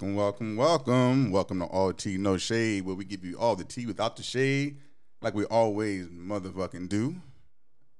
[0.00, 1.30] Welcome, welcome, welcome.
[1.32, 4.22] Welcome to All Tea No Shade, where we give you all the tea without the
[4.22, 4.76] shade,
[5.20, 7.16] like we always motherfucking do.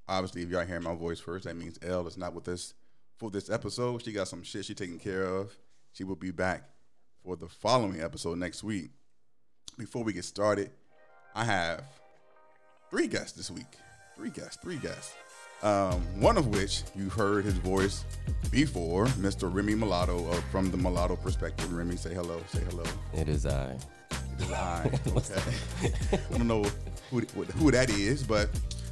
[0.07, 2.75] Obviously, if y'all hearing my voice first, that means Elle is not with us
[3.17, 4.05] for this episode.
[4.05, 5.59] She got some shit she taking care of.
[5.93, 6.71] She will be back
[7.25, 8.91] for the following episode next week.
[9.77, 10.71] Before we get started,
[11.35, 11.83] I have
[12.93, 13.75] three guests this week.
[14.15, 15.15] Three guests, three guests.
[15.63, 18.05] Um, one of which you've heard his voice
[18.51, 19.53] before, Mr.
[19.53, 21.73] Remy Mulatto uh, from the Mulatto perspective.
[21.73, 22.41] Remy, say hello.
[22.49, 22.85] Say hello.
[23.13, 23.77] It is I.
[24.11, 24.91] It is I.
[25.09, 25.93] Okay.
[26.13, 26.65] I don't know
[27.11, 28.49] who, who that is, but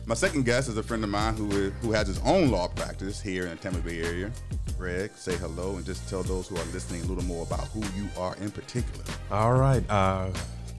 [0.06, 2.69] my second guest is a friend of mine who is, who has his own law
[2.69, 4.33] practice here in the Tampa Bay area.
[4.77, 7.80] Greg, say hello and just tell those who are listening a little more about who
[7.98, 9.05] you are in particular.
[9.30, 9.83] All right.
[9.88, 10.28] Uh,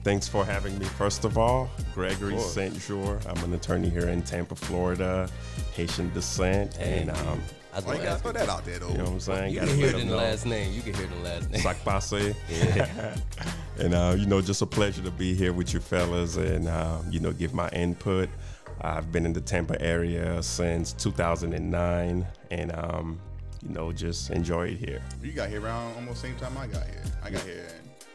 [0.04, 0.84] thanks for having me.
[0.84, 2.78] First of all, Gregory St.
[2.80, 3.20] Jour.
[3.28, 5.28] I'm an attorney here in Tampa, Florida,
[5.74, 8.88] Haitian descent, and um, I was Why you gotta throw that out there though?
[8.88, 9.54] you know what I'm saying.
[9.54, 10.72] You Gotta can hear it in the last name.
[10.72, 11.60] You can hear it in the last name.
[11.60, 12.34] Sac passe.
[13.78, 16.98] and uh, you know, just a pleasure to be here with you fellas and uh,
[17.10, 18.28] you know, give my input.
[18.80, 23.20] I've been in the Tampa area since 2009, and um,
[23.62, 25.02] you know, just enjoy it here.
[25.22, 27.02] You got here around almost same time I got here.
[27.22, 27.66] I got here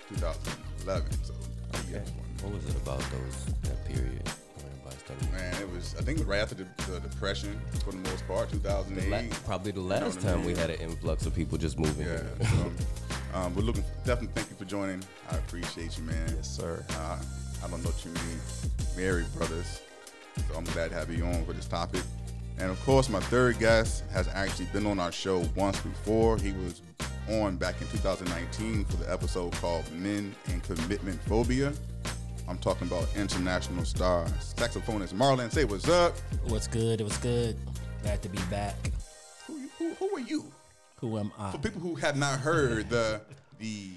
[0.10, 1.34] in 2011, so
[1.74, 2.44] three years before me.
[2.44, 4.22] What was it about those that period?
[4.56, 5.96] when everybody started- Man, it was.
[5.98, 9.10] I think it was right after the, the depression, for the most part, 2008.
[9.32, 10.56] La- probably the last what I time we mean?
[10.58, 12.06] had an influx of people just moving.
[12.08, 12.48] Yeah.
[12.50, 12.72] So,
[13.34, 13.84] um, we're looking.
[14.06, 15.04] Definitely, thank you for joining.
[15.32, 16.34] I appreciate you, man.
[16.36, 16.86] Yes, sir.
[16.92, 17.18] Uh,
[17.64, 18.36] I don't know too many
[18.98, 19.82] married brothers,
[20.50, 22.02] so I'm glad to have you on for this topic.
[22.60, 26.38] And of course, my third guest has actually been on our show once before.
[26.38, 26.82] He was
[27.30, 31.74] on back in 2019 for the episode called Men and Commitment Phobia.
[32.48, 35.52] I'm talking about international star saxophonist Marlon.
[35.52, 36.18] Say what's up.
[36.48, 37.00] What's good?
[37.00, 37.58] It was good.
[38.02, 38.76] Glad to be back.
[39.48, 40.52] Who, who, who are you?
[40.98, 41.52] Who am I?
[41.52, 43.22] For people who have not heard the
[43.60, 43.92] the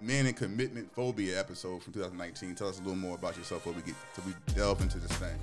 [0.00, 3.72] Men and Commitment Phobia episode from 2019, tell us a little more about yourself before
[3.80, 5.36] we get till we delve into this thing.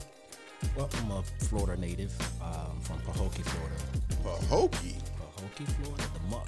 [0.76, 3.76] Well, I'm a Florida native um, from Pahokee, Florida.
[4.24, 4.96] Pahokee.
[5.20, 6.48] Pahokee, Florida, the muck.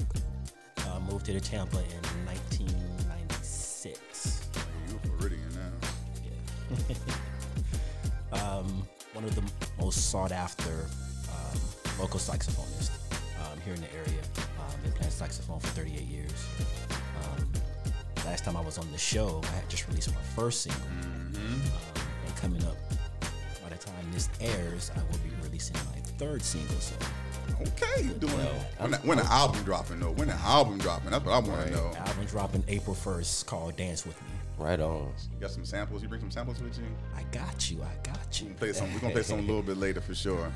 [0.88, 4.50] Uh, moved to the Tampa in 1996.
[4.89, 5.72] You Floridian now.
[8.31, 8.33] Yeah.
[8.44, 8.67] um,
[9.13, 9.44] one of the
[9.79, 10.88] most sought after
[11.31, 11.59] um,
[11.99, 12.91] local saxophonists
[13.41, 14.22] um, here in the area.
[14.59, 16.47] Um, been playing saxophone for 38 years.
[17.23, 17.51] Um,
[18.25, 20.81] last time I was on the show, I had just released my first single.
[20.85, 21.34] Um,
[22.25, 22.86] and coming up, by the time
[24.17, 26.75] this airs, I will be releasing my third single.
[26.79, 26.95] So
[27.61, 30.11] Okay, you doing Yo, when, the, when the album dropping though?
[30.11, 31.11] When the album dropping?
[31.11, 31.94] That's what I want to know.
[31.95, 34.29] album dropping April 1st called Dance With Me.
[34.57, 35.13] Right on.
[35.33, 36.01] You got some samples?
[36.01, 36.85] You bring some samples with you?
[37.16, 37.83] I got you.
[37.83, 38.47] I got you.
[38.47, 38.94] We're gonna Play some.
[38.94, 40.51] We're gonna play some a little bit later for sure.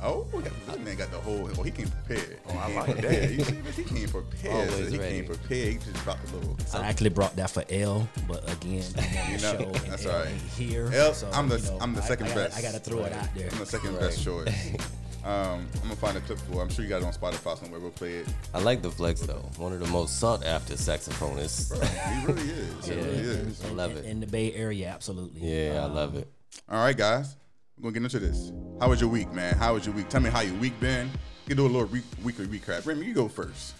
[0.00, 0.14] Got you.
[0.14, 1.48] Oh, we got, this man got the whole.
[1.58, 2.38] Oh, he came prepared.
[2.48, 3.30] Oh, I he like came that.
[3.32, 4.70] You see, man, he came prepared.
[4.70, 5.14] Always he ready.
[5.16, 5.68] came prepared.
[5.68, 6.56] He just dropped a little.
[6.74, 10.06] I actually brought that for Elle, but again, I'm on the You know, show that's
[10.06, 10.28] Elle all right.
[10.56, 10.90] here.
[10.92, 12.58] Elle, so, I'm the you know, I'm the I- second I gotta- best.
[12.58, 13.48] I gotta throw it out there.
[13.52, 14.76] I'm the second best choice.
[15.22, 16.62] Um, I'm gonna find a clip for.
[16.62, 17.78] I'm sure you got it on Spotify somewhere.
[17.78, 18.26] We'll play it.
[18.54, 19.44] I like the flex though.
[19.58, 21.74] One of the most sought after saxophonists.
[21.76, 22.86] He really is.
[22.86, 23.02] He Yeah.
[23.02, 23.62] really is.
[23.62, 24.06] I love it.
[24.06, 25.42] In the Bay Area, absolutely.
[25.42, 26.26] Yeah, I love it.
[26.70, 27.36] All right, guys.
[27.80, 28.52] We're gonna get into this.
[28.78, 29.54] How was your week, man?
[29.54, 30.10] How was your week?
[30.10, 31.10] Tell me how your week been.
[31.46, 32.84] You do a little re- weekly recap.
[32.84, 33.74] Remy, you go first.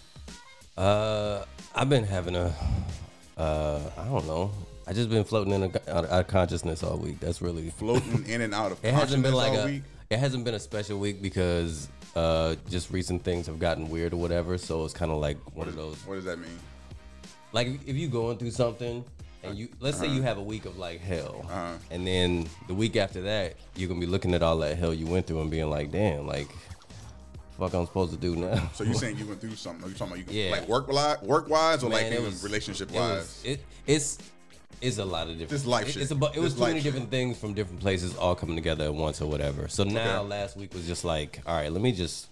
[0.74, 1.44] Uh,
[1.74, 2.54] I've been having a,
[3.36, 4.52] uh, I don't know.
[4.86, 7.20] I just been floating in a, out of consciousness all week.
[7.20, 7.68] That's really.
[7.78, 9.66] Floating in and out of It hasn't been like a.
[9.66, 9.82] week.
[10.08, 14.16] It hasn't been a special week because uh, just recent things have gotten weird or
[14.16, 14.56] whatever.
[14.56, 15.96] So it's kind of like one of those.
[16.06, 16.58] What does that mean?
[17.52, 19.04] Like if if you going through something
[19.42, 20.22] and uh, you let's say you uh-huh.
[20.22, 21.72] have a week of like hell, uh-huh.
[21.90, 25.06] and then the week after that you're gonna be looking at all that hell you
[25.06, 26.48] went through and being like, damn, like,
[27.58, 28.70] fuck I'm supposed to do now.
[28.74, 29.84] So you saying you went through something?
[29.84, 30.50] Are you talking about you Yeah.
[30.52, 30.88] like work
[31.22, 33.42] work wise or like Man, it even was- relationship it was- wise?
[33.44, 34.18] It, it's
[34.80, 35.50] it's a lot of different.
[35.50, 36.02] This life it- shit.
[36.02, 36.84] It's about, it was This too many shit.
[36.92, 39.68] different things from different places all coming together at once or whatever.
[39.68, 40.28] So now Okay.
[40.28, 42.28] last week was just like, all right, let me just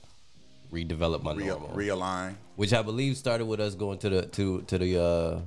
[0.72, 2.34] redevelop my Re- normal, realign.
[2.56, 5.40] which I believe started with us going to the to to the uh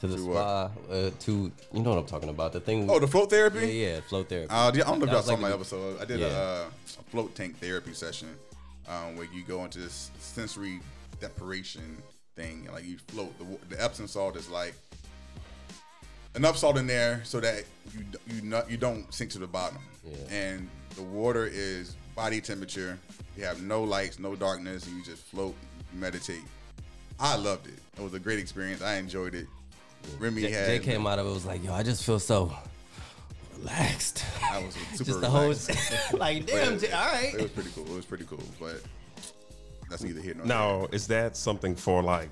[0.00, 2.88] to the To spa uh, to you know what I'm talking about the thing.
[2.90, 3.60] Oh, the float therapy.
[3.68, 4.48] yeah, yeah, float therapy.
[4.50, 6.00] Uh, yeah, I don't know if y'all saw my episode.
[6.00, 6.26] I did Yeah.
[6.26, 6.70] a, a
[7.10, 8.28] float tank therapy session
[8.88, 10.80] um, where you go into this sensory
[11.20, 11.96] deprivation
[12.36, 12.68] thing.
[12.72, 13.32] Like you float.
[13.38, 14.74] The, the Epsom salt is like
[16.36, 18.04] enough salt in there so that you
[18.34, 19.78] you not, you don't sink to the bottom.
[20.04, 20.16] Yeah.
[20.30, 22.98] And the water is body temperature.
[23.36, 25.54] You have no lights, no darkness, and you just float,
[25.92, 26.42] meditate.
[27.18, 27.74] I loved it.
[27.98, 28.80] It was a great experience.
[28.82, 29.46] I enjoyed it.
[30.18, 32.52] Remy Jay, had Jay came out of it was like, yo, I just feel so
[33.58, 34.24] relaxed.
[34.50, 35.70] I was super just the relaxed.
[36.08, 37.34] whole like, damn, Jay, all right.
[37.34, 37.86] It was pretty cool.
[37.86, 38.82] It was pretty cool, but
[39.88, 42.30] that's neither here nor Now, is that something for like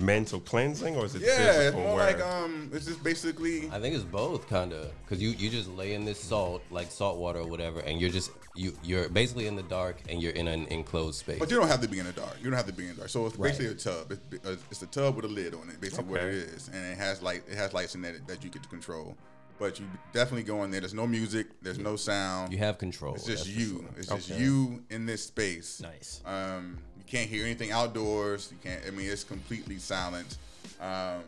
[0.00, 1.80] mental cleansing or is it Yeah, it's physical?
[1.80, 5.30] more where- like um, it's just basically I think it's both, kind of, because you
[5.30, 8.76] you just lay in this salt, like salt water or whatever, and you're just you
[8.82, 11.38] you're basically in the dark and you're in an enclosed space.
[11.38, 12.36] But you don't have to be in the dark.
[12.38, 13.10] You don't have to be in the dark.
[13.10, 14.12] So it's basically a tub.
[14.12, 15.80] It's, uh, it's a tub with a lid on it.
[15.80, 17.42] Basically, what it is and it has light.
[17.48, 19.16] It has lights in it that you get to control.
[19.58, 20.80] But you definitely go in there.
[20.80, 21.48] There's no music.
[21.62, 22.52] There's no sound.
[22.52, 23.16] you have control.
[23.16, 23.66] It's just that's you.
[23.80, 23.88] sure.
[23.96, 25.80] It's just you in this space.
[25.80, 26.22] Nice.
[26.24, 28.52] Um, you can't hear anything outdoors.
[28.52, 28.82] You can't.
[28.86, 30.38] I mean, it's completely silent.
[30.80, 31.22] Um,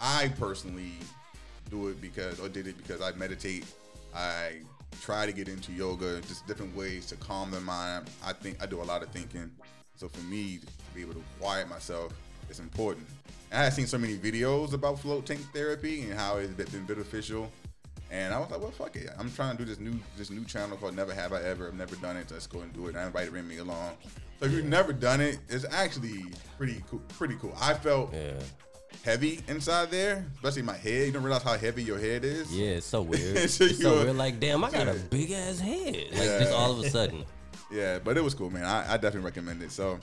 [0.00, 0.92] I personally
[1.70, 3.64] do it because, or did it because I meditate.
[4.14, 4.60] I
[5.00, 8.08] try to get into yoga, just different ways to calm the mind.
[8.24, 9.50] I think I do a lot of thinking.
[9.96, 12.12] So for me to be able to quiet myself
[12.50, 13.06] is important.
[13.52, 17.50] I have seen so many videos about float tank therapy and how it's been beneficial.
[18.14, 19.10] And I was like, well, fuck it.
[19.18, 21.66] I'm trying to do this new this new channel called Never Have I Ever.
[21.66, 22.28] I've never done it.
[22.28, 22.90] So let's go and do it.
[22.90, 23.94] And I invited Remy along.
[24.38, 26.24] So if you've never done it, it's actually
[26.56, 27.00] pretty cool.
[27.08, 27.52] Pretty cool.
[27.60, 28.34] I felt Yeah,
[29.04, 31.06] heavy inside there, especially my head.
[31.08, 32.52] You don't realize how heavy your head is.
[32.56, 33.50] yeah, it's so weird.
[33.50, 34.14] So it's so weird.
[34.16, 35.94] Like, damn, I got a big ass head.
[36.12, 36.38] Like, Yeah.
[36.38, 37.24] just all of a sudden.
[37.72, 38.64] Yeah, but it was cool, man.
[38.64, 39.72] I, I definitely recommend it.
[39.72, 39.98] So,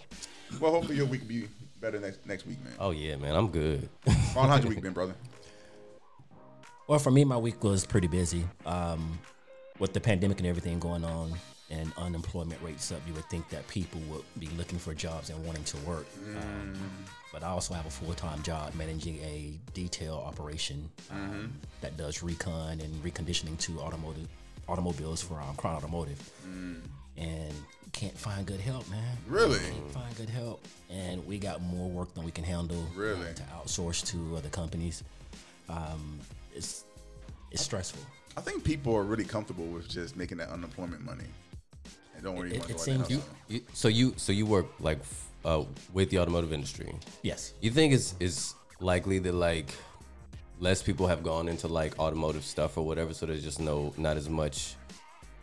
[0.59, 1.47] well, hopefully your week will be
[1.79, 2.73] better next next week, man.
[2.79, 3.87] Oh yeah, man, I'm good.
[4.35, 5.13] Ron, how's your week been, brother?
[6.91, 8.43] Well, for me, my week was pretty busy.
[8.65, 9.17] Um,
[9.79, 11.31] with the pandemic and everything going on
[11.69, 15.41] and unemployment rates up, you would think that people would be looking for jobs and
[15.45, 16.05] wanting to work.
[16.35, 16.73] Um,
[17.31, 22.21] but I also have a full time job managing a detail operation um, that does
[22.21, 24.27] recon and reconditioning to automotive
[24.67, 26.19] automobiles for um, Crown Automotive.
[27.15, 27.53] And
[27.93, 29.15] can't find good help, man.
[29.29, 29.59] Really?
[29.59, 30.67] Can't find good help.
[30.89, 32.85] And we got more work than we can handle.
[32.93, 33.29] Really?
[33.29, 35.05] uh, to outsource to other companies.
[35.69, 36.19] Um,
[36.55, 36.85] it's
[37.51, 38.01] it's stressful.
[38.37, 41.25] I think people are really comfortable with just making that unemployment money.
[42.15, 44.45] And don't really It- want to it go seems- you, you, so you so you
[44.45, 44.99] work like
[45.43, 45.63] uh,
[45.93, 46.93] with the automotive industry.
[47.23, 47.53] Yes.
[47.61, 49.69] You think it's it's likely that like
[50.59, 54.15] less people have gone into like automotive stuff or whatever, so there's just no not
[54.17, 54.75] as much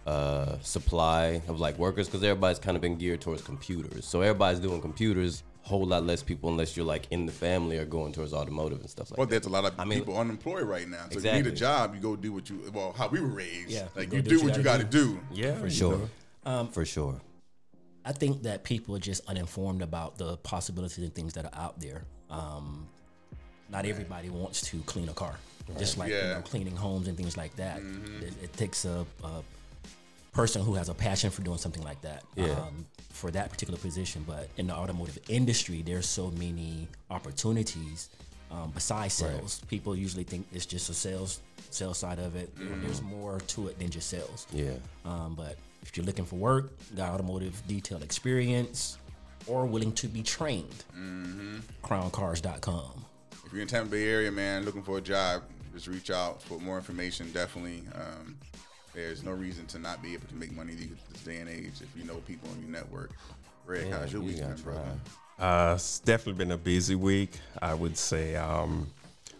[0.06, 4.06] uh, supply of like workers because everybody's kind of been geared towards computers.
[4.06, 5.42] So everybody's doing computers.
[5.68, 8.88] Whole lot less people unless you're like in the family are going towards automotive and
[8.88, 9.30] stuff like Well, that.
[9.42, 10.96] there's a lot of I mean- people unemployed right now.
[10.96, 11.42] So if you Exactly.
[11.42, 13.68] need a job, you go do what you well, how we were raised.
[13.70, 15.20] Yeah, like go you do do what you got to do.
[15.30, 16.08] yeah, For sure.
[16.46, 16.68] know.
[16.72, 17.20] For sure.
[18.04, 21.78] I think that people are just uninformed about the possibilities and things that are out
[21.78, 22.04] there.
[22.30, 22.88] Um,
[23.68, 25.34] not everybody wants to clean a car,
[25.78, 26.16] just like Yeah.
[26.20, 26.32] Mm-hmm.
[26.40, 27.80] know, cleaning homes and things like that.
[28.22, 29.42] It, it takes a, a
[30.32, 32.50] person who has a passion for doing something like that Yeah.
[32.52, 34.24] um, for that particular position.
[34.26, 38.08] But in the automotive industry, there's so many opportunities
[38.50, 39.60] um, besides sales.
[39.68, 41.40] People usually think it's just a sales
[41.70, 42.54] sales side of it.
[42.56, 42.82] Mm-hmm.
[42.82, 44.46] There's more to it than just sales.
[44.52, 44.72] Yeah.
[45.04, 48.96] Um, but if you're looking for work, got automotive detail experience,
[49.46, 50.84] or willing to be trained,
[51.84, 53.04] crowncars.com.
[53.46, 55.42] If you're in Tampa Bay area, man, looking for a job,
[55.74, 57.30] just reach out for more information.
[57.32, 58.36] Definitely, um,
[58.94, 61.74] there's no reason to not be able to make money these this day and age
[61.80, 63.10] if you know people in your network.
[63.66, 64.82] Red, how's your you week, brother?
[65.38, 67.38] Uh, it's definitely been a busy week.
[67.62, 68.88] I would say um,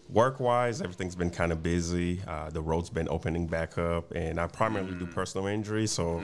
[0.09, 2.21] work wise, everything's been kind of busy.
[2.27, 6.23] Uh, the road's been opening back up, and I primarily do personal injury, so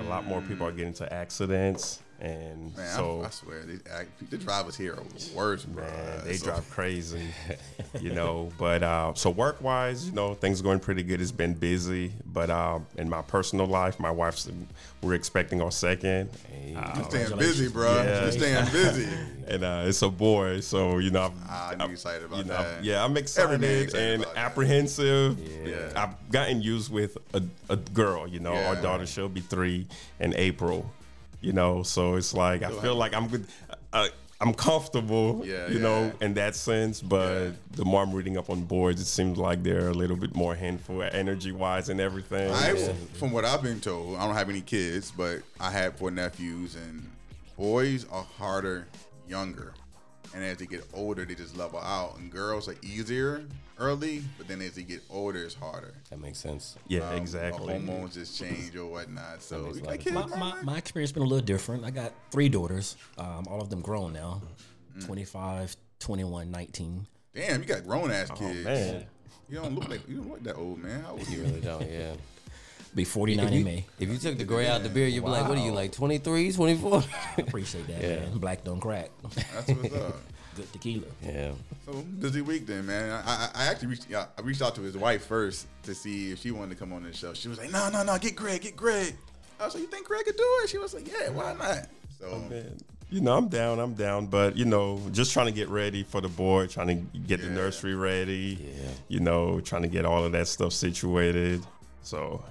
[0.00, 2.02] a lot more people are getting into accidents.
[2.18, 3.78] And Man, so, I, I swear, they,
[4.30, 5.02] the drivers here are
[5.34, 5.84] worse, bro.
[5.84, 7.20] man, they So- drive crazy,
[8.00, 8.50] you know.
[8.58, 11.20] But uh, so work wise, you know, things are going pretty good.
[11.20, 14.48] It's been busy, but uh, in my personal life, my wife's
[15.02, 16.30] we're expecting our second.
[16.74, 17.94] Uh, You're staying busy, bro.
[17.94, 18.22] Yeah.
[18.22, 19.08] You're staying busy.
[19.46, 22.38] and uh, it's a boy, so you know, I'm, Ah, I knew you excited about
[22.38, 22.82] you know, that.
[22.82, 25.38] yeah, I'm excited, excited and apprehensive.
[25.66, 25.92] Yeah.
[25.94, 28.26] I've gotten used with a, a girl.
[28.26, 29.86] You know, our daughter she'll be three
[30.18, 30.90] in April.
[31.46, 33.46] You know, so it's like I feel like I'm good.
[33.92, 34.08] Uh,
[34.40, 35.80] I'm comfortable, Yeah, you yeah.
[35.80, 37.00] know, in that sense.
[37.00, 37.50] But Yeah.
[37.70, 40.56] the more I'm reading up on boards, it seems like they're a little bit more
[40.56, 42.50] handful, energy wise, and everything.
[42.50, 45.96] I, And- from what I've been told, I don't have any kids, but I had
[45.96, 47.08] four nephews, and
[47.56, 48.88] boys are harder
[49.28, 49.72] younger,
[50.36, 52.18] and as they get older, they just level out.
[52.18, 53.42] And girls are easier
[53.78, 55.94] early, but then as they get older, it's harder.
[56.10, 56.76] That makes sense.
[56.86, 57.72] yeah, Um, exactly.
[57.72, 59.42] Hormones just change or whatnot.
[59.42, 61.26] So makes you a got lot of kids, My, my, my experience has been a
[61.26, 61.84] little different.
[61.84, 64.42] I got three daughters, um, all of them grown now
[64.98, 65.04] Mm.
[65.06, 67.06] 25, 21, 19.
[67.34, 68.60] Damn, you got grown ass kids.
[68.66, 69.06] Oh, man.
[69.48, 71.02] You don't look like you don't look that old, man.
[71.02, 71.44] How old You you?
[71.44, 72.14] really don't, yeah.
[72.96, 73.84] Be 49 If in May.
[74.00, 75.92] if you took the gray out the beard, you'd be like, what are you, like
[75.92, 77.04] 23, 24?
[77.36, 78.08] I appreciate that, Yeah.
[78.20, 78.38] man.
[78.38, 79.10] Black don't crack.
[79.34, 80.16] That's what's up.
[80.56, 81.06] Good tequila.
[81.22, 81.52] yeah.
[81.84, 83.10] So busy week then, man.
[83.10, 86.32] I, I, I actually reached out, I reached out to his wife first to see
[86.32, 87.34] if she wanted to come on the show.
[87.34, 89.14] She was like, "No, no, no, get Greg, get Greg."
[89.60, 91.86] I was like, "You think Greg could do it?" She was like, "Yeah, why not?"
[92.18, 92.74] So Man,
[93.10, 93.78] You know, I'm down.
[93.78, 97.18] I'm down, but you know, just trying to get ready for the board, trying to
[97.18, 98.58] get the nursery ready.
[98.74, 98.88] Yeah.
[99.08, 101.62] You know, trying to get all of that stuff situated.
[102.02, 102.42] So,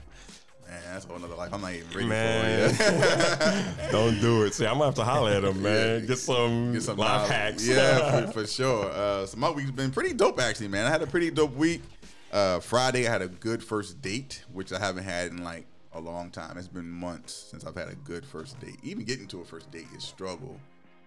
[0.68, 1.54] Man, that's a whole nother life.
[1.54, 3.76] I'm not even ready man, for it.
[3.92, 4.54] don't do it.
[4.54, 6.06] See, I'm gonna have to holler at him, man.
[6.06, 7.68] Get some, Get some life hacks.
[7.68, 8.92] Yeah, for, for sure.
[8.92, 10.86] Uh, so my week's been pretty dope, actually, man.
[10.86, 11.82] I had a pretty dope week.
[12.32, 16.00] Uh, Friday, I had a good first date, which I haven't had in like a
[16.00, 16.58] long time.
[16.58, 18.78] It's been months since I've had a good first date.
[18.84, 20.60] Even getting to a first date is struggle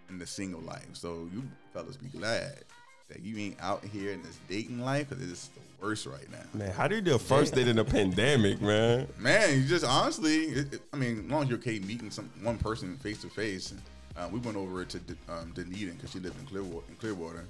[0.09, 0.89] in the single life.
[0.95, 2.65] So you fellas be glad
[3.09, 6.39] that you ain't out here in this dating life because it's the worst right now.
[6.55, 9.07] man, how do you do a first date in a pandemic, man?
[9.19, 12.31] Man, you just honestly, it, it- I mean, as long as you're okay meeting some
[12.43, 13.75] one person face to face,
[14.17, 17.45] uh, we went over to D- um, Dunedin because she lived in Clearwater, in Clearwater,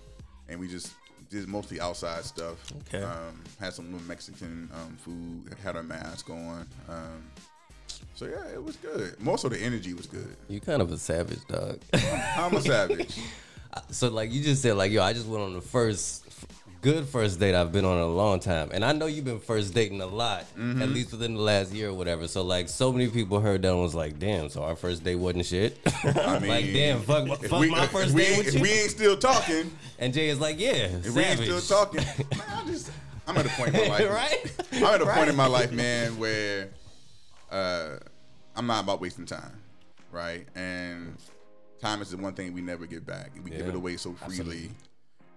[0.48, 0.92] and we just
[1.30, 2.56] did mostly outside stuff.
[2.88, 3.02] Okay.
[3.04, 6.66] Um, had some little Mexican um, food, had our mask on.
[6.88, 7.24] Um,
[8.14, 9.18] so yeah, it was good.
[9.20, 10.36] Most of the energy was good.
[10.48, 11.78] You kind of a savage, dog.
[12.36, 13.16] I'm a savage.
[13.90, 16.27] so like you just said, like yo, I just went on the first f-
[16.88, 19.40] good first date I've been on in a long time, and I know you've been
[19.40, 20.80] first dating a lot, Mm-hmm.
[20.82, 22.26] at least within the last year or whatever.
[22.26, 25.16] So like, so many people heard that and was like, damn, so our first date
[25.16, 25.78] wasn't shit.
[26.04, 28.62] I mean, like damn, fuck, fuck we, my first we date with you.
[28.62, 30.72] we ain't still talking, and Jay is like, yeah,
[31.04, 32.02] if we ain't still talking,
[32.36, 32.90] man, I just,
[33.26, 34.10] I'm at a point in my life.
[34.10, 34.56] right?
[34.72, 36.70] I'm at a point in my life, man, where
[37.50, 37.96] uh,
[38.56, 39.60] I'm not about wasting time,
[40.10, 40.46] right?
[40.54, 41.16] And
[41.82, 43.32] time is the one thing we never get back.
[43.44, 44.70] We give it away so freely,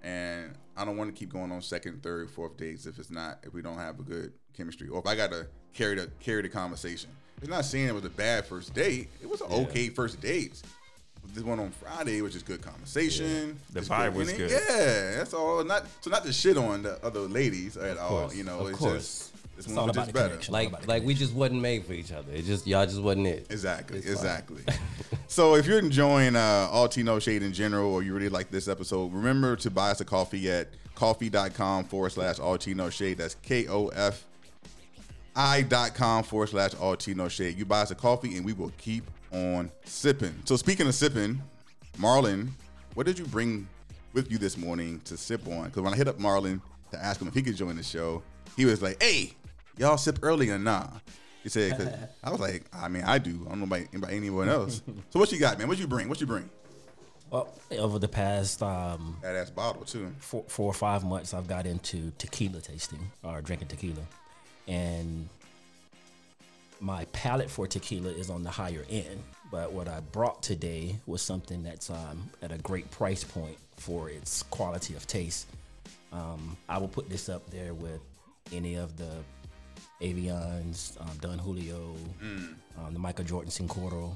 [0.03, 3.39] and I don't want to keep going on second, third, fourth dates if it's not
[3.43, 6.49] if we don't have a good chemistry, or if I gotta carry the carry the
[6.49, 7.09] conversation.
[7.39, 9.09] It's not saying it was a bad first date.
[9.21, 10.61] It was an okay first date.
[11.33, 13.57] This one on Friday, which is good conversation.
[13.71, 14.49] The It's vibe was good.
[14.51, 15.63] Yeah, that's all.
[15.63, 18.09] Not so not to shit on the other ladies at all.
[18.21, 18.93] course, You know, of it's course.
[19.31, 20.29] just this It's one all was about just the better.
[20.29, 20.53] connection.
[20.53, 22.31] Like, like we just wasn't made for each other.
[22.33, 23.47] It just y'all just wasn't it.
[23.49, 24.13] Exactly, It's fine.
[24.15, 24.63] exactly.
[25.27, 28.67] so if you're enjoying uh, all T Shade in general, or you really like this
[28.67, 33.17] episode, remember to buy us a coffee at ko-fi.com forward slash all T Shade.
[33.17, 34.25] That's K O F
[35.35, 37.57] I dot com forward slash all T Shade.
[37.57, 40.33] You buy us a coffee and we will keep on sipping.
[40.45, 41.41] So speaking of sipping,
[41.97, 42.49] Marlon,
[42.95, 43.67] what did you bring
[44.13, 45.65] with you this morning to sip on?
[45.65, 48.21] Because when I hit up Marlon to ask him if he could join the show,
[48.57, 49.33] he was like, "Hey,
[49.81, 50.87] y'all sip early or nah?"
[51.43, 51.87] He said, 'cause
[52.23, 53.41] "I was like, I mean, I do.
[53.47, 55.67] I don't know about, about anyone else." so what you got, man?
[55.67, 56.07] What you bring?
[56.07, 56.49] What you bring?
[57.31, 60.11] Well, over the past um, That ass bottle too.
[60.19, 64.01] four, four or five months, I've got into tequila tasting or drinking tequila,
[64.67, 65.29] and
[66.79, 69.23] my palate for tequila is on the higher end.
[69.51, 74.09] But what I brought today was something that's um, at a great price point for
[74.09, 75.47] its quality of taste.
[76.13, 78.01] Um, I will put this up there with
[78.51, 79.09] any of the
[80.01, 84.15] Avions, um, Don Julio, um, the Michael Jordan Cincoro.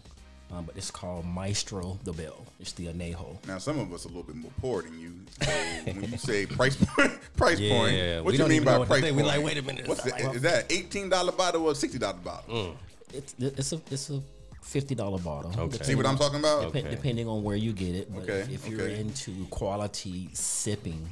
[0.51, 2.36] Um, but it's called Maestro Dobel.
[2.60, 3.36] It's the Anejo.
[3.48, 5.13] Now some of us a little bit more poor than you.
[5.42, 5.51] So
[5.86, 8.86] when you say price point, price Yeah, point, what we you mean by know what
[8.86, 9.15] to price point?
[9.15, 12.20] We like, wait a minute, What's the, is that eighteen dollar bottle or sixty dollar
[12.20, 12.54] bottle?
[12.56, 12.75] Mm.
[13.12, 14.22] It's it's a it's a
[14.62, 15.51] fifty dollar bottle.
[15.60, 15.84] Okay.
[15.84, 16.72] See what I'm talking about?
[16.72, 16.92] Depe- Okay.
[16.92, 19.00] Depending on where you get it, but Okay, if, if you're okay.
[19.00, 21.10] into quality sipping,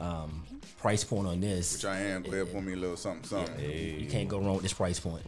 [0.00, 0.44] um,
[0.80, 2.22] price point on this, Which I am.
[2.22, 4.00] Go ahead, pour me a little something, something.
[4.00, 5.24] you can't go wrong with this price point.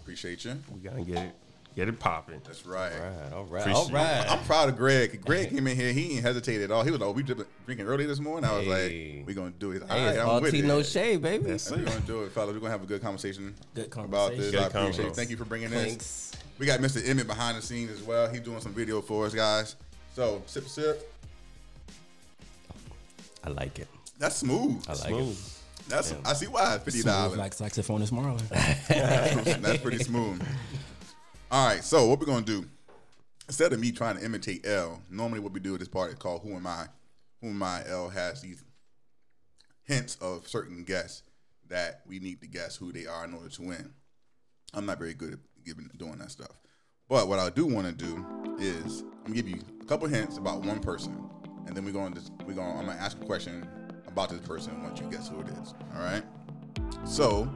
[0.00, 0.56] Appreciate you.
[0.72, 1.32] We gotta get it,
[1.74, 2.40] get it popping.
[2.44, 2.92] That's right.
[2.92, 4.30] All right, all right, Appreciate all right.
[4.30, 5.20] I'm proud of Greg.
[5.24, 5.92] Greg came in here.
[5.92, 6.84] He didn't hesitate at all.
[6.84, 9.16] He was like, "Oh, we dri- drinking early this morning." I was Hey.
[9.18, 10.64] like, "We gonna do it." All Hey, right, I'm all with tea, it.
[10.64, 11.44] no shade, baby.
[11.46, 12.54] That's We're gonna do it, fellas.
[12.54, 14.04] We're gonna have a good conversation, Good conversation.
[14.04, 14.52] about this.
[14.52, 14.58] conversation.
[14.64, 15.16] I Good appreciate it.
[15.16, 15.82] Thank you for bringing this.
[15.88, 16.32] Thanks.
[16.58, 17.06] We got Mr.
[17.06, 18.28] Emmett behind the scenes as well.
[18.30, 19.74] He's doing some video for us, guys.
[20.14, 21.12] So sip, sip.
[23.46, 23.88] I like it.
[24.18, 24.84] That's smooth.
[24.88, 25.30] I like Smooth.
[25.38, 25.88] it.
[25.88, 27.38] That's I see why it's fifty Smooth dollars.
[27.38, 28.40] like saxophonist Marlon.
[29.62, 30.42] That's pretty smooth.
[31.50, 32.66] All right, so what we're gonna do?
[33.46, 36.18] Instead of me trying to imitate Elle, normally what we do at this part is
[36.18, 36.86] called "Who Am I?"
[37.40, 37.84] Who Am I?
[37.86, 38.64] Elle has these
[39.84, 41.22] hints of certain guests
[41.68, 43.92] that we need to guess who they are in order to win.
[44.74, 46.60] I'm not very good at giving doing that stuff,
[47.08, 48.26] but what I do want to do
[48.58, 51.28] is I'm gonna give you a couple hints about one person,
[51.66, 53.66] and then we're going to we're going I'm gonna ask a question
[54.06, 55.74] about this person once you guess who it is.
[55.94, 56.22] All right.
[57.04, 57.48] So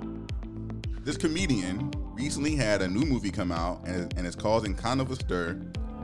[1.03, 5.11] this comedian recently had a new movie come out and, and it's causing kind of
[5.11, 5.55] a stir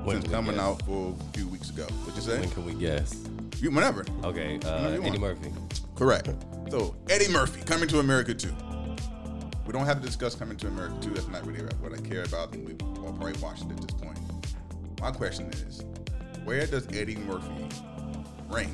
[0.04, 0.60] When since coming guess?
[0.62, 1.84] out for a few weeks ago.
[2.04, 2.40] What you say?
[2.40, 3.22] When can we guess?
[3.60, 4.04] You- Whenever.
[4.24, 5.18] Okay, uh, Whenever Eddie.
[5.18, 5.52] Murphy.
[5.94, 6.28] Correct.
[6.70, 8.54] So Eddie Murphy coming to America too.
[9.66, 11.10] We don't have to discuss coming to America too.
[11.10, 13.90] That's not really what I care about, and we've all probably watched it at this
[14.00, 14.18] point.
[15.00, 15.84] My question is,
[16.44, 17.68] where does Eddie Murphy
[18.48, 18.70] rank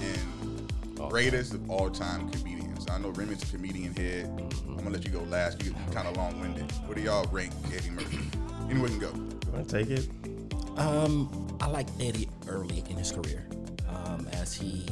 [0.00, 0.68] in
[1.00, 2.88] All greatest of all time comedians?
[2.90, 4.26] I know Remy's a comedian head.
[4.66, 5.62] I'm gonna let you go last.
[5.64, 6.70] You kind of long winded.
[6.86, 8.18] What do y'all rank Eddie Murphy
[8.70, 9.10] Anyone can go.
[9.12, 10.08] You want to take it?
[10.78, 13.46] Um, I like Eddie early in his career.
[13.88, 14.86] Um, as he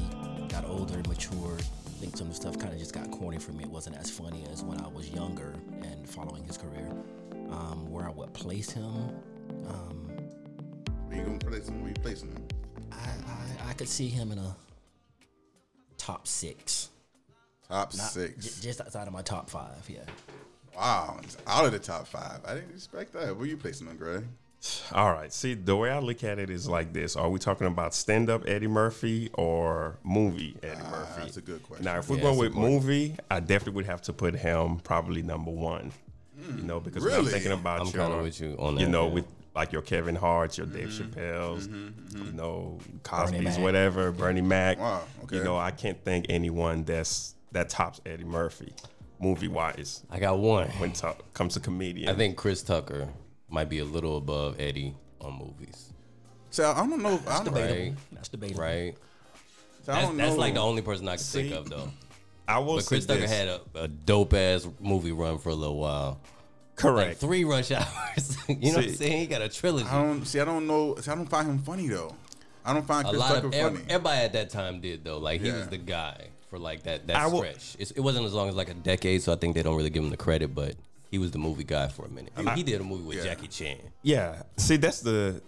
[0.49, 3.39] got older and matured, I think some of the stuff kind of just got corny
[3.39, 3.65] for me.
[3.65, 6.91] It wasn't as funny as when I was younger and following his career.
[7.51, 8.85] Um, where I would place him,
[9.69, 10.11] um,
[11.09, 11.81] Where you gonna place him?
[11.81, 12.45] Where you placing him?
[12.93, 12.97] I,
[13.71, 14.57] I, I could see him in a
[15.97, 16.89] top six.
[17.69, 18.61] Top Not- six.
[18.61, 20.01] j- just outside of my top five, yeah.
[20.77, 22.41] wow, out of the top five.
[22.47, 23.37] I didn't expect that.
[23.37, 24.25] Where you placing him, Greg?
[24.93, 25.33] All right.
[25.33, 28.47] See, the way I look at it is like this: Are we talking about stand-up
[28.47, 31.13] Eddie Murphy or movie Eddie Murphy?
[31.17, 31.85] Ah, that's a good question.
[31.87, 34.79] Now, if we're Yeah, going that's with movie, I definitely would have to put him
[34.81, 35.93] probably number one.
[36.57, 37.33] You know, because when I'm Really?
[37.33, 39.13] thinking about I'm your, with you on You know, yeah.
[39.15, 39.25] with
[39.55, 41.19] like your Kevin Hart, your Dave Mm-hmm.
[41.21, 43.59] Chappelle's, you know, Cosby's, Mac.
[43.59, 44.79] whatever, Bernie Mac.
[44.79, 45.37] Wow, okay.
[45.37, 48.73] You know, I can't think anyone that's that tops Eddie Murphy,
[49.19, 50.69] movie wise, I got one.
[50.79, 51.03] when it
[51.35, 52.09] comes to comedian.
[52.09, 53.09] I think Chris Tucker
[53.49, 55.93] might be a little above Eddie on movies,
[56.51, 57.15] So I don't know.
[57.15, 57.75] If, I don't, Debatable.
[57.85, 57.95] Right.
[58.13, 58.61] That's debatable.
[58.63, 58.95] right?
[59.83, 61.91] so I That's, don't that's like the only person I can think of though.
[62.47, 63.31] I will But say Chris Tucker this.
[63.31, 66.21] had a, a dope ass movie run for a little while.
[66.85, 67.21] Like correct.
[67.21, 68.37] three rush hours.
[68.49, 69.19] you know what I'm saying?
[69.21, 69.87] He got a trilogy.
[69.89, 70.41] I don't see.
[70.41, 70.97] I don't know.
[70.97, 72.15] See, I don't find him funny though.
[72.65, 73.81] I don't find a Chris lot Tucker of funny.
[73.89, 75.19] everybody at that time did though.
[75.19, 75.59] Like he Yeah.
[75.59, 77.77] was the guy for like that that I will- stretch.
[77.79, 79.91] It's, it wasn't as long as like a decade, so I think they don't really
[79.91, 80.55] give him the credit.
[80.55, 80.75] But
[81.11, 82.33] he was the movie guy for a minute.
[82.37, 83.25] He, he did a movie with Yeah.
[83.25, 83.79] Jackie Chan.
[84.03, 84.43] Yeah.
[84.57, 85.41] See, that's the.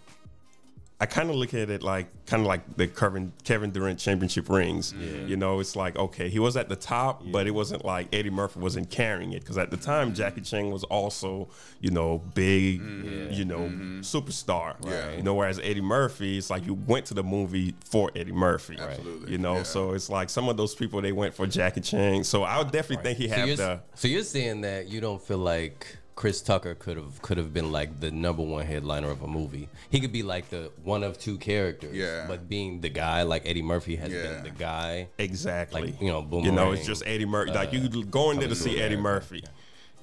[1.03, 4.49] I kind of look at it like kind of like the Kevin Kevin Durant championship
[4.49, 4.95] rings.
[5.27, 8.31] You know, it's like okay, he was at the top, but it wasn't like Eddie
[8.31, 11.49] Murphy wasn't carrying it because at the time Jackie Chan was also
[11.81, 13.33] you know big, mm-hmm.
[13.33, 14.01] you know mm-hmm.
[14.03, 14.77] superstar.
[14.87, 15.17] Yeah.
[15.17, 18.77] You know, whereas Eddie Murphy, it's like you went to the movie for Eddie Murphy.
[18.79, 19.33] Absolutely.
[19.33, 19.63] You know, Yeah.
[19.65, 22.23] so it's like some of those people they went for Jackie Chan.
[22.23, 23.81] So I would definitely think he So have you're, the.
[23.97, 27.73] so you're saying that you don't feel like Chris Tucker could have could have been
[27.73, 29.69] like the number one headliner of a movie.
[29.91, 31.95] He could be like the one of two characters.
[31.97, 32.27] Yeah.
[32.29, 34.23] But being the guy, like Eddie Murphy has Yeah.
[34.23, 35.09] been the guy.
[35.19, 35.83] Exactly.
[35.93, 37.53] Like, you know, You know, it's just Eddie Murphy.
[37.53, 39.43] like uh, you going there to see Eddie Murphy.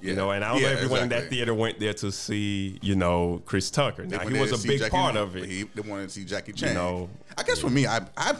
[0.02, 2.10] You know, and I don't know Yeah, if everyone in that theater went there to
[2.10, 4.06] see, you know, Chris Tucker.
[4.06, 5.44] Now he was a big Jackie part of it.
[5.44, 6.74] He, they wanted to see Jackie Chan.
[6.74, 8.34] know, I guess for me, I I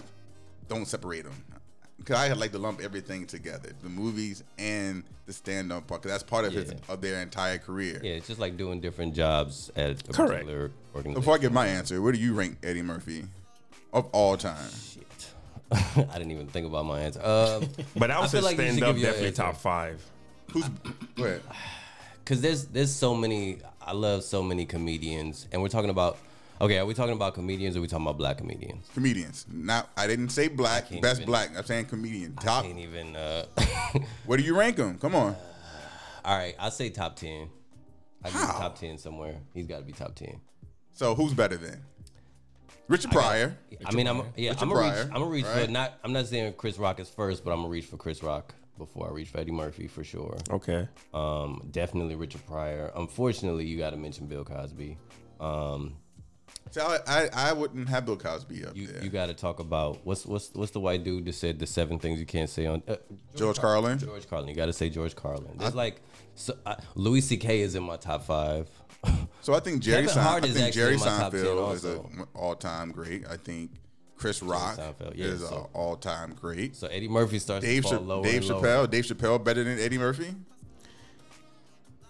[0.68, 1.34] don't separate them
[2.00, 6.28] because I like to lump everything together: the movies and the stand-up part, because that's
[6.28, 8.00] part of his of their entire career.
[8.02, 10.32] Yeah, it's just like doing different jobs at a Correct.
[10.32, 11.14] particular organization.
[11.20, 13.24] Before I get my answer, where do you rank Eddie Murphy
[13.92, 14.70] of all time?
[14.70, 15.30] Shit.
[15.72, 17.20] I didn't even think about my answer.
[17.24, 19.42] Um, But I I would say like stand up definitely answer.
[19.42, 20.02] top five.
[20.52, 20.68] Who's
[21.16, 21.38] go.
[22.24, 23.58] Cause there's there's so many.
[23.80, 26.18] I love so many comedians, and we're talking about.
[26.60, 28.86] Okay, are we talking about comedians or are we talking about black comedians?
[28.92, 29.46] comedians?
[29.50, 31.56] Not I didn't say black, can't best even- black.
[31.56, 32.36] I'm saying comedian.
[32.36, 32.64] Top.
[32.64, 33.16] Can't even.
[33.16, 33.46] Uh,
[34.26, 34.98] Where do you rank them?
[34.98, 35.34] Come on.
[36.24, 37.48] all right, I'll say top ten.
[38.22, 38.58] I give him How?
[38.58, 39.36] top ten somewhere.
[39.54, 40.38] He's got to be top ten.
[40.92, 41.82] So who's better then?
[42.88, 43.56] Richard Pryor.
[43.86, 44.90] I mean, I'm yeah, Richard I'm gonna reach.
[44.92, 45.64] Pryor, I'm gonna reach right?
[45.66, 45.98] for not.
[46.04, 49.08] I'm not saying Chris Rock is first, but I'm gonna reach for Chris Rock before
[49.08, 50.36] I reach for Eddie Murphy for sure.
[50.50, 50.88] Okay.
[51.14, 52.90] Um, definitely Richard Pryor.
[52.96, 54.98] Unfortunately, you got to mention Bill Cosby.
[55.38, 55.94] Um,
[56.70, 59.02] So I, I I wouldn't have Bill Cosby up you there.
[59.02, 61.98] you got to talk about what's what's what's the white dude that said the seven
[61.98, 62.96] things you can't say on uh,
[63.34, 63.98] George Carlin.
[63.98, 64.48] George Carlin.
[64.48, 65.56] You got to say George Carlin.
[65.60, 66.00] It's like
[66.36, 67.60] so, uh, Louis C.K.
[67.60, 68.68] is in my top five.
[69.42, 71.40] So I think Jerry Kevin Sein, Hart I is think actually Jerry my top 10
[71.40, 72.10] Seinfeld is also.
[72.12, 73.26] an all-time great.
[73.26, 73.70] I think
[74.18, 74.78] Chris Rock
[75.14, 76.76] yeah, is an all-time great.
[76.76, 78.62] So Eddie Murphy starts Dave, to fall Cha- lower Dave and lower.
[78.62, 80.34] Chappelle, Dave Chappelle better than Eddie Murphy?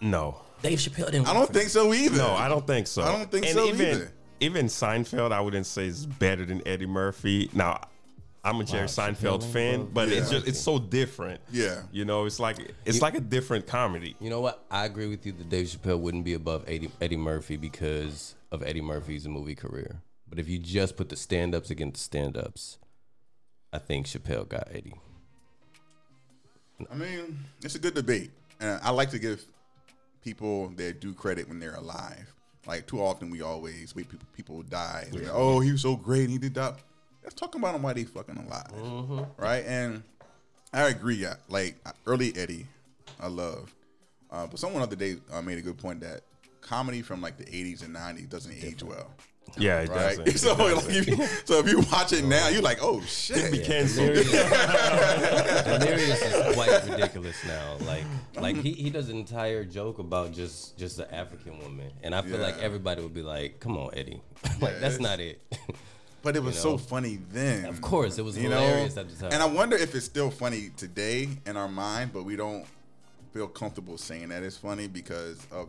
[0.01, 0.41] No.
[0.63, 1.29] Dave Chappelle didn't.
[1.29, 2.19] I don't think so either.
[2.19, 3.03] No, I don't think so.
[3.03, 4.13] I don't think and so even, either.
[4.41, 7.51] Even Seinfeld, I wouldn't say is better than Eddie Murphy.
[7.53, 7.81] Now,
[8.43, 11.41] I'm a Jerry Seinfeld fan, but it's just it's so different.
[11.53, 11.83] Yeah.
[11.93, 14.17] You know, it's like it's like a different comedy.
[14.19, 14.65] You know what?
[14.71, 18.63] I agree with you that Dave Chappelle wouldn't be above Eddie, Eddie Murphy because of
[18.63, 20.01] Eddie Murphy's movie career.
[20.27, 22.79] But if you just put the stand-ups against stand-ups,
[23.73, 24.95] I think Chappelle got Eddie.
[26.91, 29.45] I mean, it's a good debate, and I like to give
[30.23, 32.33] people their due credit when they're alive.
[32.67, 35.09] Like too often, we always wait people people die.
[35.13, 36.77] Like, oh, he was so great, he did that.
[37.23, 38.73] Let's talk about him while they fucking alive,
[39.37, 39.65] right?
[39.67, 40.03] And
[40.73, 41.17] I agree.
[41.17, 42.67] Yeah, like early Eddie,
[43.19, 43.75] I love.
[44.31, 46.21] Uh, but someone the other day uh, made a good point that
[46.61, 49.11] comedy from like the '80s and '90s doesn't age well,
[49.59, 50.17] Yeah, it right?
[50.17, 50.39] doesn't.
[50.39, 53.51] so, like, if you, so if you watch it now, you're like, oh shit.
[53.51, 54.15] Be canceled.
[54.15, 54.33] Delirious
[56.23, 57.77] is quite ridiculous now.
[57.87, 58.05] Like,
[58.37, 62.23] like he, he does an entire joke about just just an African woman, and I
[62.23, 64.21] feel like everybody would be like, "Come on, Eddie,
[64.61, 65.41] like that's not it."
[66.23, 67.65] But it was You so funny then.
[67.65, 68.61] Of course, it was you know?
[68.61, 69.33] hilarious at the time.
[69.33, 72.67] And I wonder if it's still funny today in our mind, but we don't
[73.33, 75.69] feel comfortable saying that it's funny because of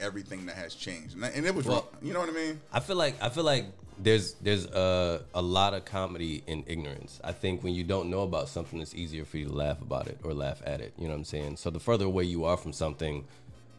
[0.00, 2.02] everything that has changed, and, and it was Well- wrong.
[2.02, 2.60] You know what I mean?
[2.72, 3.66] I feel like I feel like
[4.02, 7.20] there's there's a a lot of comedy in ignorance.
[7.22, 10.06] I think when you don't know about something, it's easier for you to laugh about
[10.08, 10.92] it or laugh at it.
[10.98, 11.56] You know what I'm saying?
[11.58, 13.24] So the further away you are from something,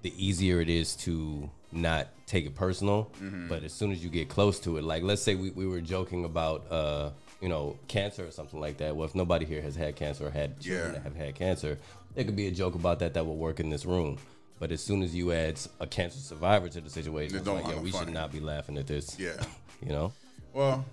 [0.03, 3.09] the easier it is to not take it personal.
[3.49, 5.81] But as soon as you get close to it, like let's say we, we were
[5.81, 7.09] joking about uh
[7.41, 8.95] you know cancer or something like that.
[8.95, 10.91] Well, if nobody here has had cancer or had children Yeah.
[10.93, 11.79] that have had cancer,
[12.13, 14.19] there could be a joke about that that will work in this room.
[14.61, 17.63] But as soon as you add a cancer survivor to the situation, It it's like,
[17.65, 18.05] yo, look we funny.
[18.05, 19.19] should not be laughing at this.
[19.19, 19.33] Yeah.
[19.83, 20.13] You know?
[20.53, 20.85] Well,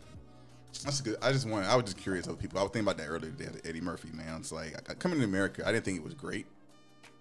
[0.83, 1.19] that's good.
[1.21, 1.67] I just want.
[1.67, 2.59] I was just curious of people.
[2.59, 3.51] I was thinking about that earlier today.
[3.69, 4.39] Eddie Murphy, man.
[4.41, 5.63] It's like I- coming to America.
[5.67, 6.47] I didn't think it was great,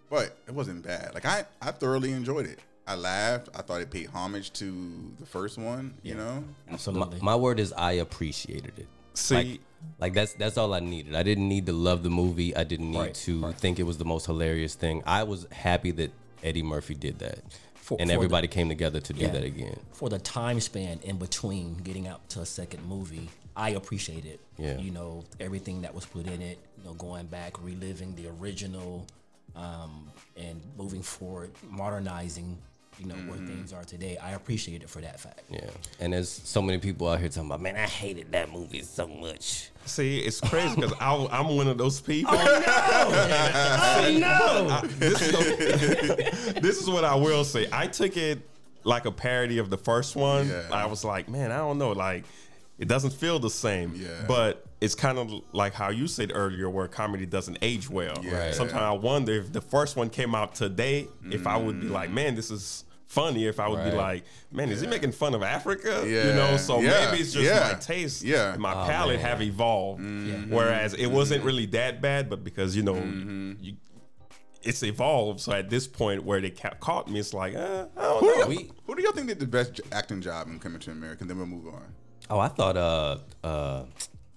[0.09, 1.13] but it wasn't bad.
[1.13, 2.59] Like I, I thoroughly enjoyed it.
[2.87, 3.49] I laughed.
[3.53, 5.93] I thought it paid homage to the first one.
[6.03, 6.45] You know.
[6.67, 7.19] My, Absolutely.
[7.21, 8.87] my word is I appreciated it.
[9.13, 9.59] See, Like,
[9.99, 11.15] like that's that's all I needed.
[11.15, 12.55] I didn't need to love the movie.
[12.55, 15.03] I didn't need Right, to think it was the most hilarious thing.
[15.05, 16.11] I was happy that
[16.43, 17.39] Eddie Murphy did that.
[17.75, 19.31] For- and for everybody came together to do Yeah.
[19.31, 19.79] that again.
[19.93, 24.39] for the time span in between getting out to a second movie, I appreciate it.
[24.57, 24.77] Yeah.
[24.77, 29.07] You know, everything that was put in it, you know, going back, reliving the original,
[29.55, 32.57] um, and moving forward, modernizing,
[32.99, 34.17] you know, where things are today.
[34.17, 35.41] I appreciate it for that fact.
[35.49, 35.69] Yeah.
[35.99, 39.07] And there's so many people out here talking about, man, I hated that movie so
[39.07, 39.69] much.
[39.87, 41.27] See, it's crazy because oh.
[41.31, 42.33] I'm one of those people.
[42.33, 44.67] Oh no!
[44.69, 47.67] Oh, this, is the- this is what I will say.
[47.71, 48.39] I took it
[48.83, 50.47] like a parody of the first one.
[50.47, 50.63] Yeah.
[50.71, 52.23] I was like, man, I don't know, like
[52.77, 53.93] it doesn't feel the same.
[53.95, 54.09] Yeah.
[54.27, 58.23] But it's kind of like how you said earlier, where comedy doesn't age well.
[58.23, 58.51] Yeah.
[58.51, 62.09] Sometimes I wonder if the first one came out today, if I would be like,
[62.09, 62.13] mm.
[62.13, 63.45] man, this is funny.
[63.45, 66.03] If I would be like, man, is he making fun of Africa?
[66.05, 67.05] You know, so Yeah.
[67.09, 67.71] maybe it's just Yeah.
[67.73, 68.53] my taste, Yeah.
[68.53, 69.25] and my Oh, palate man.
[69.25, 70.01] have evolved.
[70.49, 72.95] Whereas it wasn't really that bad, but because you know,
[73.61, 73.75] you,
[74.63, 75.39] it's evolved.
[75.39, 78.25] So at this point where they ca- caught me, it's like, uh, I don't Who
[78.27, 78.39] do, know.
[78.41, 81.21] y'all, We- who do y'all think did the best acting job in Coming to America?
[81.21, 81.83] And then we'll move on.
[82.29, 83.83] Oh, I thought uh uh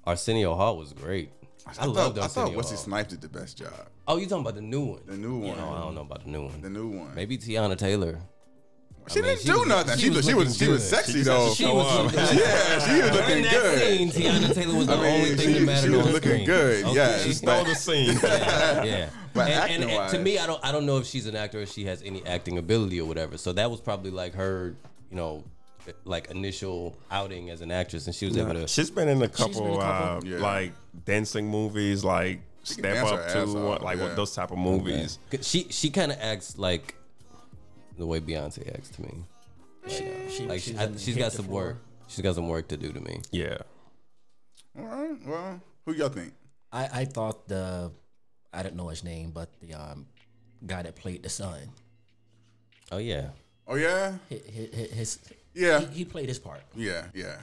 [0.06, 1.32] Arsenio Hall was great.
[1.66, 2.84] I, I loved thought, I thought Arsenio Wesley Hall.
[2.84, 3.72] Snipes did the best job.
[4.06, 5.00] Oh, you talking about the new one?
[5.06, 5.56] The new one.
[5.56, 6.60] No, I don't know about the new one.
[6.62, 7.14] The new one.
[7.14, 8.20] Maybe Teyana Taylor.
[9.08, 9.96] She I mean, didn't she do was- nothing.
[9.98, 11.46] she She, was was, she was she was sexy She though.
[11.46, 12.12] has to show up.
[12.12, 13.78] yeah, she was looking good.
[13.98, 16.12] scene, Teyana Taylor was the I mean, only thing she- that mattered she was on
[16.12, 16.46] looking screen.
[16.46, 18.18] good, Yeah, She stole the scene.
[18.22, 19.10] yeah.
[19.32, 21.60] But and, and, and to me, I don't I don't know if she's an actor
[21.62, 23.38] or she has any acting ability or whatever.
[23.38, 24.74] So that was probably like her,
[25.08, 25.44] you know,
[26.04, 28.66] like initial outing as an actress, and she was able to.
[28.66, 30.20] She's been in a been couple, a uh.
[30.24, 30.38] Yeah.
[30.38, 30.72] like
[31.04, 33.44] dancing movies, like can Step Up to,
[33.84, 34.14] like yeah.
[34.14, 35.20] those type of movies.
[35.42, 36.96] She she kind of acts like
[38.00, 39.12] the way Beyonce acts to me.
[39.86, 41.64] She, Like she's I, been she's hit got some floor.
[41.64, 41.76] work.
[42.08, 43.20] She's got some work to do to me.
[43.30, 43.58] Yeah.
[44.78, 45.16] All right.
[45.26, 46.32] Well, who y'all think?
[46.72, 47.92] I, I thought the
[48.52, 50.06] I don't know his name, but the um,
[50.66, 51.60] guy that played the son,
[52.90, 53.28] Oh yeah.
[53.68, 54.40] Oh yeah, his,
[54.74, 55.18] his, his
[55.54, 56.62] yeah, he, he played his part.
[56.74, 57.36] yeah, yeah.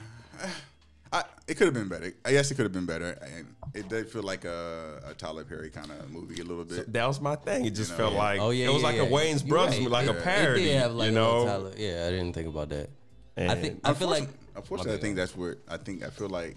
[1.12, 2.12] I, it could have been better.
[2.24, 5.44] I guess it could have been better, and it did feel like a, a Tyler
[5.44, 6.92] Perry kind of movie a little bit.
[6.92, 7.64] That was my thing.
[7.64, 8.18] It just You know, felt yeah.
[8.18, 8.66] like Oh yeah.
[8.66, 9.02] it was yeah, like yeah.
[9.02, 9.90] a Wayans You're Brothers, right.
[9.90, 10.12] like Yeah.
[10.12, 10.62] a parody.
[10.62, 11.72] It did have like you a know, Tyler.
[11.76, 12.90] Yeah, I didn't think about that.
[13.36, 16.56] I think I feel like Unfortunately, I think that's where I think I feel like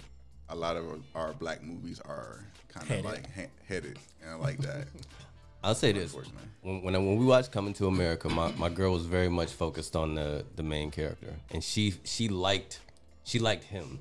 [0.49, 0.85] a lot of
[1.15, 3.05] our black movies are kind of Headed.
[3.05, 4.87] like he- headed, and I like that.
[5.63, 6.15] I'll say this:
[6.63, 9.51] when when, I, when we watched Coming to America, my, my girl was very much
[9.51, 12.79] focused on the the main character, and she she liked
[13.23, 13.99] she liked him,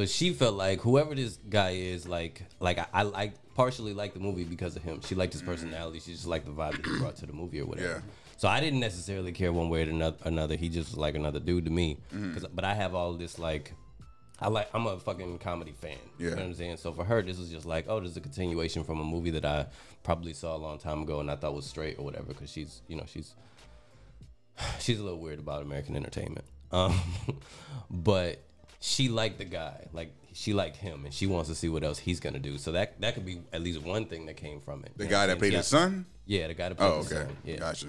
[0.00, 4.14] so she felt like whoever this guy is, like like I, I like partially like
[4.14, 5.00] the movie because of him.
[5.02, 6.00] She liked his personality.
[6.00, 8.02] She just liked the vibe that he brought to the movie or whatever.
[8.04, 8.12] Yeah.
[8.38, 10.16] So I didn't necessarily care one way or another.
[10.24, 10.56] another.
[10.56, 11.98] He just was like another dude to me.
[12.14, 12.46] Mm-hmm.
[12.54, 13.74] but I have all this like.
[14.42, 15.98] I like I'm a fucking comedy fan.
[16.18, 16.30] You Yeah.
[16.30, 16.78] know what I'm saying?
[16.78, 19.30] So for her, this was just like, oh, this is a continuation from a movie
[19.32, 19.66] that I
[20.02, 22.28] probably saw a long time ago and I thought was straight or whatever.
[22.28, 23.34] Because she's, you know, she's
[24.78, 26.46] she's a little weird about American entertainment.
[26.72, 26.98] Um,
[27.90, 28.42] but
[28.80, 31.98] she liked the guy, like she liked him, and she wants to see what else
[31.98, 32.56] he's gonna do.
[32.58, 34.92] So that that could be at least one thing that came from it.
[34.96, 36.06] The You guy that I'm played his son.
[36.26, 37.36] Yeah, the guy that played Oh, his son.
[37.44, 37.86] Yeah, gotcha.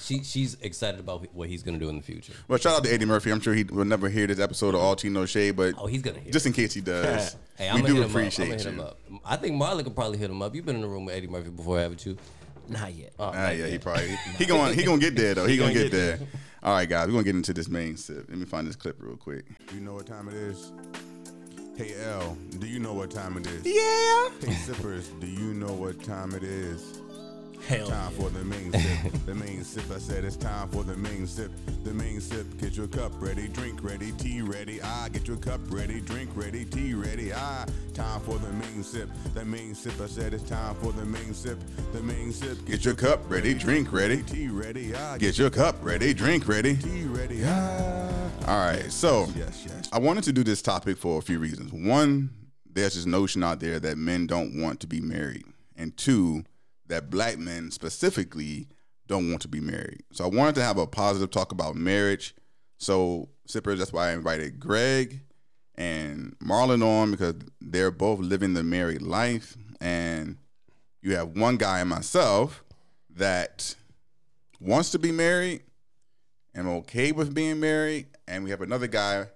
[0.00, 2.32] she she's excited about what he's gonna do in the future.
[2.48, 3.30] Well, shout out to Eddie Murphy.
[3.30, 5.86] I'm sure he will never hear this episode of All Tea No Shade, but Oh,
[5.86, 6.32] he's gonna hear.
[6.32, 6.50] just it.
[6.50, 8.10] in case he does, Hey, I'm we gonna do hit him up.
[8.10, 8.98] I'm appreciate gonna him up.
[9.24, 10.54] I think Marlon could probably hit him up.
[10.54, 12.16] You've been in the room with Eddie Murphy before, haven't you?
[12.68, 13.12] Not yet.
[13.18, 15.46] Oh, Ah, yeah, he probably he going he gonna get there though.
[15.46, 16.28] He, gonna, gonna get, get there.
[16.64, 18.26] All right, guys, we're gonna get into this main sip.
[18.28, 19.44] Let me find this clip real quick.
[19.74, 20.72] You know what time it is?
[21.76, 23.66] Hey Elle, do you know what time it is?
[23.66, 24.28] Yeah.
[24.46, 27.01] Hey sippers, do you know what time it is?
[27.68, 29.12] Hell, Time for the main sip.
[29.24, 29.84] The main sip.
[29.94, 31.50] I said it's time for the main sip.
[31.84, 32.46] The main sip.
[32.60, 34.80] Get your cup ready, drink ready, tea ready.
[34.82, 37.32] Ah, get your cup ready, drink ready, tea ready.
[37.32, 39.08] Ah, time for the main sip.
[39.34, 39.98] The main sip.
[40.00, 41.58] I said it's time for the main sip.
[41.92, 42.64] The main sip.
[42.66, 44.22] Get your cup ready, drink ready.
[44.22, 44.92] tea ready.
[44.94, 46.76] Ah, Get your cup ready, drink ready.
[46.76, 47.42] tea ready.
[47.44, 48.10] Ah.
[48.48, 49.88] All right, so Yes, yes.
[49.92, 51.72] I wanted to do this topic for a few reasons.
[51.72, 52.30] One,
[52.70, 55.44] there's this notion out there that men don't want to be married,
[55.76, 56.44] and two,
[56.92, 58.68] that black men specifically
[59.06, 60.02] don't want to be married.
[60.12, 62.34] So I wanted to have a positive talk about marriage.
[62.76, 65.22] So sippers, that's why I invited Greg
[65.74, 70.36] and Marlon on because they're both living the married life, and
[71.00, 72.62] you have one guy and myself
[73.10, 73.74] that
[74.60, 75.62] wants to be married
[76.54, 79.26] am okay with being married, and we have another guy,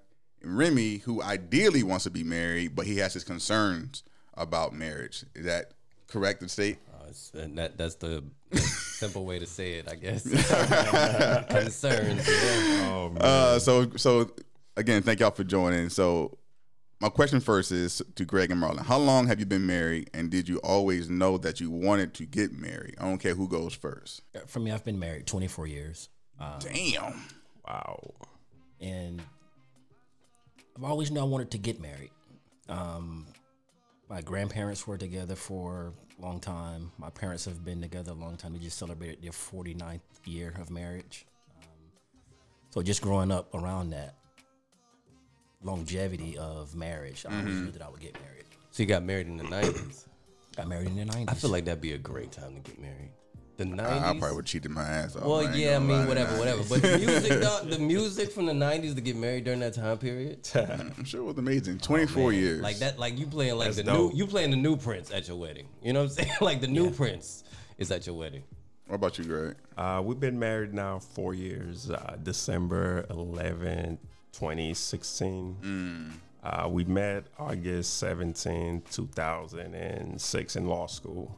[0.43, 4.03] Remy, who ideally wants to be married, but he has his concerns
[4.35, 5.25] about marriage.
[5.35, 5.73] Is that
[6.07, 6.79] correct to state?
[7.07, 8.25] Uh, it's- and that that's the
[8.57, 10.23] simple way to say it, I guess.
[11.49, 12.27] Concerns.
[12.29, 12.89] yeah.
[12.91, 13.13] Oh.
[13.21, 14.31] Uh, so, so
[14.77, 15.89] again, thank y'all for joining.
[15.89, 16.39] So,
[17.01, 20.31] my question first is to Greg and Marlon: How long have you been married, and
[20.31, 22.95] did you always know that you wanted to get married?
[22.99, 24.23] I don't care who goes first.
[24.47, 26.09] For me, I've been married 24 years,
[26.41, 27.23] uh, Damn.
[27.69, 28.15] wow.
[28.81, 29.23] and
[30.77, 32.11] I've always known I wanted to get married.
[32.69, 33.27] Um,
[34.09, 36.93] my grandparents were together for a long time.
[36.99, 38.53] My parents have been together a long time.
[38.53, 41.27] They just celebrated their 49th year of marriage.
[41.59, 41.69] Um,
[42.71, 44.15] so just growing up around that
[45.63, 48.45] longevity of marriage, I always knew that I would get married.
[48.71, 50.07] So you got married in the nineties.
[50.57, 51.25] Got married in the 90s.
[51.29, 53.11] I feel like that'd be a great time to get married.
[53.57, 55.25] The I, I probably would cheated my ass off.
[55.25, 56.63] Well, ain't yeah, I mean, whatever, whatever.
[56.69, 59.97] But the music, dog, the music from the '90s to get married during that time
[59.97, 61.79] period, I'm sure it was amazing.
[61.79, 62.61] 24 years.
[62.61, 64.13] like that, like you playing like That's the dope.
[64.13, 65.69] new, you playing the new Prince at your wedding.
[65.83, 66.33] You know what I'm saying?
[66.43, 67.45] like the new Prince
[67.79, 68.43] is at your wedding.
[68.89, 69.57] What about you, Greg?
[69.77, 71.91] Uh, we've been married now four years.
[71.91, 73.99] Uh, December 11,
[74.33, 76.21] 2016.
[76.45, 81.37] Uh, we met August 17, 2006 in law school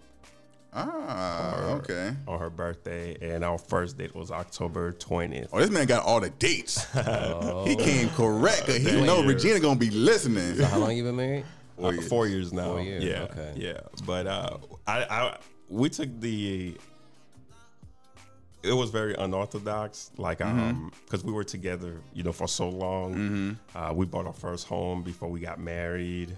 [0.72, 2.12] Ah, okay.
[2.26, 5.48] on her birthday, and our first date was October 20th.
[5.52, 6.84] Oh, this man got all the dates.
[7.66, 8.66] He came correct.
[8.66, 9.06] 'cause He Damn.
[9.06, 10.56] know Regina gonna be listening.
[10.56, 11.44] So how long you been married?
[11.76, 12.08] Four, years.
[12.08, 12.64] four years now.
[12.72, 13.52] Four years, Yeah, okay.
[13.56, 13.80] yeah.
[14.04, 16.76] But uh, I, I, we took the.
[18.64, 23.56] It was very unorthodox, like um, because we were together, you know, for so long.
[23.74, 26.36] Uh, we bought our first home before we got married,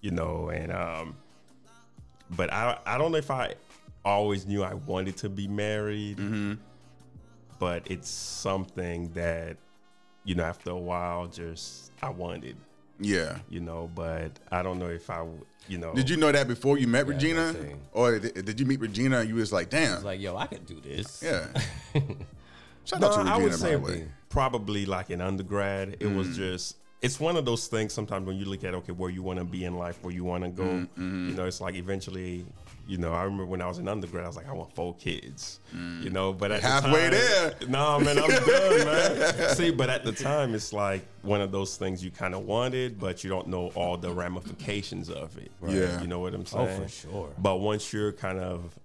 [0.00, 1.14] you know, and um,
[2.30, 3.54] but I, I don't know if I
[4.04, 6.18] always knew I wanted to be married,
[7.58, 9.56] but it's something that,
[10.24, 12.56] you know, after a while, just I wanted
[12.98, 13.38] Yeah.
[13.48, 15.26] you know, but I don't know if I,
[15.68, 15.94] you know.
[15.94, 17.54] Did you know that before you met Yeah, Regina,
[17.92, 20.46] or did, did you meet Regina and you was like, damn, It's like, yo, I
[20.46, 21.22] could do this.
[21.22, 21.46] yeah.
[22.84, 24.08] Shout No, out to Regina, I would by say the way.
[24.30, 25.90] probably like in undergrad.
[25.94, 26.16] It Mm.
[26.16, 29.22] was just, it's one of those things sometimes when you look at, okay, where you
[29.22, 31.28] want to be in life, where you want to go, Mm-hmm.
[31.30, 32.44] you know, it's like eventually,
[32.90, 34.96] you know, I remember when I was in undergrad, I was like, I want four
[34.96, 35.60] kids,
[36.02, 36.70] you know, but at the Mm.
[36.72, 37.54] Halfway time- there.
[37.68, 39.48] No, man, I'm done, man.
[39.54, 42.98] See, but at the time, it's like one of those things you kind of wanted,
[42.98, 45.52] but you don't know all the ramifications of it.
[45.68, 46.00] Yeah.
[46.00, 46.64] You know what I'm saying?
[46.64, 46.82] Oh, saying?
[46.82, 47.28] for sure.
[47.38, 48.76] But once you're kind of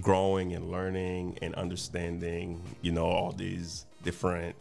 [0.00, 4.54] growing and learning and understanding, you know, all these different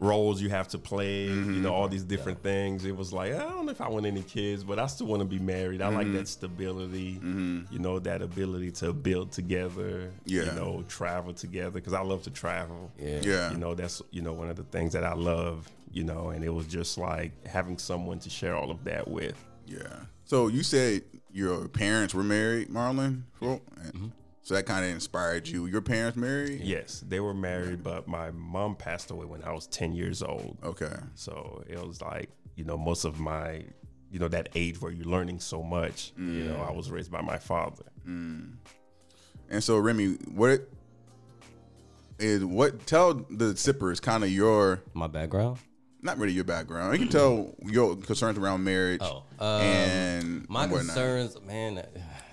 [0.00, 1.62] roles you have to play, you mm-hmm.
[1.62, 4.22] know, all these different things, it was like, I don't know if I want any
[4.22, 5.82] kids, but I still want to be married.
[5.82, 6.16] I like mm-hmm.
[6.16, 7.62] that stability, mm-hmm.
[7.70, 10.44] you know, that ability to build together, Yeah.
[10.44, 12.90] you know, travel together, because I love to travel.
[12.98, 13.20] Yeah.
[13.22, 13.50] Yeah.
[13.52, 16.44] You know, that's, you know, one of the things that I love, you know, and
[16.44, 19.36] it was just like having someone to share all of that with.
[19.66, 20.04] Yeah.
[20.24, 23.22] So you said your parents were married, Marlon.
[23.42, 24.06] Mm-hmm.
[24.42, 25.66] So that kind of inspired you.
[25.66, 26.60] Your parents married?
[26.62, 30.56] Yes, they were married, but my mom passed away when I was 10 years old.
[30.64, 30.96] Okay.
[31.14, 33.62] So it was like, you know, most of my,
[34.10, 37.20] you know, that age where you're learning so much, you know, I was raised by
[37.20, 37.84] my father.
[38.06, 40.68] And so Remy, what
[42.18, 42.86] is what?
[42.86, 45.58] Tell the sippers kind of your My background.
[46.02, 46.92] not really your background.
[46.92, 50.80] You can tell your concerns around marriage Oh, um, and My whatnot.
[50.86, 51.82] concerns, man.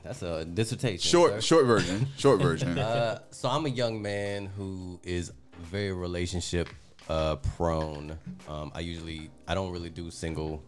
[0.08, 1.10] That- That's a dissertation.
[1.10, 1.41] Short, sir.
[1.41, 2.08] short version.
[2.17, 2.78] Short version.
[2.78, 6.70] Uh, so I'm a young man who is very relationship
[7.10, 8.17] uh, prone.
[8.48, 10.62] Um, I usually I don't really do single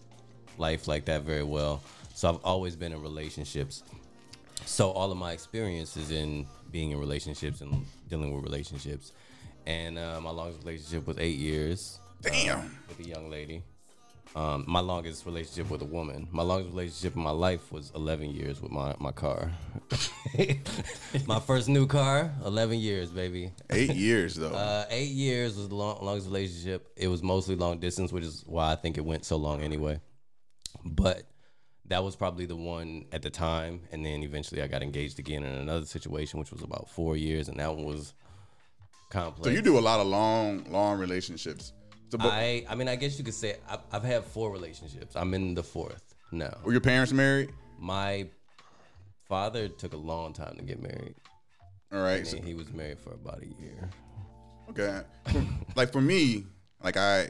[0.58, 1.82] life like that very well.
[2.16, 3.84] So I've always been in relationships.
[4.66, 9.14] So all of my experiences in being in relationships and dealing with relationships.
[9.66, 12.76] And uh, my longest relationship was eight years Damn.
[12.88, 13.64] with a young lady.
[14.36, 16.28] Um, my longest relationship with a woman.
[16.32, 19.52] My longest relationship in my life was 11 years with my, my car.
[21.26, 23.52] my first new car, 11 years, baby.
[23.72, 24.50] Eight years though.
[24.60, 26.88] Uh, eight years was the long, longest relationship.
[26.96, 30.00] It was mostly long distance, which is why I think it went so long anyway.
[30.86, 31.24] But
[31.86, 35.44] that was probably the one at the time, and then eventually I got engaged again
[35.44, 38.14] in another situation, which was about four years, and that one was
[39.10, 39.48] complex.
[39.48, 41.74] So you do a lot of long, long relationships.
[42.12, 45.16] But, I I mean, I guess you could say I've, I've had four relationships.
[45.16, 46.58] I'm in the fourth now.
[46.64, 47.52] were your parents married?
[47.78, 48.28] My
[49.28, 51.16] father took a long time to get married.
[51.92, 52.26] All right.
[52.26, 53.90] So, he was married for about a year.
[54.70, 55.02] okay.
[55.76, 56.46] like for me,
[56.84, 57.30] like I,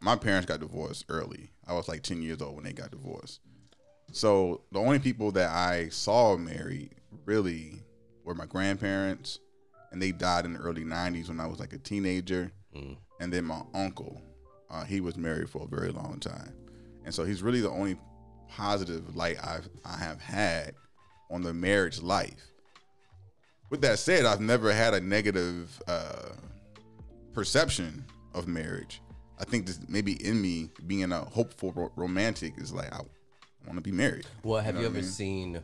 [0.00, 1.50] my parents got divorced early.
[1.66, 3.40] I was like ten years old when they got divorced.
[4.12, 7.82] So the only people that I saw married really
[8.24, 9.40] were my grandparents,
[9.90, 12.52] and they died in the early '90s when I was like a teenager.
[12.74, 12.96] Mm.
[13.20, 14.20] And then my uncle,
[14.70, 16.52] uh, he was married for a very long time,
[17.04, 17.96] and so he's really the only
[18.48, 20.74] positive light I've I have had
[21.30, 22.50] on the marriage life.
[23.70, 26.30] With that said, I've never had a negative uh,
[27.32, 29.00] perception of marriage.
[29.38, 33.00] I think this maybe in me being a hopeful ro- romantic is like I
[33.66, 34.26] want to be married.
[34.44, 35.10] Well, have know you what I ever mean?
[35.12, 35.60] seen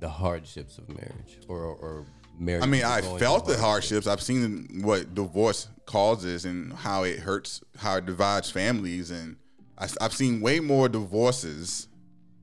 [0.00, 2.04] the hardships of marriage or or
[2.40, 4.06] I mean, I felt the hardships.
[4.06, 9.36] I've seen what divorce causes and how it hurts, how it divides families, and
[9.78, 11.88] I, have seen way more divorces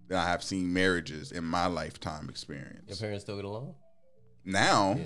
[0.08, 2.88] than I have seen marriages in my lifetime experience.
[2.88, 3.76] Your parents still get along?
[4.46, 4.98] Now,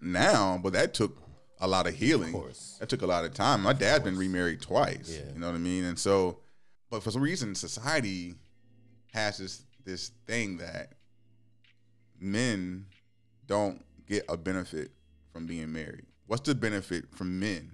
[0.00, 1.16] now, but that took
[1.60, 2.32] a lot of healing.
[2.32, 2.76] course.
[2.80, 3.62] That took a lot of time.
[3.62, 5.08] My dad's been remarried twice.
[5.08, 5.32] Yeah.
[5.32, 5.84] You know what I mean?
[5.84, 6.40] And so,
[6.90, 8.34] but for some reason, society
[9.12, 10.92] has this this thing that
[12.20, 12.86] men
[13.46, 14.90] don't get a benefit
[15.32, 16.04] from being married.
[16.26, 17.72] What's the benefit from men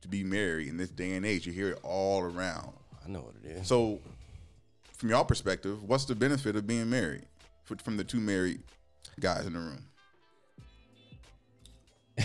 [0.00, 1.46] to be married in this day and age?
[1.46, 2.72] You hear it all around.
[3.04, 3.68] I know what it is.
[3.68, 4.00] So,
[4.96, 7.26] from your perspective, what's the benefit of being married
[7.70, 8.62] f- from the two married
[9.20, 9.84] guys in the room?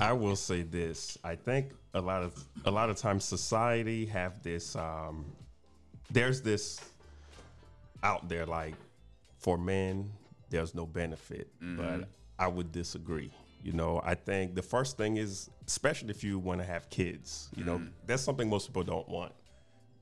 [0.00, 1.16] I will say this.
[1.24, 5.24] I think a lot of a lot of times society have this um
[6.10, 6.80] there's this
[8.02, 8.74] out there like
[9.38, 10.10] for men
[10.50, 12.08] there's no benefit, but
[12.40, 13.30] I would disagree.
[13.62, 17.50] You know, I think the first thing is especially if you want to have kids,
[17.54, 17.76] you know,
[18.06, 19.32] that's something most people don't want,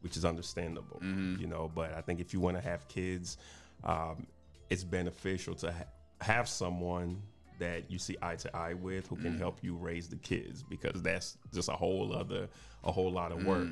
[0.00, 1.00] which is understandable,
[1.40, 3.36] you know, but I think if you want to have kids,
[3.84, 4.26] um,
[4.70, 5.84] it's beneficial to ha-
[6.20, 7.20] have someone
[7.58, 11.02] that you see eye to eye with who can help you raise the kids because
[11.02, 12.48] that's just a whole other
[12.84, 13.68] a whole lot of work.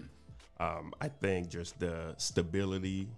[0.59, 3.09] Um, I think just the stability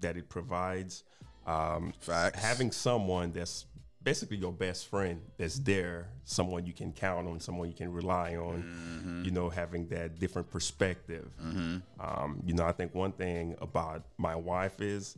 [0.00, 1.02] that it provides,
[1.46, 1.92] um,
[2.34, 3.66] having someone that's
[4.02, 8.36] basically your best friend that's there, someone you can count on, someone you can rely
[8.36, 9.24] on, mm-hmm.
[9.24, 11.28] you know, having that different perspective.
[11.42, 11.78] Mm-hmm.
[12.00, 15.16] Um, you know, I think one thing about my wife is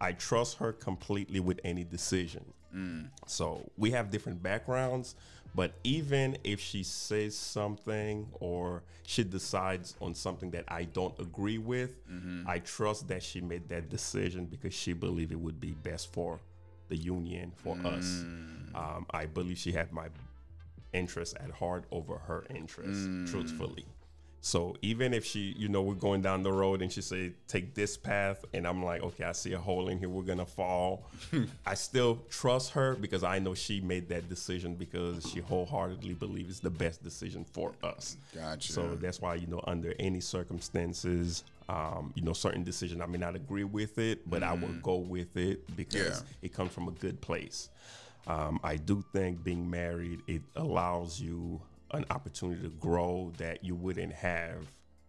[0.00, 2.44] I trust her completely with any decision.
[2.74, 3.08] Mm.
[3.26, 5.14] So we have different backgrounds,
[5.54, 11.58] but even if she says something or she decides on something that I don't agree
[11.58, 12.48] with, mm-hmm.
[12.48, 16.40] I trust that she made that decision because she believed it would be best for
[16.88, 18.24] the union, for us.
[18.74, 20.08] Um, I believe she had my
[20.92, 23.86] interest at heart over her interest, truthfully.
[24.44, 27.74] So even if she, you know, we're going down the road and she say take
[27.74, 31.06] this path, and I'm like, okay, I see a hole in here, we're gonna fall.
[31.66, 36.50] I still trust her because I know she made that decision because she wholeheartedly believes
[36.50, 38.18] it's the best decision for us.
[38.34, 38.70] Gotcha.
[38.70, 43.18] So that's why you know, under any circumstances, um, you know, certain decision I may
[43.18, 46.20] not agree with it, but I will go with it because Yeah.
[46.42, 47.70] it comes from a good place.
[48.26, 51.60] Um, I do think being married it allows you
[51.92, 54.66] an opportunity to grow that you wouldn't have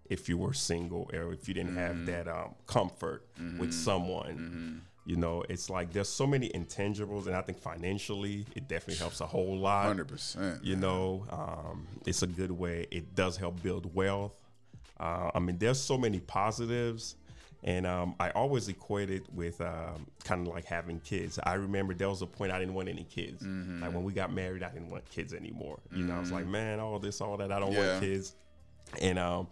[0.10, 3.26] if you were single or if you didn't have that um, comfort
[3.58, 4.82] with someone.
[5.08, 9.22] You know, it's like there's so many intangibles, and I think financially it definitely helps
[9.22, 9.86] a whole lot.
[9.86, 10.64] Hundred percent.
[10.64, 12.88] You know, um, it's a good way.
[12.92, 14.36] It does help build wealth.
[15.00, 17.16] Uh, I mean, there's so many positives,
[17.64, 21.40] and um, I always equate it with um, kind of like having kids.
[21.44, 23.44] I remember there was a point I didn't want any kids.
[23.82, 25.80] Like when we got married, I didn't want kids anymore.
[25.92, 27.80] You know, I was like, man, all this, all that, I don't Yeah.
[27.80, 28.36] want kids.
[29.02, 29.48] And um,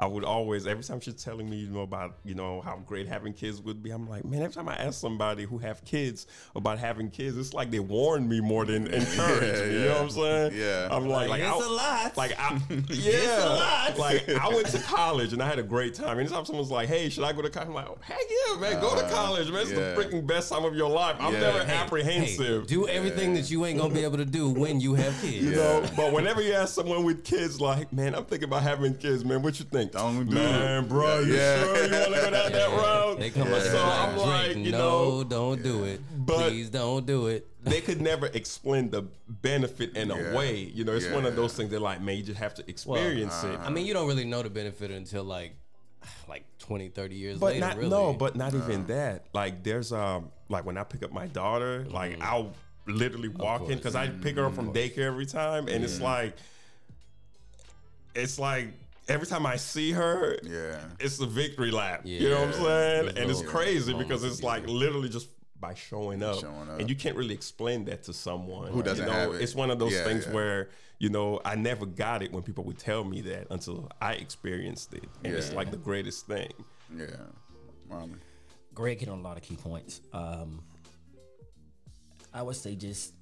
[0.00, 3.08] I would always, every time she's telling me, you know, about, you know, how great
[3.08, 6.26] having kids would be, I'm like, man, every time I ask somebody who have kids
[6.54, 9.74] about having kids, it's like they warn me more than encourage me.
[9.74, 10.52] You know what I'm saying?
[10.54, 10.88] Yeah.
[10.90, 12.16] I'm like, like, it's I, a lot.
[12.16, 16.18] like, I, yeah, like I went to college and I had a great time.
[16.18, 18.18] Anytime someone's like, "Hey, should I go to college?" I'm like, oh, "Heck
[18.48, 19.62] yeah, man, go to uh, college, man.
[19.62, 19.94] It's yeah.
[19.94, 21.40] the freaking best time of your life." I'm Yeah.
[21.40, 22.66] never Hey, apprehensive.
[22.66, 25.42] do everything that you ain't gonna be able to do when you have kids.
[25.44, 28.94] you know, but whenever you ask someone with kids, like, man, I'm thinking about having
[28.94, 29.42] kids, man.
[29.42, 29.87] What you think?
[29.92, 30.88] Don't do man, it.
[30.88, 31.62] bro, you Yeah.
[31.62, 33.16] sure you want to go down that road?
[33.20, 36.00] They come up so to I'm like, like, you no, know, don't do it.
[36.16, 37.46] But- Please don't do it.
[37.64, 40.32] they could never explain the benefit in Yeah.
[40.32, 40.56] a way.
[40.56, 43.42] You know, it's one of those things that like, man, you just have to experience
[43.44, 43.58] it.
[43.60, 45.56] I mean, you don't really know the benefit until like
[46.28, 47.60] like 20, 30 years But later.
[47.60, 47.88] not really.
[47.90, 49.26] no, but not even that.
[49.32, 52.52] Like there's um like when I pick up my daughter, like I'll
[52.86, 56.36] literally walk in because I pick her up from daycare every time, and it's like
[58.14, 58.68] it's like
[59.08, 60.80] every time I see her, Yeah.
[61.00, 62.02] it's a victory lap.
[62.04, 63.06] You know what I'm saying?
[63.06, 65.28] Those And it's crazy moments because it's like literally just
[65.60, 66.78] by showing up, Showing up.
[66.78, 69.42] and you can't really explain that to someone Who doesn't you know, have it.
[69.42, 70.32] It's one of those Yeah, things yeah.
[70.32, 70.68] where
[71.00, 74.94] you know I never got it when people would tell me that until I experienced
[74.94, 76.52] it, and it's like the greatest thing.
[76.96, 77.06] Yeah.
[78.74, 80.00] Greg hit on a lot of key points.
[80.12, 80.62] Um,
[82.32, 83.14] I would say just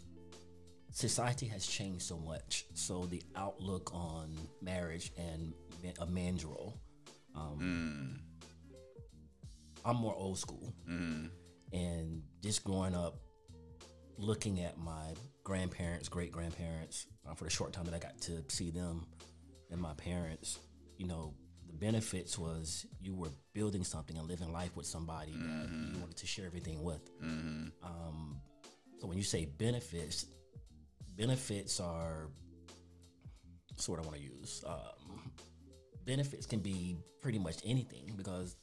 [0.92, 2.66] society has changed so much.
[2.74, 5.65] So the outlook on marriage and ma-
[6.00, 6.78] a man's role.
[7.34, 8.20] Um,
[9.84, 10.72] I'm more old school,
[11.72, 13.18] and just growing up,
[14.18, 15.14] looking at my
[15.44, 19.06] grandparents, great grandparents, uh, for the short time that I got to see them,
[19.70, 20.58] and my parents,
[20.96, 21.34] you know,
[21.66, 26.16] the benefits was you were building something and living life with somebody that you wanted
[26.16, 27.10] to share everything with.
[27.82, 28.40] Um,
[28.98, 30.26] so when you say benefits,
[31.16, 32.28] benefits are
[33.70, 34.64] that's what I want to use.
[34.66, 34.95] Um,
[36.06, 38.56] benefits can be pretty much anything because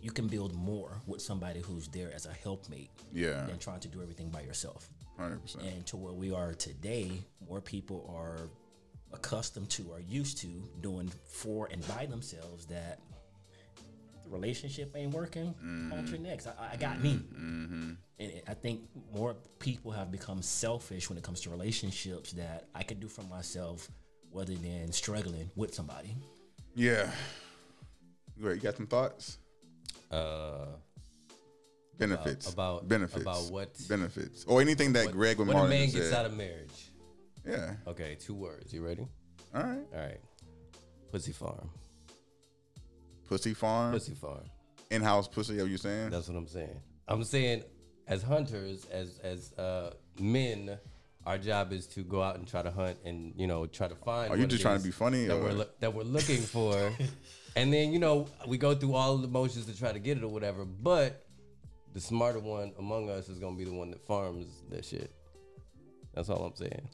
[0.00, 3.46] you can build more with somebody who's there as a helpmate Yeah.
[3.46, 4.88] than trying to do everything by yourself.
[5.16, 5.64] Hundred percent.
[5.64, 7.10] And to where we are today,
[7.48, 8.48] more people are
[9.12, 10.48] accustomed to or used to
[10.80, 12.98] doing for and by themselves that
[14.24, 15.54] the relationship ain't working.
[15.62, 15.92] Mm.
[15.92, 16.46] On to next.
[16.46, 17.14] I, I got me.
[17.14, 17.90] Mm-hmm.
[18.18, 18.80] And I think
[19.14, 23.22] more people have become selfish when it comes to relationships that I could do for
[23.22, 23.88] myself
[24.32, 26.16] rather than struggling with somebody.
[26.74, 27.10] Yeah.
[28.40, 29.38] Wait, you got some thoughts?
[30.10, 30.66] Uh,
[31.98, 32.52] Benefits.
[32.52, 33.22] about- benefits.
[33.22, 34.44] about what- benefits.
[34.44, 35.48] Or anything that Greg would.
[35.48, 36.00] when a Martin man said.
[36.00, 36.90] gets out of marriage.
[37.46, 37.76] Yeah.
[37.86, 38.72] Okay, two words.
[38.72, 39.06] You ready?
[39.54, 39.86] All right.
[39.92, 40.20] All right.
[41.10, 41.70] Pussy farm.
[43.28, 43.92] Pussy farm.
[43.92, 44.44] Pussy farm.
[44.90, 46.10] In house pussy, are you saying?
[46.10, 46.80] That's what I'm saying.
[47.08, 47.64] I'm saying
[48.06, 50.78] as hunters, as as uh, men,
[51.26, 53.94] our job is to go out and try to hunt and you know try to
[53.94, 54.30] find.
[54.32, 56.92] Are you just trying to be funny, That or- we're loo- that we're looking for,
[57.56, 60.24] and then you know we go through all the motions to try to get it
[60.24, 60.64] or whatever.
[60.64, 61.24] But
[61.92, 65.12] the smarter one among us is gonna be the one that farms that shit.
[66.14, 66.88] That's all I'm saying.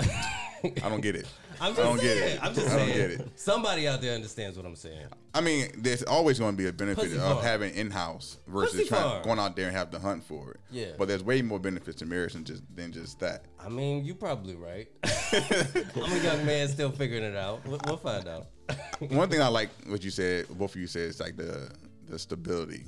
[0.62, 1.26] I don't get it.
[1.60, 2.38] I'm I don't get it.
[2.42, 3.10] I'm just I don't saying.
[3.10, 3.38] get it.
[3.38, 5.06] Somebody out there understands what I'm saying.
[5.34, 7.44] I mean, there's always going to be a benefit Pussy of farm.
[7.44, 9.22] having in-house versus Pussy trying, farm.
[9.22, 10.60] going out there and have to hunt for it.
[10.70, 10.86] Yeah.
[10.98, 13.44] But there's way more benefits to marriage than just than just that.
[13.64, 14.88] I mean, you're probably right.
[15.04, 17.64] I'm a young man still figuring it out.
[17.66, 18.46] We'll, we'll find out.
[19.10, 21.70] One thing I like what you said, both of you said, is like the
[22.06, 22.84] the stability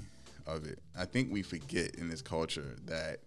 [0.46, 0.80] of it.
[0.98, 3.18] I think we forget in this culture that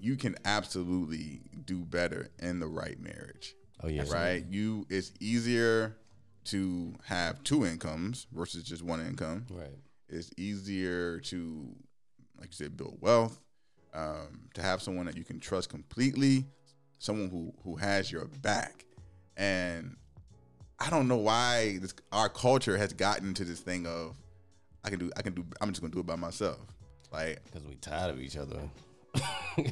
[0.00, 3.54] you can absolutely do better in the right marriage.
[3.82, 4.44] Oh yeah, right?
[4.48, 5.96] You it's easier
[6.46, 9.46] to have two incomes versus just one income.
[9.50, 9.68] Right.
[10.08, 11.68] It's easier to,
[12.38, 13.38] like you said, build wealth.
[13.94, 16.46] Um, to have someone that you can trust completely,
[16.98, 18.84] someone who who has your back,
[19.36, 19.96] and
[20.78, 24.16] I don't know why this our culture has gotten to this thing of
[24.84, 26.58] I can do I can do I'm just gonna do it by myself.
[27.10, 28.60] Like Because we tired of each other.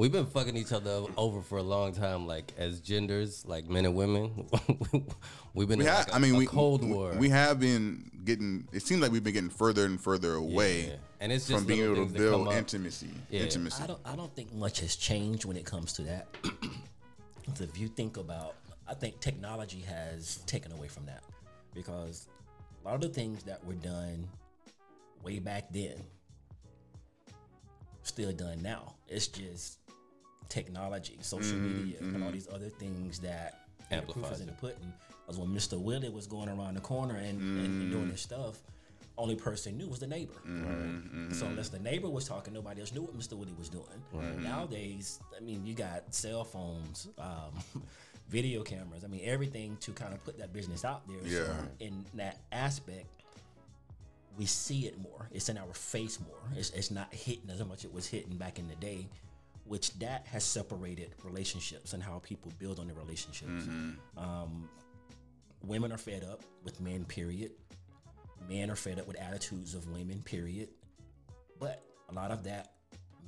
[0.00, 3.84] We've been fucking each other over for a long time, like as genders, like men
[3.84, 4.48] and women.
[5.52, 7.12] We've been we in have, like a, I mean, a we cold war.
[7.18, 8.66] We have been getting.
[8.72, 10.94] It seems like we've been getting further and further away Yeah.
[11.20, 13.10] And it's just from being able to things that come build intimacy.
[13.28, 13.42] Yeah.
[13.42, 13.82] Intimacy.
[13.82, 16.28] I don't I don't think much has changed when it comes to that.
[17.56, 18.54] So if you think about
[18.88, 21.22] I think technology has taken away from that
[21.74, 22.26] because
[22.82, 24.26] a lot of the things that were done
[25.22, 26.02] way back then
[28.02, 28.94] still done now.
[29.08, 29.79] It's just
[30.50, 32.32] technology, social media, and all mm-hmm.
[32.32, 34.92] these other things that and the proof is in the pudding.
[35.24, 35.80] Because when Mr.
[35.80, 38.58] Willie was going around the corner and, and, and doing his stuff,
[39.16, 40.34] only person knew was the neighbor.
[40.46, 40.66] Mm-hmm.
[40.66, 41.32] Mm-hmm.
[41.32, 43.34] So unless the neighbor was talking, nobody else knew what Mr.
[43.34, 43.84] Willie was doing.
[44.42, 47.82] Nowadays, I mean, you got cell phones, um,
[48.28, 49.04] video cameras.
[49.04, 51.20] I mean, everything to kind of put that business out there.
[51.22, 51.86] So Yeah.
[51.86, 53.06] in that aspect,
[54.38, 55.28] we see it more.
[55.32, 56.56] It's in our face more.
[56.56, 59.06] It's, it's not hitting as much it was hitting back in the day,
[59.64, 63.50] which that has separated relationships and how people build on their relationships.
[63.64, 64.18] Mm-hmm.
[64.18, 64.68] Um,
[65.64, 67.52] women are fed up with men, period.
[68.48, 70.68] Men are fed up with attitudes of women, period.
[71.58, 72.72] But a lot of that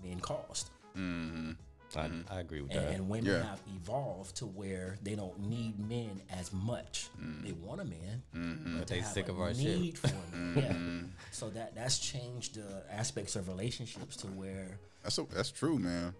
[0.02, 0.70] men caused.
[0.96, 1.52] Mm-hmm.
[1.94, 2.32] I, mm-hmm.
[2.32, 2.94] I agree with And, that.
[2.94, 3.42] and women Yeah.
[3.42, 7.08] have evolved to where they don't need men as much.
[7.22, 7.44] Mm.
[7.44, 8.22] They want a man,
[8.78, 9.78] but They have sick a of our shit.
[9.78, 11.12] need for a man.
[11.12, 11.22] Yeah.
[11.32, 16.14] So that that's changed the aspects of relationships to where That's a, that's true, man.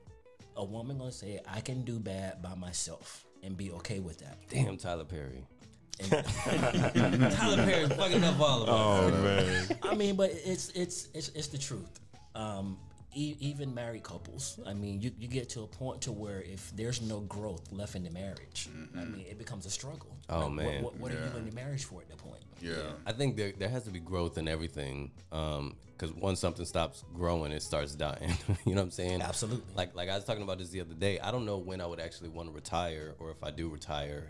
[0.57, 4.39] a woman gonna say, "I can do bad by myself." And be okay with that.
[4.49, 5.45] Damn, Tyler Perry.
[6.09, 9.09] Tyler Perry fucking up all of us.
[9.11, 9.79] Oh man.
[9.83, 12.01] I mean, but it's it's it's it's the truth.
[12.37, 12.79] Um,
[13.15, 14.59] e- even married couples.
[14.67, 17.95] I mean, you, you get to a point to where if there's no growth left
[17.95, 19.13] in the marriage, I mm-hmm.
[19.13, 20.17] mean, it becomes a struggle.
[20.29, 20.83] Oh, Like, what- man.
[20.83, 22.43] what, what, are you in the marriage for at that point?
[22.61, 22.93] Yeah.
[23.07, 25.11] I think there, there has to be growth in everything.
[25.31, 28.37] Um, because once something stops growing, it starts dying.
[28.67, 29.23] you know what I'm saying?
[29.23, 29.73] Absolutely.
[29.77, 31.21] Like like I was talking about this the other day.
[31.21, 34.27] I don't know when I would actually want to retire, or if I do retire,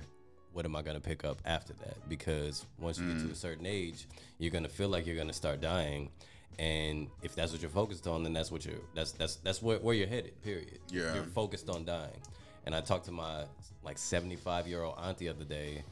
[0.53, 1.97] what am I gonna pick up after that?
[2.11, 3.33] Because once you get to mm.
[3.33, 4.07] a certain age,
[4.39, 6.11] you're gonna feel like you're gonna start dying.
[6.59, 9.78] And if that's what you're focused on, then that's what you're that's that's that's where,
[9.78, 10.40] where you're headed.
[10.42, 10.78] Period.
[10.90, 11.14] Yeah.
[11.14, 12.20] You're focused on dying.
[12.66, 13.44] And I talked to my
[13.82, 15.82] like 75 year old aunt the other day,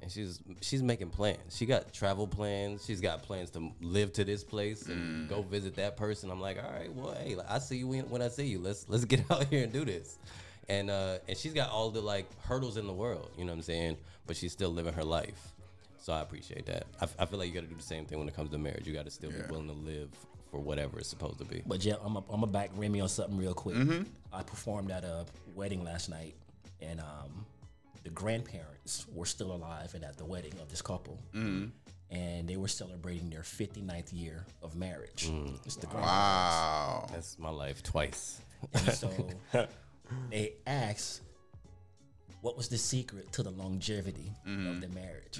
[0.00, 1.56] and she's she's making plans.
[1.56, 2.84] She got travel plans.
[2.84, 6.30] She's got plans to live to this place and go visit that person.
[6.30, 8.58] I'm like, all right, well, hey, I see you when, when I see you.
[8.58, 10.18] Let's let's get out here and do this.
[10.68, 13.30] And uh, and she's got all the like hurdles in the world.
[13.36, 13.96] You know what I'm saying?
[14.26, 15.51] But she's still living her life.
[16.02, 16.86] So I appreciate that.
[17.00, 18.50] I, f- I feel like you got to do the same thing when it comes
[18.50, 18.88] to marriage.
[18.88, 19.42] You got to still Yeah.
[19.42, 20.08] be willing to live
[20.50, 21.62] for whatever it's supposed to be.
[21.64, 23.76] But Jeff, I'm a, I'm a back Remy on something real quick.
[23.76, 24.02] Mm-hmm.
[24.32, 26.34] I performed at a wedding last night,
[26.80, 27.46] and um,
[28.02, 31.66] the grandparents were still alive and at the wedding of this couple, mm-hmm.
[32.10, 35.28] and they were celebrating their 59th year of marriage.
[35.30, 35.56] Mm.
[35.64, 36.10] It's the grandparents.
[36.10, 37.06] Wow.
[37.12, 38.40] That's my life twice.
[38.74, 39.08] And so
[40.30, 41.20] they asked,
[42.40, 44.66] what was the secret to the longevity mm-hmm.
[44.68, 45.38] of the marriage?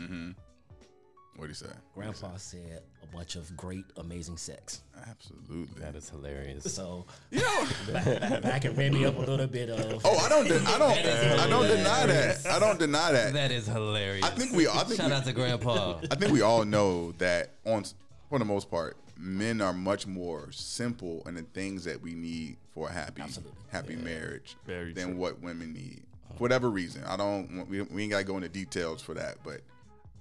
[1.36, 1.66] What do you say?
[1.94, 4.82] Grandpa said a bunch of great, amazing sex.
[5.08, 5.80] Absolutely.
[5.80, 6.72] That is hilarious.
[6.72, 10.02] So, back, back, back and ram me up a little bit of.
[10.04, 10.46] Oh, I don't.
[10.46, 10.98] De- I don't.
[11.40, 12.46] I don't deny that.
[12.46, 13.32] I don't deny that.
[13.32, 14.24] That is hilarious.
[14.24, 14.68] I think we.
[14.68, 16.00] I think Shout we, out to Grandpa.
[16.10, 17.84] I think we all know that on
[18.28, 22.56] for the most part, men are much more simple in the things that we need
[22.74, 23.22] for a happy,
[23.70, 25.16] happy marriage Very than true.
[25.16, 26.02] what women need.
[26.36, 27.66] For whatever reason, I don't.
[27.68, 29.60] We, we ain't gotta go into details for that, but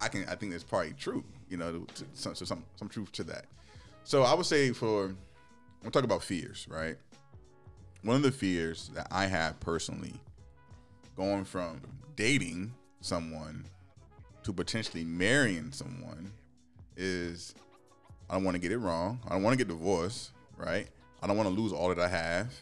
[0.01, 0.25] I can.
[0.27, 1.23] I think that's probably true.
[1.49, 3.45] You know, to, some, so some some truth to that.
[4.03, 5.13] So I would say for
[5.81, 6.97] we'll talk about fears, right?
[8.03, 10.13] One of the fears that I have personally,
[11.15, 11.81] going from
[12.15, 13.65] dating someone
[14.43, 16.31] to potentially marrying someone
[16.97, 17.53] is
[18.29, 19.19] I don't want to get it wrong.
[19.27, 20.87] I don't want to get divorced, right?
[21.21, 22.53] I don't want to lose all that I have.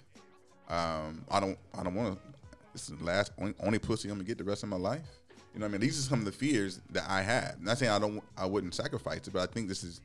[0.67, 2.29] Um, I don't I don't want to
[2.73, 5.18] this is the last only, only pussy I'm gonna get the rest of my life.
[5.53, 5.81] You know what I mean?
[5.81, 7.55] These are some of the fears that I have.
[7.57, 10.01] I'm not saying I don't I wouldn't sacrifice it, but I think this is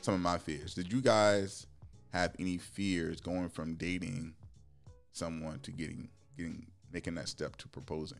[0.00, 0.74] some of my fears.
[0.74, 1.66] Did you guys
[2.12, 4.34] have any fears going from dating
[5.12, 8.18] someone to getting getting making that step to proposing?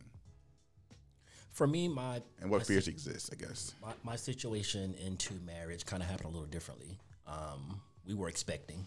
[1.52, 3.74] For me, my And what fears exist, I guess.
[3.82, 6.98] my, my situation into marriage kind of happened a little differently.
[7.26, 8.86] Um, we were expecting,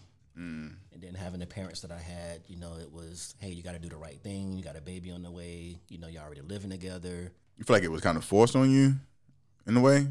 [0.92, 3.72] and then having the parents that I had, you know, it was, hey, you got
[3.72, 4.56] to do the right thing.
[4.56, 5.80] You got a baby on the way.
[5.90, 7.32] You know, you're already living together.
[7.62, 8.96] You feel like it was kind of forced on you
[9.68, 10.08] in a way?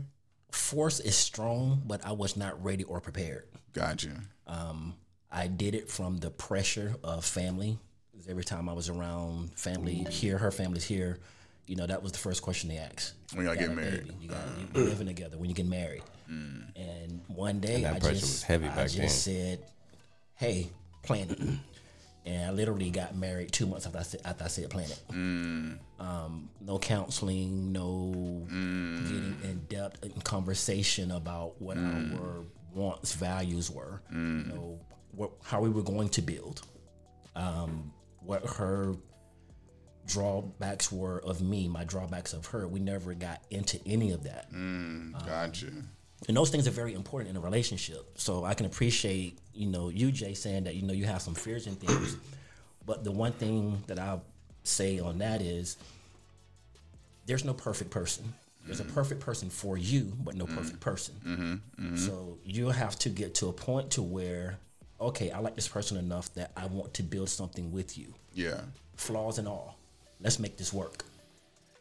[0.53, 3.43] Force is strong, but I was not ready or prepared.
[3.73, 4.21] Gotcha.
[4.47, 4.93] Um,
[5.29, 7.77] I did it from the pressure of family.
[8.29, 11.19] every time I was around family here, her family's here.
[11.67, 13.15] You know, that was the first question they asked.
[13.33, 14.07] When y'all get married.
[14.07, 16.03] baby, You got you living together when you get married.
[16.29, 19.59] And one day that I just was heavy I back just said,
[20.35, 20.69] "Hey,
[21.03, 21.39] plan it."
[22.25, 25.01] And I literally got married two months after I said, after I said plan it.
[25.11, 25.79] Mm.
[25.99, 29.03] Um, no counseling, no mm.
[29.03, 32.45] getting in depth in conversation about what our mm.
[32.73, 34.01] wants, values were.
[34.11, 34.79] You know,
[35.11, 36.61] what, how we were going to build.
[37.35, 38.95] Um, what her
[40.05, 42.67] drawbacks were of me, my drawbacks of her.
[42.67, 44.47] We never got into any of that.
[44.53, 45.71] Um, gotcha.
[46.27, 48.11] And those things are very important in a relationship.
[48.15, 51.33] So I can appreciate, you know, you Jay saying that you know you have some
[51.33, 52.15] fears and things.
[52.85, 54.23] but the one thing that I'll
[54.63, 55.77] say on that is
[57.25, 58.33] there's no perfect person.
[58.65, 58.93] There's a mm-hmm.
[58.93, 60.57] perfect person for you, but no mm-hmm.
[60.57, 61.15] perfect person.
[61.25, 61.95] Mm-hmm.
[61.95, 64.57] So you'll have to get to a point to where,
[64.99, 68.61] okay, I like this person enough that I want to build something with you Yeah.
[68.95, 69.77] flaws and all.
[70.19, 71.05] Let's make this work.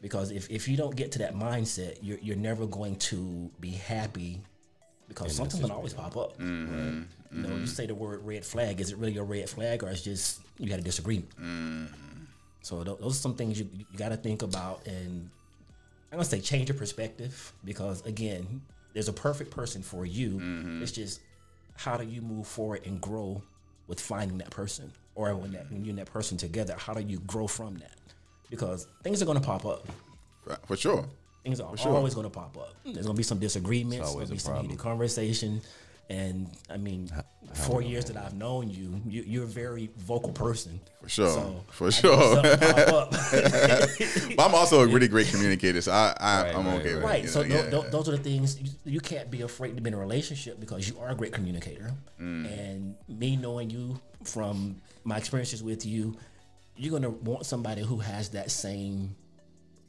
[0.01, 3.71] Because if, if you don't get to that mindset, you're, you're never going to be
[3.71, 4.41] happy
[5.11, 6.39] because something's gonna always pop up.
[6.39, 7.03] Mm-hmm.
[7.33, 7.65] You know, you mm-hmm.
[7.67, 8.81] say the word red flag.
[8.81, 11.31] Is it really a red flag, or it's just you had a disagreement?
[11.37, 12.25] Mm-hmm.
[12.63, 15.29] So tho- those are some things you, you got to think about, and
[16.13, 18.63] I'm gonna say change your perspective because again,
[18.95, 20.41] there's a perfect person for you.
[20.81, 21.21] It's just
[21.77, 23.43] how do you move forward and grow
[23.87, 27.03] with finding that person, or when that when you and that person together, how do
[27.03, 27.97] you grow from that?
[28.51, 29.87] Because things are gonna pop up.
[30.67, 31.05] For, sure.
[31.45, 31.95] Things are sure.
[31.95, 32.75] always gonna pop up.
[32.85, 34.13] There's gonna be some disagreements.
[34.15, 35.63] There's gonna be some heated conversation,
[36.09, 37.09] And I mean,
[37.55, 40.81] four years that I've known you, you you're a very vocal person.
[41.03, 41.29] For sure.
[41.29, 42.35] So For I sure.
[42.35, 43.11] something pop up.
[44.37, 47.05] But I'm also a really great communicator, so I, I Right, I'm right, okay with
[47.05, 47.29] Right.
[47.29, 47.89] So know, yeah.
[47.91, 50.89] those are the things you, you can't be afraid to be in a relationship because
[50.89, 51.93] you are a great communicator.
[52.21, 52.59] Mm.
[52.59, 56.17] And me knowing you from my experiences with you,
[56.81, 59.15] you're gonna want somebody who has that same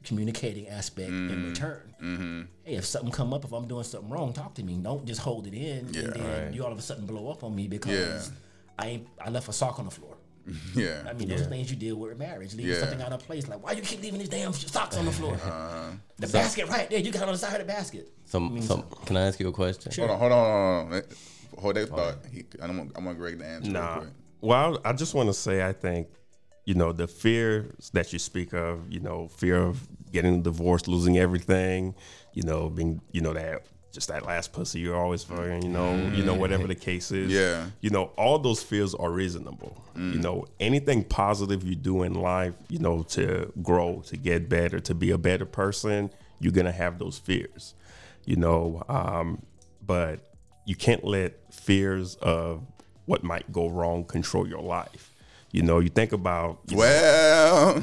[0.04, 1.32] communicating aspect Mm.
[1.32, 1.94] in return.
[2.02, 2.42] Mm-hmm.
[2.64, 4.74] Hey, if something come up, if I'm doing something wrong, talk to me.
[4.82, 6.02] Don't just hold it in Yeah.
[6.02, 6.54] and then Right.
[6.54, 8.36] you all of a sudden blow up on me because Yeah.
[8.80, 10.18] I ain't, I left a sock on the floor.
[10.76, 11.04] yeah.
[11.08, 12.56] I mean, those are things you deal with in marriage.
[12.56, 12.80] Leaving Yeah.
[12.80, 13.48] something out of place.
[13.48, 15.36] Like, why you keep leaving these damn socks on the floor?
[15.36, 15.92] Uh-huh.
[16.18, 17.00] the basket right there.
[17.00, 18.12] You got it on the side of the basket.
[18.26, 18.84] Some, some.
[19.06, 19.92] Can I ask you a question?
[19.96, 21.04] Hold on, hold on, hold on.
[21.62, 22.18] Hold that thought.
[22.32, 24.04] He, I don't want, I want Greg to answer real Nah.
[24.42, 26.08] Well, I just want to say, I think,
[26.66, 31.18] you know, the fears that you speak of, you know, fear of getting divorced, losing
[31.18, 31.95] everything,
[32.34, 35.95] you know, being, you know, that just that last pussy you're always fucking, you know,
[36.14, 37.32] you know, whatever the case is.
[37.32, 37.66] Yeah.
[37.82, 39.84] You know, all those fears are reasonable.
[39.95, 44.80] You know, anything positive you do in life, you know, to grow, to get better,
[44.80, 46.09] to be a better person,
[46.39, 47.76] you're gonna have those fears.
[48.26, 49.41] You know, um,
[49.86, 50.32] but
[50.66, 52.66] you can't let fears of
[53.05, 55.11] what might go wrong control your life.
[55.52, 57.76] You know, you think about Well,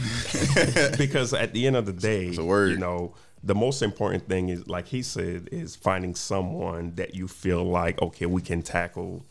[0.99, 4.89] because at the end of the day, you know, the most important thing is like
[4.89, 9.25] he said is finding someone that you feel like okay, we can tackle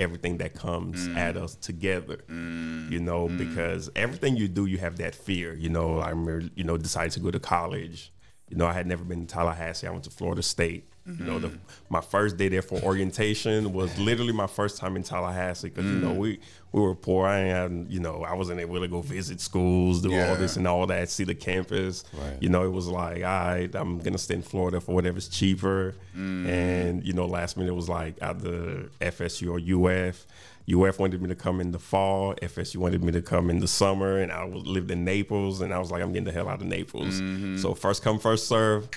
[0.00, 1.16] everything that comes Mm.
[1.16, 2.18] at us together.
[2.28, 5.54] You know, because everything you do, you have that fear.
[5.54, 8.12] You know, I remember, you know, decided to go to college.
[8.48, 9.86] You know, I had never been to Tallahassee.
[9.86, 10.88] I went to Florida State.
[11.18, 11.50] You know, the,
[11.88, 15.98] my first day there for orientation was literally my first time in Tallahassee because you
[15.98, 16.18] know mm.
[16.18, 16.40] we
[16.72, 17.26] we were poor.
[17.26, 20.30] I had, you know I wasn't able to go visit schools, do Yeah.
[20.30, 22.04] all this and all that, see the campus.
[22.12, 22.36] Right.
[22.40, 25.94] You know, it was like, all right, I'm gonna stay in Florida for whatever's cheaper.
[26.16, 26.46] Mm.
[26.46, 30.26] And you know, last minute it was like either FSU or UF.
[30.70, 32.34] UF wanted me to come in the fall.
[32.42, 35.72] FSU wanted me to come in the summer, and I was lived in Naples, and
[35.72, 37.20] I was like, I'm getting the hell out of Naples.
[37.20, 37.56] Mm-hmm.
[37.56, 38.88] So first come, first serve.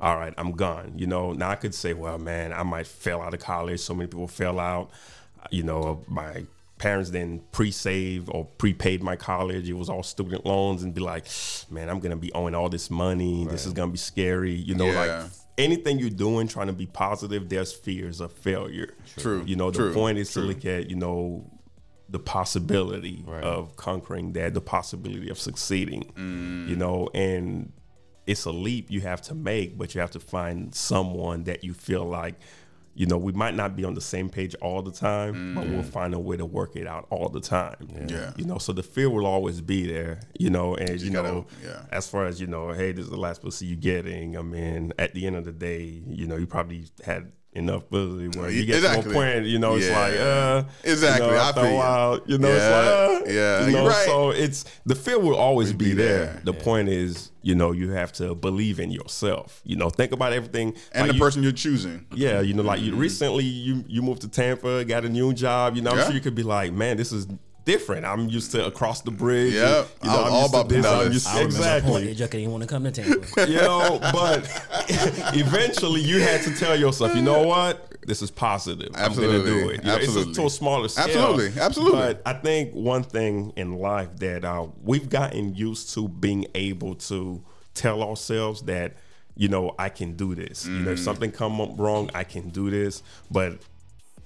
[0.00, 0.92] All right, I'm gone.
[0.96, 3.80] You know, now I could say, well, man, I might fail out of college.
[3.80, 4.90] So many people fail out.
[5.50, 6.44] You know, my
[6.78, 9.68] parents didn't pre-save or prepaid my college.
[9.68, 11.26] It was all student loans, and be like,
[11.70, 13.44] man, I'm gonna be owing all this money.
[13.46, 14.54] This is gonna be scary.
[14.54, 15.22] You know, Yeah.
[15.22, 18.94] like anything you're doing, trying to be positive, there's fears of failure.
[19.16, 20.42] True, You know, the true, point is true.
[20.42, 21.50] to look at, you know,
[22.08, 23.42] the possibility Right.
[23.42, 26.12] of conquering that, the possibility of succeeding.
[26.16, 26.68] Mm.
[26.68, 27.72] You know, and
[28.28, 31.72] it's a leap you have to make, but you have to find someone that you
[31.74, 32.34] feel like,
[32.94, 35.82] you know, we might not be on the same page all the time, but we'll
[35.82, 37.76] find a way to work it out all the time.
[37.80, 38.10] Mm.
[38.10, 38.32] Yeah.
[38.36, 41.46] You know, so the fear will always be there, you know, and you, gotta- know,
[41.64, 41.84] yeah.
[41.90, 44.36] as far as, you know, hey, this is the last pussy you're getting.
[44.36, 48.28] I mean, at the end of the day, you know, you probably had enough pussy
[48.38, 49.10] where you get to Exactly.
[49.10, 51.26] a point, you know, it's like, uh, Exactly.
[51.26, 51.76] You know, I after feel a you.
[51.76, 52.54] while, you know, Yeah.
[52.54, 52.64] it's
[53.24, 53.66] like, uh, Yeah.
[53.66, 54.06] you know, right.
[54.06, 56.18] so it's the fear will always be, be there.
[56.26, 56.40] there.
[56.44, 59.60] The point is, you know, you have to believe in yourself.
[59.64, 60.74] You know, think about everything.
[60.92, 62.06] and like the you- person you're choosing.
[62.14, 65.76] yeah, you know, like you recently you you moved to Tampa, got a new job.
[65.76, 67.26] You know, I'm sure you could be like, man, this is
[67.68, 68.04] different.
[68.06, 69.52] I'm used to across the bridge.
[69.54, 69.88] Yep.
[70.02, 71.12] and, you know, I was I'm all about the this, I'm dollars.
[71.14, 72.04] used- I remember that point.
[72.04, 72.06] exactly.
[72.06, 73.46] That Juck didn't want to come to Tampa.
[73.52, 74.40] You know, but
[75.34, 77.84] eventually you had to tell yourself, you know what?
[78.06, 78.88] This is positive.
[78.94, 79.50] I'm Absolutely.
[79.50, 79.84] gonna do it.
[79.84, 81.04] You know, it's a, to a smaller scale.
[81.04, 81.60] Absolutely.
[81.60, 81.98] Absolutely.
[82.00, 86.94] But I think one thing in life that uh, we've gotten used to being able
[86.94, 87.42] to
[87.74, 88.94] tell ourselves that,
[89.36, 90.66] you know, I can do this.
[90.66, 90.84] You Mm.
[90.86, 93.02] know, if something come up wrong, I can do this.
[93.30, 93.58] But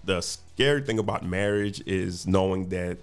[0.04, 2.98] the scary thing about marriage is knowing that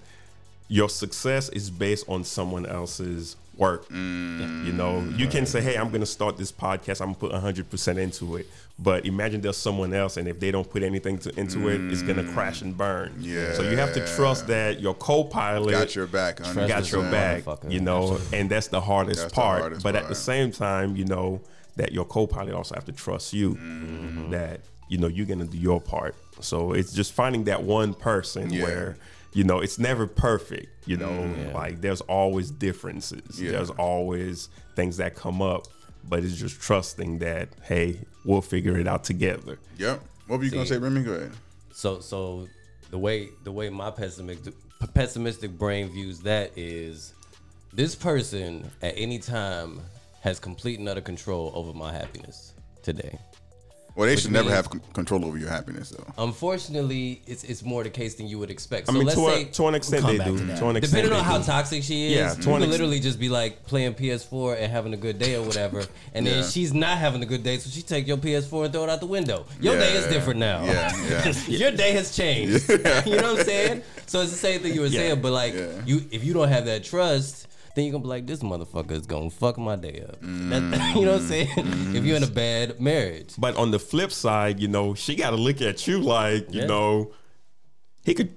[0.69, 3.85] your success is based on someone else's work.
[3.91, 7.01] You know, you can say, "Hey, I'm going to start this podcast.
[7.01, 8.47] I'm going to put 100% into it."
[8.81, 12.01] But imagine there's someone else, and if they don't put anything to, into it, it's
[12.01, 13.13] going to crash and burn.
[13.19, 13.51] Yeah.
[13.53, 16.39] So you have to trust that your co-pilot Got your back.
[16.39, 16.53] honey.
[16.53, 17.43] Trust got your a back.
[17.67, 19.59] You know, and that's the hardest That's the part.
[19.61, 21.41] hardest but at the same time, you know
[21.75, 23.55] that your co-pilot also have to trust you.
[23.55, 24.29] Mm-hmm.
[24.31, 26.15] That you know you're gonna do your part.
[26.39, 28.63] So it's just finding that one person Yeah.
[28.63, 28.97] where
[29.33, 30.87] you know it's never perfect.
[30.87, 33.21] You know, like there's always differences.
[33.21, 33.45] Mm-hmm.
[33.45, 33.51] Yeah.
[33.51, 35.67] There's always things that come up.
[36.07, 39.59] But it's just trusting that hey, we'll figure it out together.
[39.77, 40.01] Yep.
[40.27, 41.03] What were you gonna say, Remy?
[41.03, 41.31] Go ahead.
[41.71, 42.47] So so
[42.89, 44.53] the way the way my pessimistic
[44.93, 47.13] pessimistic brain views that is
[47.73, 49.81] this person at any time
[50.21, 53.17] has complete and utter control over my happiness today.
[53.99, 56.05] Well, they Which should never means- have c- control over your happiness, though.
[56.17, 58.87] Unfortunately, it's it's more the case than you would expect.
[58.87, 60.37] So I mean, let's to, say, a, to an extent come they back do.
[60.37, 60.57] to that.
[60.59, 61.43] To an extent depending on they how do.
[61.43, 64.57] toxic she is, Yeah, you to an could ex- literally just be like playing PS4
[64.57, 65.83] and having a good day or whatever,
[66.13, 66.47] and then Yeah.
[66.49, 69.01] she's not having a good day, so she take your PS4 and throw it out
[69.01, 69.45] the window.
[69.59, 70.63] Your day is different now.
[70.63, 71.33] Yeah, yeah.
[71.47, 72.69] your day has changed.
[72.69, 73.83] you know what I'm saying?
[74.05, 74.99] So it's the same thing you were Yeah.
[75.01, 75.67] saying, but like Yeah.
[75.85, 79.05] you, if you don't have that trust, then you're gonna be like, this motherfucker is
[79.05, 80.17] gonna fuck my day up.
[80.21, 81.47] That- you know what I'm saying?
[81.47, 81.71] Mm-hmm.
[81.71, 81.95] Mm-hmm.
[81.95, 85.31] If you're in a bad marriage, But on the flip side, you know, she got
[85.31, 86.67] to look at you like, you Yeah.
[86.67, 87.11] know,
[88.03, 88.35] he could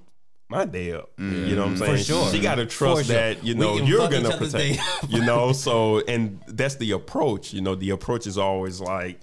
[0.48, 1.10] my day up.
[1.16, 1.54] You mm-hmm.
[1.54, 1.96] know what I'm saying?
[1.96, 2.30] For sure.
[2.30, 3.16] She got to trust sure.
[3.16, 4.80] that, you know, you're going to protect.
[5.08, 9.20] you know, so and that's the approach, you know, the approach is always like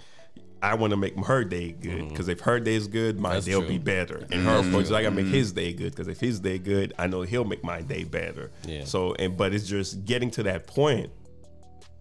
[0.61, 3.45] I want to make her day good because if her day is good, my Mm-hmm.
[3.49, 4.27] Day will be better.
[4.31, 6.93] And her approach is I gotta make his day good because if his day good,
[6.97, 8.51] I know he'll make my day better.
[8.65, 8.83] Yeah.
[8.83, 11.11] So and but it's just getting to that point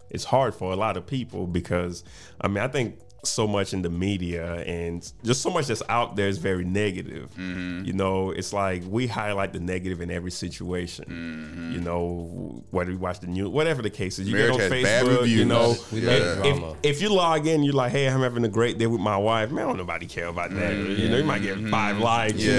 [0.09, 2.03] it's hard for a lot of people because
[2.41, 6.15] I mean I think so much in the media and just so much that's out
[6.15, 7.29] there is very negative.
[7.37, 7.83] Mm-hmm.
[7.85, 11.05] You know, it's like we highlight the negative in every situation.
[11.05, 11.71] Mm-hmm.
[11.73, 14.71] You know, whether we watch the news, whatever the case is, you Marriage get on
[14.71, 15.27] Facebook.
[15.27, 16.45] You know, We Yeah.
[16.45, 19.17] if, if you log in, you're like, "Hey, I'm having a great day with my
[19.17, 20.73] wife." Man, don't nobody care about that.
[20.75, 22.41] You know, you might get five likes.
[22.43, 22.57] You Mm-hmm.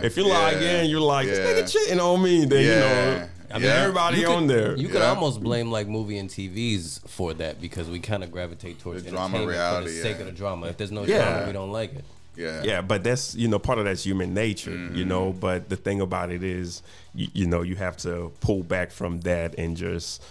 [0.06, 0.82] if you log Yeah.
[0.82, 3.82] in, you're like, "This nigga cheating on me." Then you know, I mean, Yeah.
[3.82, 4.76] everybody You could- on there.
[4.76, 5.08] You could Yeah.
[5.10, 9.10] almost blame like movie and TVs for that because we kind of gravitate towards The
[9.10, 10.20] drama, entertainment for reality, the sake yeah.
[10.20, 10.66] of the drama.
[10.68, 11.22] If there's no Yeah.
[11.32, 12.04] drama, we don't like it.
[12.36, 12.62] Yeah.
[12.62, 14.94] yeah but that's you know part of that's human nature Mm-hmm.
[14.96, 16.80] you know but the thing about it is
[17.12, 20.22] you, you know you have to pull back from that and just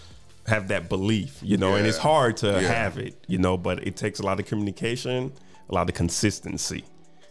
[0.47, 2.03] have that belief you know and it's Yeah.
[2.03, 2.59] hard to Yeah.
[2.61, 5.33] have it you know but it takes a lot of communication
[5.69, 6.85] a lot of consistency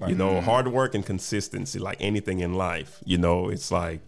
[0.07, 0.45] you know Mm-hmm.
[0.45, 4.01] hard work and consistency like anything in life you know it's like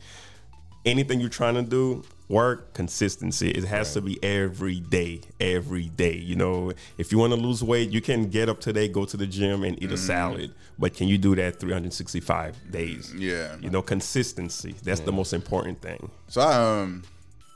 [0.85, 3.51] anything you're trying to do work consistency.
[3.51, 6.73] It has to be every day every day you know?
[6.97, 9.65] If you want to lose weight you can get up today go to the gym
[9.65, 13.13] and eat a salad but can you do that 365 days?
[13.15, 13.57] Yeah.
[13.61, 16.11] you know consistency that's the most important thing.
[16.29, 17.03] So I um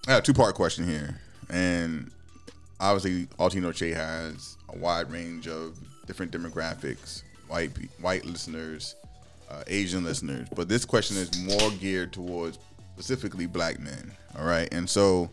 [0.07, 1.19] I have a two part question here,
[1.49, 2.11] and
[2.79, 7.71] obviously Altino Che has a wide range of different demographics, white
[8.01, 8.97] white listeners,
[9.51, 12.59] uh, Asian listeners, but this question is more geared towards
[12.95, 14.13] specifically black men.
[14.39, 15.29] All right, and so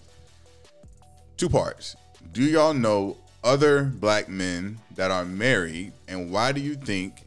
[1.37, 1.95] two parts.
[2.33, 7.23] Do y'all know other black men that are married, and why do you think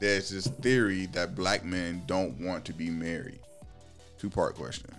[0.00, 3.40] there's this theory that black men don't want to be married?
[4.18, 4.90] Two part question.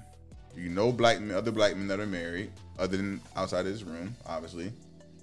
[0.56, 3.72] Do you know black men, other black men that are married, other than outside of
[3.72, 4.72] this room, obviously?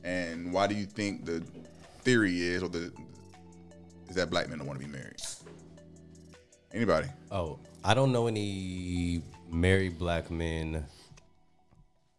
[0.02, 1.42] And why do you think the
[2.02, 2.92] theory is, or the
[4.08, 5.20] is that black men don't want to be married?
[6.72, 7.08] Anybody?
[7.30, 10.84] Oh, I don't know any married black men.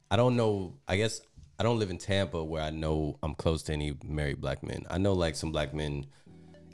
[0.10, 0.74] I don't know.
[0.88, 1.22] I guess
[1.60, 4.86] I don't live in Tampa where I know I'm close to any married black men.
[4.90, 6.06] I know like some black men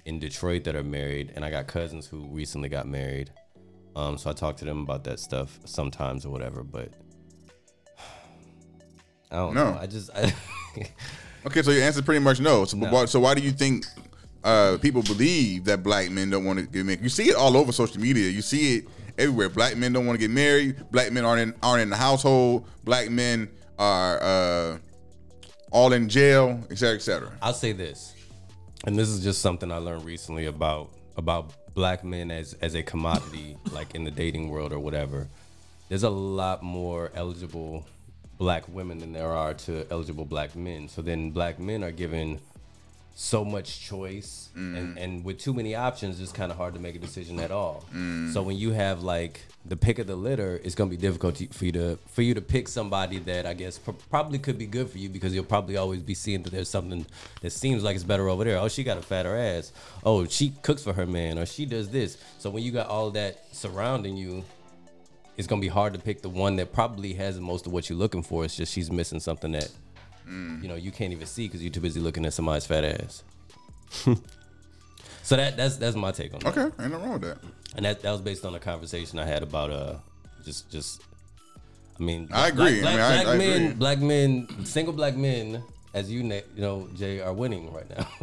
[0.06, 3.32] in Detroit that are married, and I got cousins who recently got married.
[3.96, 6.64] Um, so I talk to them about that stuff sometimes or whatever.
[6.64, 6.94] But
[9.32, 9.72] I don't No.
[9.74, 9.78] know.
[9.80, 10.34] I just I,
[11.46, 12.66] Okay, so your answer is pretty much no.
[12.66, 13.86] So, why, so why do you think
[14.44, 17.02] uh, people believe that black men don't want to get married?
[17.02, 18.30] You see it all over social media.
[18.30, 18.86] You see it
[19.18, 19.50] everywhere.
[19.50, 20.76] Black men don't want to get married.
[20.92, 22.66] Black men aren't in, aren't in the household.
[22.84, 24.78] Black men are uh,
[25.72, 27.32] all in jail, et cetera, et cetera.
[27.42, 28.14] I'll say this,
[28.86, 32.84] and this is just something I learned recently about about black men as as a
[32.84, 35.28] commodity, like in the dating world or whatever.
[35.90, 37.86] There's a lot more eligible
[38.38, 40.90] black women than there are to eligible black men.
[40.90, 42.40] So then black men are given
[43.20, 45.03] so much choice and, mm.
[45.03, 47.84] and with too many options it's kind of hard to make a decision at all.
[47.91, 48.32] Mm.
[48.32, 51.34] So when you have like the pick of the litter it's going to be difficult
[51.38, 54.57] to, for you to for you to pick somebody that i guess pr- probably could
[54.59, 57.07] be good for you because you'll probably always be seeing that there's something
[57.41, 58.59] that seems like it's better over there.
[58.59, 59.72] Oh she got a fatter ass.
[60.03, 62.20] Oh she cooks for her man or she does this.
[62.38, 64.43] So when you got all that surrounding you
[65.38, 67.97] it's gonna be hard to pick the one that probably has most of what you're
[67.97, 68.45] looking for.
[68.45, 69.72] It's just she's missing something that
[70.28, 73.24] you know you can't even see because you're too busy looking at somebody's fat ass.
[75.24, 76.58] so that that's that's my take on that.
[76.58, 77.38] Okay, ain't nothing wrong with that.
[77.76, 79.96] And that that was based on a conversation I had about uh
[80.46, 81.02] just just
[82.00, 82.82] I mean I agree.
[82.82, 83.74] Black, I mean, I- black I men, agree.
[83.76, 85.64] black men, single black men,
[85.94, 88.08] as you na- you know, Jay are winning right now.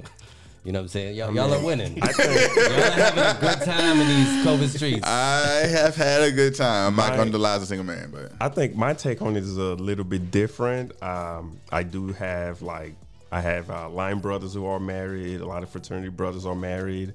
[0.64, 1.14] you know what I'm saying?
[1.16, 1.96] Y'all, y'all are winning.
[1.96, 5.06] y'all are having a good time in these COVID streets.
[5.06, 6.88] I have had a good time.
[6.88, 9.20] I'm not My- going to lie as a single man, but I think my take
[9.22, 11.00] on it is a little bit different.
[11.02, 12.94] Um, I do have like
[13.30, 15.40] I have uh, line brothers who are married.
[15.40, 17.14] A lot of fraternity brothers are married.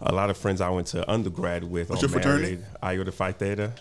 [0.00, 2.56] A lot of friends I went to undergrad with What's are your fraternity?
[2.56, 2.66] married.
[2.82, 3.72] Iota Phi Theta.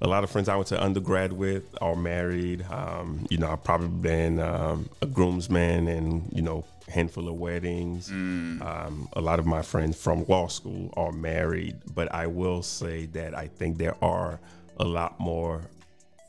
[0.00, 2.64] A lot of friends I went to undergrad with are married.
[2.70, 8.08] Um, you know, I've probably been um, a groomsman and you know handful of weddings.
[8.08, 8.62] Mm.
[8.62, 13.06] Um, a lot of my friends from law school are married, but I will say
[13.06, 14.40] that I think there are
[14.78, 15.62] a lot more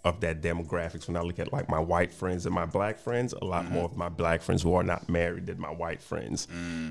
[0.05, 3.33] of that demographics when I look at like my white friends and my black friends,
[3.33, 6.47] a lot more of my black friends who are not married than my white friends.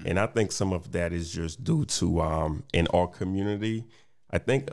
[0.07, 3.85] And I think some of that is just due to um, in our community,
[4.31, 4.69] I think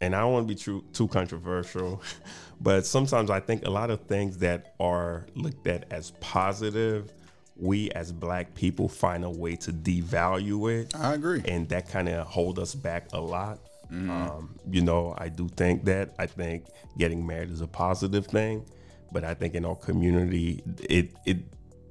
[0.00, 2.02] and I don't want to be too too controversial,
[2.60, 7.12] but sometimes I think a lot of things that are looked at as positive,
[7.56, 11.42] we as black people find a way to devalue it I agree.
[11.46, 13.58] and that kind of hold us back a lot.
[13.90, 14.10] Mm-hmm.
[14.10, 16.14] Um, you know, I do think that.
[16.18, 16.64] I think
[16.98, 18.64] getting married is a positive thing,
[19.12, 21.38] but I think in our community, it it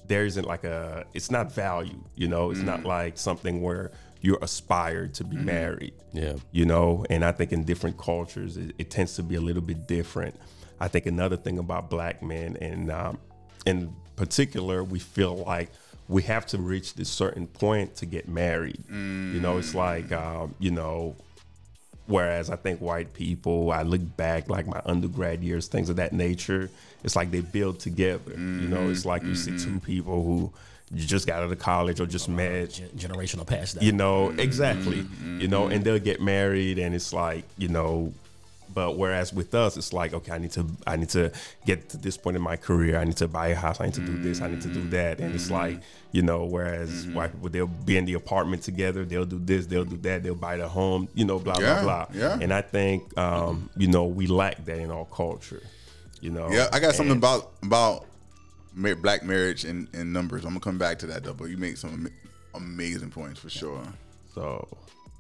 [0.08, 2.03] there isn't like a it's not value.
[2.16, 2.66] You know, it's Mm.
[2.66, 3.91] not like something where
[4.26, 5.38] you're aspired to Mm-hmm.
[5.38, 5.93] be married.
[6.13, 6.36] Yeah.
[6.51, 9.61] You know, and I think in different cultures, it, it tends to be a little
[9.71, 10.36] bit different.
[10.80, 13.17] I think another thing about black men, and um,
[13.65, 13.78] in
[14.15, 15.69] particular, we feel like
[16.07, 18.84] we have to reach this certain point to get married.
[18.89, 21.15] You know, it's like, um, you know,
[22.07, 26.13] whereas I think white people, I look back like my undergrad years, things of that
[26.13, 26.69] nature,
[27.03, 28.34] it's like they build together.
[28.34, 30.53] You know, it's like you see two people who
[30.93, 32.71] you just got out of college or just met.
[32.71, 33.83] Gen- generational past that.
[33.83, 34.39] you know mm-hmm.
[34.39, 34.97] exactly.
[35.03, 35.41] Mm-hmm.
[35.41, 36.05] You know and they'll mm-hmm.
[36.05, 38.13] get married and it's like you know
[38.73, 41.31] but whereas with us it's like okay i need to i need to
[41.65, 42.97] get to this point in my career.
[42.97, 43.79] I need to buy a house.
[43.79, 44.41] I need to do this.
[44.41, 45.19] I need to do that.
[45.19, 45.79] And it's like
[46.11, 49.05] you know whereas white people they'll be in the apartment together.
[49.05, 49.65] They'll do this.
[49.67, 50.23] They'll do that.
[50.23, 52.05] They'll buy the home you know blah Yeah, blah.
[52.05, 52.39] blah yeah.
[52.41, 55.61] and i think um you know we lack that in our culture
[56.25, 56.49] you know?
[56.49, 58.14] Yeah, I got something And- about about ma-
[58.76, 60.43] black marriage and, and numbers.
[60.43, 62.09] I'm gonna come back to that though, but you make some ama-
[62.53, 63.84] amazing points for sure.
[64.34, 64.67] so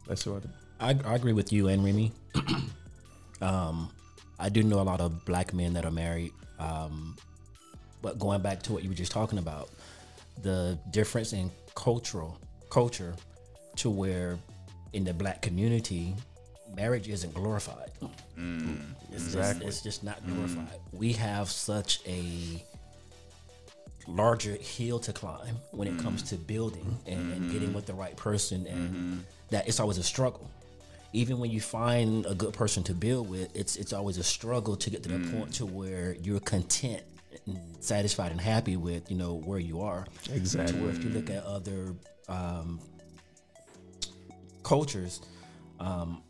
[0.07, 0.43] that's what
[0.79, 2.11] I, I agree with you and Remy.
[3.41, 3.89] um,
[4.39, 6.33] I do know a lot of black men that are married.
[6.59, 7.15] Um,
[8.01, 9.69] but going back to what you were just talking about,
[10.43, 12.37] the difference in cultural
[12.69, 13.15] culture
[13.77, 14.37] to where
[14.93, 16.13] in the black community,
[16.75, 17.91] marriage isn't glorified.
[19.11, 20.67] It's, just, it's just not glorified.
[20.91, 22.63] We have such a
[24.07, 28.15] larger hill to climb when it comes to building and, and getting with the right
[28.15, 30.49] person and that it's always a struggle.
[31.13, 34.75] Even when you find a good person to build with it's it's always a struggle
[34.75, 37.01] to get to the point to where you're content
[37.45, 40.05] and satisfied and happy with you know where you are.
[40.31, 40.77] Exactly.
[40.77, 41.95] to where if you look at other
[42.27, 42.79] um,
[44.63, 45.21] cultures
[45.79, 46.23] um,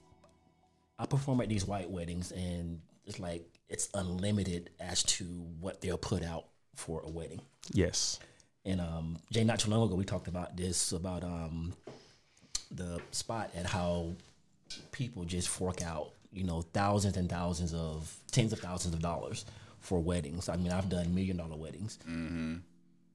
[0.99, 5.23] i perform at these white weddings and it's like it's unlimited as to
[5.59, 6.45] what they'll put out
[6.75, 7.41] for a wedding
[7.71, 8.19] yes
[8.65, 11.73] and um, Jay, not too long ago, we talked about this about um,
[12.71, 14.13] the spot and how
[14.91, 19.45] people just fork out, you know, thousands and thousands of tens of thousands of dollars
[19.79, 20.49] for weddings.
[20.49, 21.99] I mean, I've done million dollar weddings.
[22.07, 22.63] None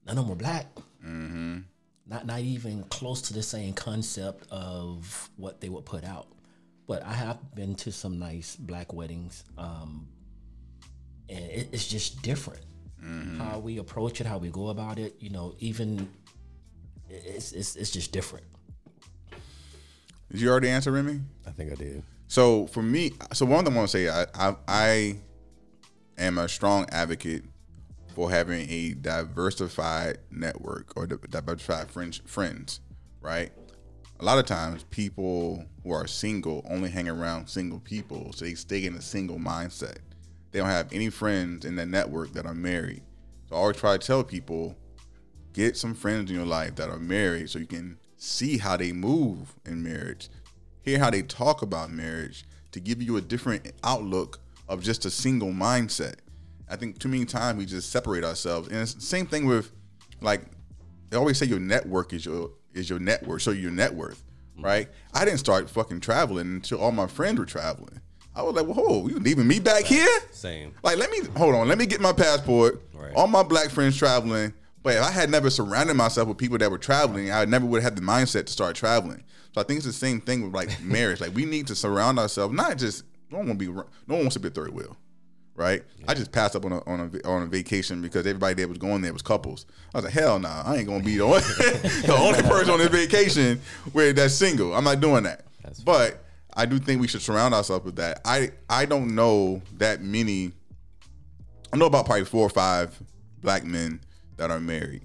[0.06, 0.66] of them were black.
[2.06, 6.28] Not not even close to the same concept of what they would put out.
[6.86, 10.08] But I have been to some nice black weddings, um,
[11.28, 12.62] and it, it's just different
[13.02, 13.62] how mm-hmm.
[13.62, 15.16] we approach it, how we go about it.
[15.20, 16.08] You know, even
[17.08, 18.46] it's it's, it's just different.
[20.30, 21.20] Did you already answer Remy?
[21.46, 22.02] I think I did.
[22.28, 25.16] So for me, so one thing I want to say, I, I I
[26.18, 27.44] am a strong advocate
[28.14, 32.20] for having a diversified network or diversified friends.
[32.26, 32.80] Friends,
[33.20, 33.50] right?
[34.20, 38.54] A lot of times, people who are single only hang around single people, so they
[38.54, 39.96] stay in a single mindset.
[40.50, 43.02] They don't have any friends in the network that are married.
[43.48, 44.76] So I always try to tell people,
[45.52, 48.92] get some friends in your life that are married so you can see how they
[48.92, 50.28] move in marriage,
[50.82, 55.10] hear how they talk about marriage to give you a different outlook of just a
[55.10, 56.16] single mindset.
[56.68, 58.68] I think too many times we just separate ourselves.
[58.68, 59.72] And it's the same thing with
[60.20, 60.42] like
[61.10, 64.22] they always say your network is your is your network, so your net worth,
[64.54, 64.64] mm-hmm.
[64.64, 64.88] right?
[65.12, 68.00] I didn't start fucking traveling until all my friends were traveling.
[68.40, 70.08] I was like, whoa, you leaving me back here?
[70.30, 70.72] Same.
[70.82, 71.68] Like, let me hold on.
[71.68, 72.80] Let me get my passport.
[72.94, 73.12] Right.
[73.14, 74.54] All my black friends traveling.
[74.82, 77.82] But if I had never surrounded myself with people that were traveling, I never would
[77.82, 79.22] have had the mindset to start traveling.
[79.54, 81.20] So I think it's the same thing with like marriage.
[81.20, 82.54] Like we need to surround ourselves.
[82.54, 83.84] Not just no one want to be no
[84.14, 84.96] one wants to be a third wheel,
[85.54, 85.82] right?
[86.08, 88.78] I just passed up on a on a on a vacation because everybody that was
[88.78, 89.66] going there was couples.
[89.94, 91.40] I was like, hell no, nah, I ain't gonna be the only,
[92.00, 93.60] the only person on this vacation
[93.92, 94.74] where that's single.
[94.74, 95.44] I'm not doing that.
[95.84, 96.24] but
[96.54, 98.20] I do think we should surround ourselves with that.
[98.24, 100.52] I I don't know that many.
[101.72, 103.00] I know about probably four or five
[103.40, 104.00] black men
[104.36, 105.02] that are married,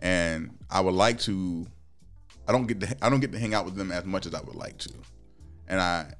[0.00, 1.66] and I would like to.
[2.46, 4.34] I don't get to I don't get to hang out with them as much as
[4.34, 4.92] I would like to,
[5.66, 6.12] and I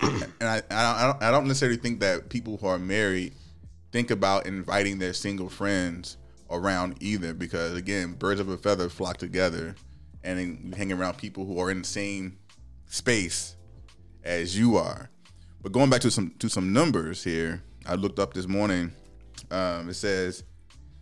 [0.00, 3.34] and I, I don't, I don't necessarily think that people who are married
[3.92, 6.16] think about inviting their single friends
[6.50, 9.74] around either, because again, birds of a feather flock together,
[10.22, 12.38] and then you hang around people who are in the same
[12.88, 13.56] space
[14.24, 15.10] as you are.
[15.62, 18.92] But going back to some to some numbers here, I looked up this morning.
[19.50, 20.44] Um, it says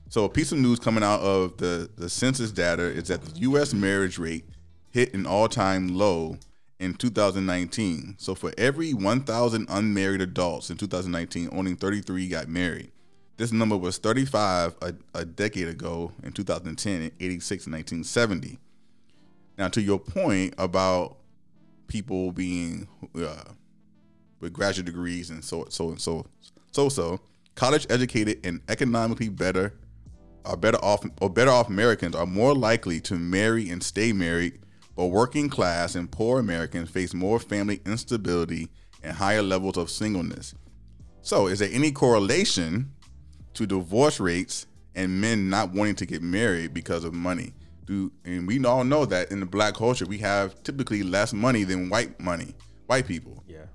[0.09, 3.41] so a piece of news coming out of the, the census data is that the
[3.41, 3.75] U.S.
[3.75, 4.45] marriage rate
[4.91, 6.39] hit an all-time low
[6.79, 8.15] in 2019.
[8.19, 12.93] So for every 1,000 unmarried adults in 2019, only 33 got married.
[13.37, 18.59] This number was 35 a, a decade ago in 2010 and 86 in 1970.
[19.59, 21.17] Now, to your point about
[21.87, 23.45] people being uh,
[24.41, 26.27] with graduate degrees and so so and so
[26.73, 27.21] so so
[27.55, 29.73] college educated and economically better
[30.47, 34.61] are better off or better off Americans are more likely to marry and stay married,
[34.95, 38.69] but working class and poor Americans face more family instability
[39.03, 40.55] and higher levels of singleness.
[41.23, 42.93] So, is there any correlation
[43.55, 47.53] to divorce rates and men not wanting to get married because of money?
[47.87, 51.65] Do and we all know that in the black culture we have typically less money
[51.65, 52.55] than white money,
[52.87, 53.45] white people.
[53.47, 53.67] Yeah.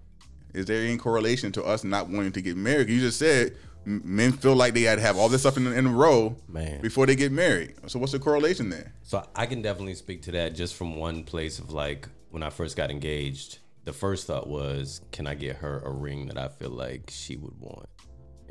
[0.53, 2.89] Is there any correlation to us not wanting to get married?
[2.89, 3.55] You just said
[3.86, 6.82] men feel like they had to have all this stuff in, in a row Man.
[6.82, 7.74] before they get married.
[7.88, 8.93] So what's the correlation there?
[9.01, 12.49] So I can definitely speak to that just from one place of like when I
[12.49, 13.59] first got engaged.
[13.84, 17.36] The first thought was, can I get her a ring that I feel like she
[17.36, 17.88] would want?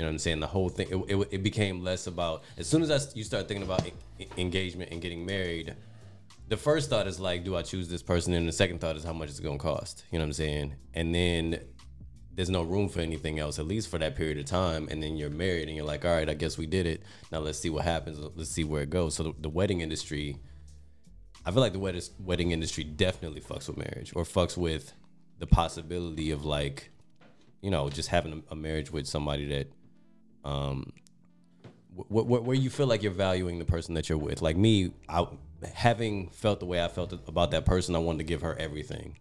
[0.01, 0.41] You know what I'm saying?
[0.41, 3.49] The whole thing it, it, it became less about as soon as I, you start
[3.49, 3.83] thinking about
[4.39, 5.77] engagement and getting married.
[6.49, 8.33] The first thought is like, do I choose this person?
[8.33, 10.07] And the second thought is how much it's gonna cost.
[10.11, 10.75] You know what I'm saying?
[10.95, 11.61] And then
[12.35, 14.89] there's no room for anything else, at least for that period of time.
[14.91, 17.03] And then you're married and you're like, all right, I guess we did it.
[17.31, 18.19] Now let's see what happens.
[18.35, 19.17] Let's see where it goes.
[19.17, 20.39] So the, the wedding industry,
[21.45, 24.95] I feel like the wedding wedding industry definitely fucks with marriage or fucks with
[25.39, 26.89] the possibility of like,
[27.61, 29.71] you know, just having a, a marriage with somebody that,
[30.45, 30.93] um,
[31.97, 34.43] wh- wh- where you feel like you're valuing the person that you're with.
[34.43, 35.27] Like me, I
[35.75, 39.17] having felt the way I felt about that person, I wanted to give her everything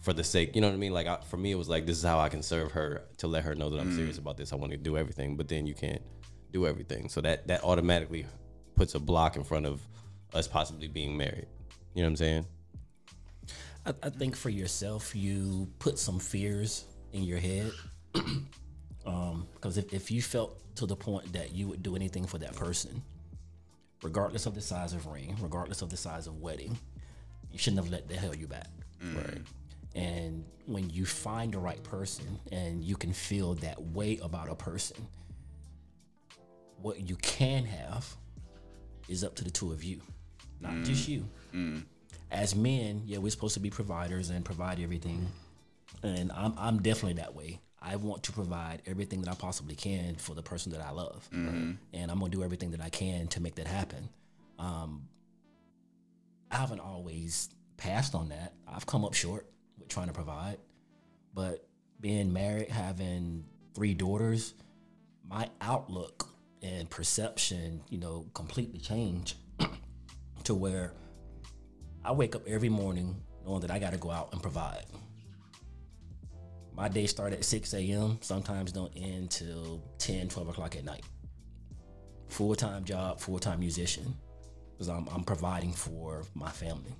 [0.00, 0.92] for the sake, you know what I mean?
[0.92, 3.26] Like I, for me, it was like this is how I can serve her to
[3.26, 4.52] let her know that I'm serious about this.
[4.52, 6.02] I want to do everything, but then you can't
[6.52, 8.24] do everything, so that that automatically
[8.76, 9.80] puts a block in front of
[10.34, 11.46] us possibly being married.
[11.94, 12.46] You know what I'm saying?
[13.86, 17.72] I, I think for yourself, you put some fears in your head.
[19.08, 22.36] Um, because if, if you felt to the point that you would do anything for
[22.38, 23.02] that person,
[24.02, 26.78] regardless of the size of ring, regardless of the size of wedding,
[27.50, 28.68] you shouldn't have let that held you back.
[29.02, 29.40] Right.
[29.94, 34.54] And when you find the right person and you can feel that way about a
[34.54, 35.08] person,
[36.82, 38.14] what you can have
[39.08, 40.02] is up to the two of you,
[40.60, 40.84] not mm.
[40.84, 41.26] just you.
[41.54, 41.82] Mm.
[42.30, 45.26] As men, yeah, we're supposed to be providers and provide everything.
[46.02, 47.58] And I'm, I'm definitely that way.
[47.80, 51.28] I want to provide everything that I possibly can for the person that I love.
[51.92, 54.08] And I'm going to do everything that I can to make that happen.
[54.58, 55.08] Um,
[56.50, 58.54] I haven't always passed on that.
[58.66, 59.46] I've come up short
[59.78, 60.58] with trying to provide.
[61.34, 61.66] But
[62.00, 64.54] being married, having three daughters,
[65.28, 66.28] my outlook
[66.62, 69.36] and perception, you know, completely changed
[70.44, 70.92] to where
[72.04, 74.84] I wake up every morning knowing that I got to go out and provide.
[76.78, 81.02] My day start at 6 a.m., sometimes don't end till 10, 12 o'clock at night.
[82.28, 84.14] Full time job, full time musician,
[84.70, 86.94] because I'm, I'm providing for my family.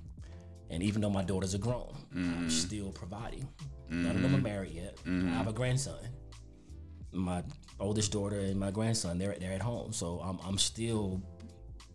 [0.69, 2.51] And even though my daughters are grown, I'm mm.
[2.51, 3.47] still providing.
[3.89, 4.43] None of them are mm.
[4.43, 4.97] married yet.
[5.05, 5.29] Mm.
[5.29, 5.99] I have a grandson.
[7.13, 7.41] My
[7.79, 9.93] oldest daughter and my grandson, they're, they're at home.
[9.93, 11.21] So I'm, I'm still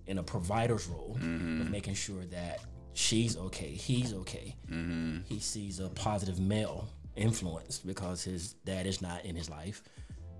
[0.07, 1.70] in a provider's role of mm-hmm.
[1.70, 2.61] making sure that
[2.95, 4.57] she's okay, he's okay.
[4.70, 5.18] Mm-hmm.
[5.26, 9.82] He sees a positive male influence because his dad is not in his life.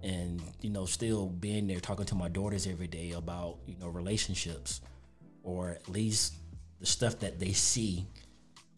[0.03, 3.89] And, you know, still being there talking to my daughters every day about, you know,
[3.89, 4.81] relationships
[5.43, 6.35] or at least
[6.81, 8.07] the stuff that they see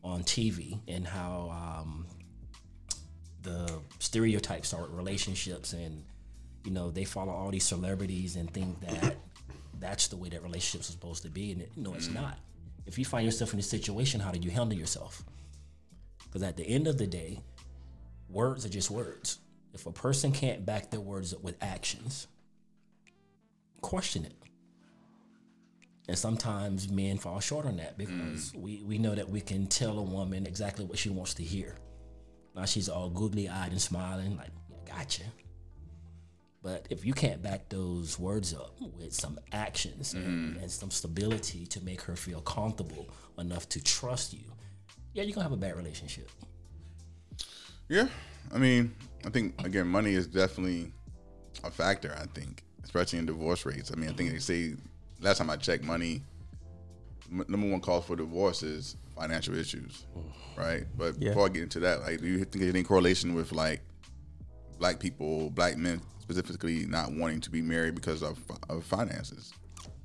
[0.05, 2.07] on TV and how um,
[3.42, 6.05] the stereotypes are relationships and
[6.64, 9.16] you know they follow all these celebrities and think that
[9.78, 11.53] that's the way that relationships are supposed to be.
[11.53, 12.38] And it, no it's not.
[12.86, 15.24] If you find yourself in a situation how do you handle yourself?
[16.24, 17.40] Because at the end of the day
[18.29, 19.39] words are just words
[19.72, 22.27] if a person can't back their words up with actions
[23.83, 24.35] question it
[26.09, 28.61] and sometimes men fall short on that because mm.
[28.61, 31.77] we, we know that we can tell a woman exactly what she wants to hear.
[32.55, 34.51] Now she's all googly eyed and smiling, like,
[34.89, 35.24] gotcha.
[36.62, 40.62] But if you can't back those words up with some actions and, mm.
[40.62, 43.09] and some stability to make her feel comfortable
[43.39, 44.45] enough to trust you,
[45.12, 46.31] yeah, you're gonna have a bad relationship.
[47.89, 48.09] Yeah,
[48.55, 50.93] I mean, I think again, money is definitely
[51.64, 52.16] a factor.
[52.20, 53.91] I think, especially in divorce rates.
[53.93, 54.74] I mean, I think they say
[55.20, 56.22] last time I checked, money
[57.30, 60.05] m- number one cause for divorce is financial issues,
[60.57, 60.84] right?
[60.97, 61.30] But Yeah.
[61.30, 63.80] before I get into that, like, do you think there's any correlation with like
[64.78, 69.53] black people, black men specifically, not wanting to be married because of, of finances?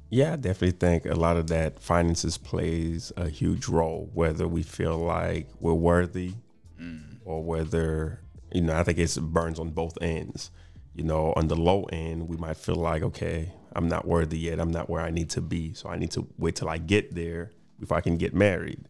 [0.10, 4.62] Yeah, I definitely think a lot of that finances plays a huge role, whether we
[4.62, 6.34] feel like we're worthy
[6.80, 7.11] mm.
[7.26, 10.52] Or whether, you know, I think it's, it burns on both ends.
[10.94, 14.60] You know, on the low end, we might feel like, okay, I'm not worthy yet.
[14.60, 15.74] I'm not where I need to be.
[15.74, 18.88] So I need to wait till I get there before I can get married.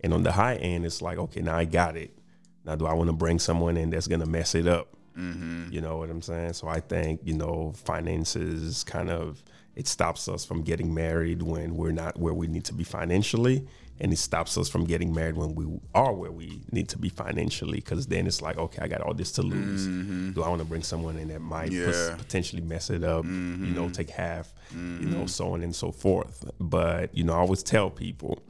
[0.00, 2.18] And on the high end, it's like, okay, now I got it.
[2.64, 4.88] Now, do I want to bring someone in that's going to mess it up?
[5.18, 5.68] Mm-hmm.
[5.70, 6.54] You know what I'm saying?
[6.54, 9.42] So I think, you know, finances kind of
[9.76, 13.66] it stops us from getting married when we're not where we need to be financially
[14.00, 17.08] and it stops us from getting married when we are where we need to be
[17.08, 19.86] financially because then it's like okay i got all this to lose.
[19.86, 20.32] Mm-hmm.
[20.32, 23.30] Do i want to bring someone in that might pos- potentially mess it up you
[23.30, 23.92] know mm-hmm.
[23.92, 25.26] take half you know mm-hmm.
[25.26, 26.44] so on and so forth.
[26.58, 28.42] But you know i always tell people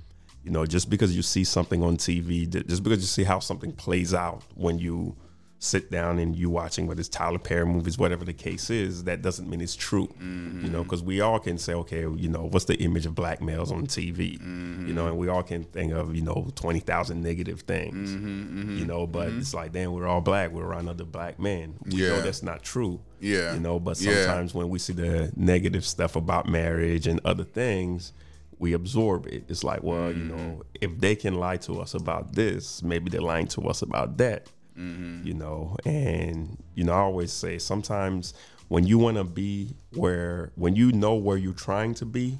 [0.43, 3.73] you know just because you see something on tv just because you see how something
[3.73, 5.17] plays out when you
[5.59, 9.23] sit down and you watching whether it's Tyler Perry movies, whatever the case is, that
[9.23, 10.13] doesn't mean it's true.
[10.21, 10.83] You know, mm-hmm.
[10.83, 13.87] because we all can say, okay, you know, what's the image of black males on
[13.87, 14.39] TV?
[14.41, 18.79] You know, and we all can think of, you know, 20,000 negative things, mm-hmm, mm-hmm.
[18.79, 20.51] you know, but it's like, damn, we're all black.
[20.51, 21.75] We're around other black men.
[21.87, 22.21] We know Yeah.
[22.21, 23.01] that's not true.
[23.21, 23.55] Yeah.
[23.55, 24.25] You know, but Yeah.
[24.25, 28.13] sometimes when we see the negative stuff about marriage and other things,
[28.59, 29.45] we absorb it.
[29.49, 33.21] It's like, well, you know, if they can lie to us about this, maybe they're
[33.21, 34.49] lying to us about that.
[34.79, 35.27] Mm-hmm.
[35.27, 38.35] You know, and you know, I always say sometimes
[38.69, 42.39] when you want to be where, when you know where you're trying to be,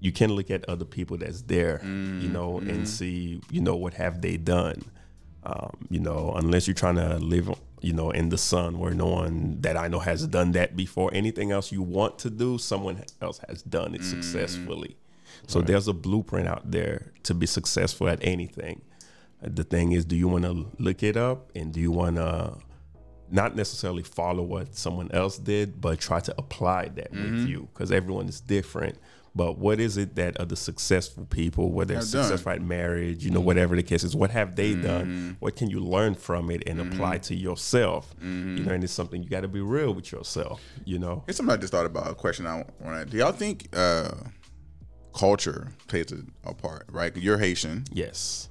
[0.00, 2.32] you can look at other people that's there, you mm-hmm.
[2.32, 2.84] know, and mm-hmm.
[2.84, 4.82] see, you know, what have they done.
[5.42, 9.06] Um, you know, unless you're trying to live, you know, in the sun where no
[9.06, 11.10] one that I know has done that before.
[11.14, 14.96] Anything else you want to do, someone else has done it successfully.
[15.46, 18.82] So there's a blueprint out there to be successful at anything.
[19.42, 22.58] The thing is, do you want to look it up and do you want to
[23.30, 27.36] not necessarily follow what someone else did, but try to apply that Mm-hmm.
[27.40, 28.98] with you because everyone is different.
[29.32, 33.30] But what is it that other successful people, whether it's Have successful at marriage, you
[33.30, 34.82] know, whatever the case is, what have they Mm-hmm.
[34.82, 35.36] done?
[35.38, 38.12] What can you learn from it and apply to yourself?
[38.20, 38.26] You
[38.64, 40.60] know, and it's something you got to be real with yourself.
[40.84, 42.10] You know, it's something I just thought about.
[42.10, 43.06] A question I want to.
[43.08, 44.10] Do y'all think uh,
[45.14, 46.18] culture plays a,
[46.48, 46.86] a part?
[46.90, 47.84] Right, you're Haitian.
[47.92, 48.48] yes,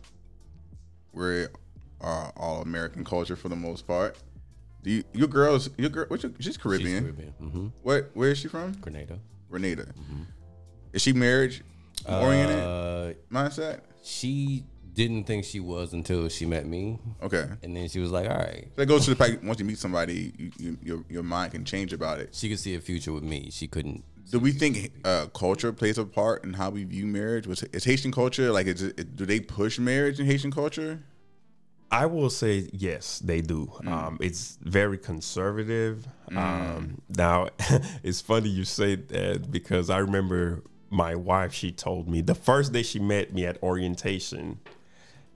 [1.14, 1.50] We're
[2.02, 4.18] uh, all American culture for the most part.
[4.84, 5.70] Do you, your girls?
[5.78, 6.06] Your girl?
[6.08, 7.04] What's your, she's Caribbean.
[7.04, 7.34] Caribbean.
[7.42, 7.68] Mm-hmm.
[7.84, 8.12] What?
[8.14, 8.74] Where is she from?
[8.74, 9.20] Grenada.
[9.50, 9.88] Grenada.
[10.94, 11.62] Is she marriage
[12.08, 13.82] oriented Uh, mindset?
[14.04, 17.46] she didn't think she was until she met me, Okay.
[17.64, 19.78] and then she was like, "All right." That goes to the fact once you meet
[19.78, 22.34] somebody, you, you, your your mind can change about it.
[22.34, 23.50] She could see a future with me.
[23.52, 24.04] She couldn't.
[24.30, 27.48] Do we think uh, culture plays a part in how we view marriage?
[27.48, 28.68] Was is Haitian culture like?
[28.68, 31.02] Is it, do they push marriage in Haitian culture?
[31.92, 33.72] I will say yes, they do.
[33.88, 36.08] Um, it's very conservative.
[36.36, 37.50] Um, now,
[38.04, 40.62] it's funny you say that because I remember
[40.92, 41.52] my wife.
[41.54, 44.60] She told me the first day she met me at orientation,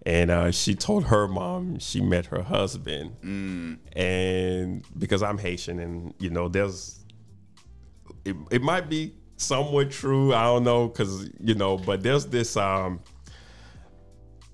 [0.05, 3.15] and uh, she told her mom she met her husband,
[3.95, 7.02] and because I'm Haitian, and you know, there's
[8.25, 10.33] it, it might be somewhat true.
[10.33, 12.99] I don't know because you know, but there's this um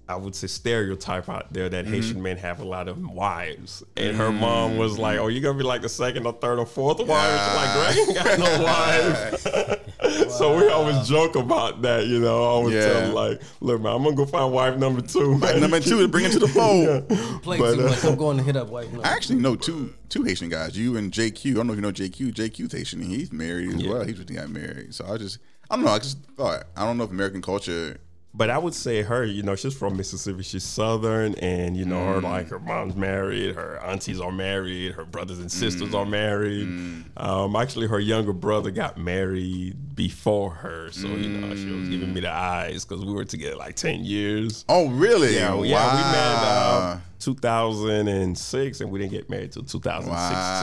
[0.09, 4.17] I would say stereotype out there that Haitian men have a lot of wives, and
[4.17, 6.99] her mom was like, "Oh, you're gonna be like the second or third or fourth
[7.05, 12.07] wife." She's Like Greg ain't got no wife, so we always joke about that.
[12.07, 12.81] You know, I always Yeah.
[12.91, 15.61] tell them like, "Look, man, I'm gonna go find wife number two." man.
[15.61, 17.07] Number two is bring it to the fold.
[17.43, 18.03] Play But, too uh, much.
[18.03, 18.91] I'm going to hit up white.
[18.91, 19.01] No.
[19.03, 20.75] I actually know two two Haitian guys.
[20.77, 21.51] You and JQ.
[21.51, 22.33] I don't know if you know JQ.
[22.33, 23.01] JQ's Haitian.
[23.01, 24.03] and He's married as well.
[24.03, 24.95] He just got married.
[24.95, 25.37] So I just
[25.69, 25.91] I don't know.
[25.91, 27.97] I just thought I don't know if American culture.
[28.31, 30.43] But I would say her, you know, she's from Mississippi.
[30.43, 32.13] She's Southern, and you know, Mm.
[32.13, 35.95] her like her mom's married, her aunties are married, her brothers and sisters Mm.
[35.95, 36.67] are married.
[37.17, 42.13] Um, actually, her younger brother got married before her, so you know, she was giving
[42.13, 44.63] me the eyes because we were together like ten years.
[44.69, 45.35] Oh really?
[45.35, 45.63] Yeah, wow.
[45.63, 50.09] yeah, we met uh, 2006, and we didn't get married till 2016.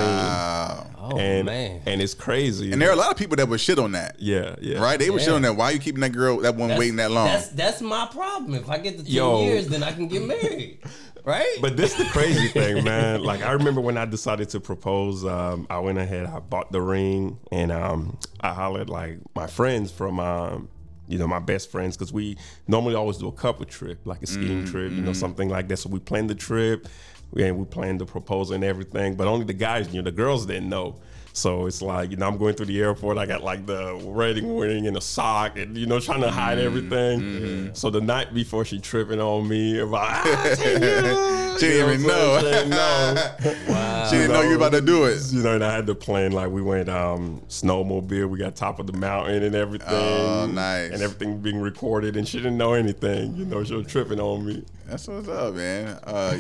[0.07, 0.87] wow.
[0.99, 1.83] oh and man.
[1.87, 2.73] and it's crazy.
[2.73, 4.17] And there are a lot of people that would shit on that.
[4.19, 4.99] yeah, yeah, Right?
[4.99, 5.55] They would shit on that.
[5.57, 7.27] Why are you keeping that girl that one That's- waiting that long?
[7.27, 8.55] That's that's my problem.
[8.55, 9.43] If I get to ten Yo.
[9.43, 10.79] years, then I can get married,
[11.25, 11.57] right?
[11.61, 13.23] But this is the crazy thing, man.
[13.23, 16.81] Like I remember when I decided to propose, um, I went ahead, I bought the
[16.81, 20.69] ring, and um, I hollered like my friends from, um,
[21.09, 22.37] you know, my best friends, because we
[22.69, 25.79] normally always do a couple trip, like a skiing trip, you know, something like that.
[25.79, 26.89] So we planned the trip.
[27.37, 30.03] and we planned the proposal and everything, but only the guys knew.
[30.03, 31.01] The girls didn't know.
[31.37, 33.19] So it's like, you know, I'm going through the airport.
[33.19, 36.57] I got like the wedding ring and a sock and, you know, trying to hide
[36.57, 36.67] Mm-hmm.
[36.67, 37.75] everything.
[37.75, 40.55] So the night before she tripping on me about, ah,
[41.61, 42.35] She didn't even know.
[42.37, 42.71] I'm saying?
[42.71, 43.33] No.
[43.73, 44.07] Wow.
[44.11, 45.21] She didn't know you were about to do it.
[45.33, 48.29] You know, and I had to plan like we went um snowmobile.
[48.31, 49.89] We got top of the mountain and everything.
[49.91, 50.93] Oh, nice.
[50.93, 53.35] And everything being recorded, and she didn't know anything.
[53.37, 54.65] You know, she was tripping on me.
[54.87, 55.99] That's what's up, man.
[56.05, 56.39] Uh,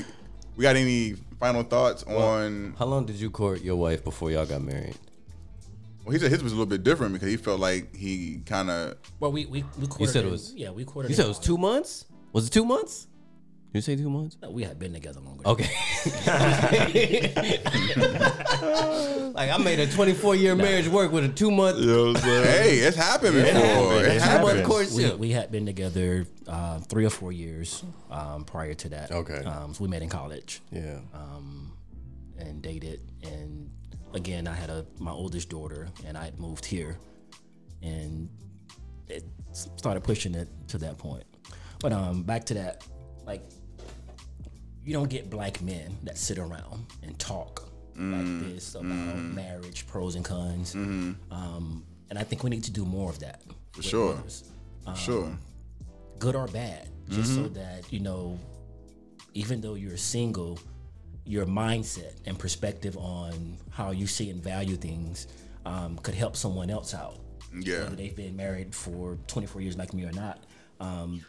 [0.56, 2.75] we got any final thoughts on?
[2.79, 4.97] How long did you court your wife before y'all got married?
[6.05, 8.71] Well, he said his was a little bit different because he felt like he kind
[8.71, 8.97] of.
[9.19, 11.11] Well, we we we quartered said it was- yeah we quartered.
[11.11, 12.05] You said it was two months?
[12.33, 13.09] Was it two months?
[13.77, 14.39] Did you say two months?
[14.40, 15.47] No, we had been together longer.
[15.47, 15.65] Okay.
[19.35, 22.24] like I made a 24 year marriage work with a two month You know what
[22.24, 22.44] I'm?
[22.44, 23.53] Hey, it's happened before.
[23.53, 24.01] happened.
[24.01, 24.57] It It two happened.
[24.57, 24.94] month happens.
[24.97, 29.12] we, we had been together uh, three or four years um, prior to that.
[29.12, 29.44] Okay.
[29.44, 31.01] Um, so we met in college yeah.
[31.12, 31.77] Um,
[32.39, 33.01] and dated.
[33.24, 33.70] And
[34.15, 36.97] again, I had a my oldest daughter, and I had moved here,
[37.82, 38.31] and
[39.07, 39.23] it
[39.53, 41.24] started pushing it to that point.
[41.78, 42.86] But um, back to that,
[43.27, 43.43] like
[44.87, 48.55] you don't get black men that sit around and talk like mm.
[48.55, 49.35] this about mm-hmm.
[49.35, 50.75] marriage, pros and cons.
[50.75, 51.33] Mm-hmm.
[51.33, 53.43] Um, and I think we need to do more of that.
[53.73, 54.19] For sure.
[54.87, 55.37] Um, sure.
[56.21, 57.55] good or bad, just so mm-hmm.
[57.55, 58.39] that you know,
[59.35, 60.59] even though you're single,
[61.25, 65.27] your mindset and perspective on how you see and value things
[65.65, 67.19] um, could help someone else out.
[67.59, 67.85] Yeah.
[67.85, 70.45] whether they've been married for 24 years like me or not.
[70.79, 71.25] Um,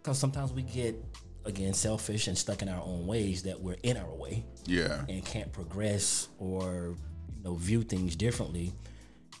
[0.00, 0.96] because sometimes we get
[1.44, 5.04] again selfish and stuck in our own ways that we're in our way Yeah.
[5.08, 6.94] and can't progress or
[7.36, 8.72] you know view things differently.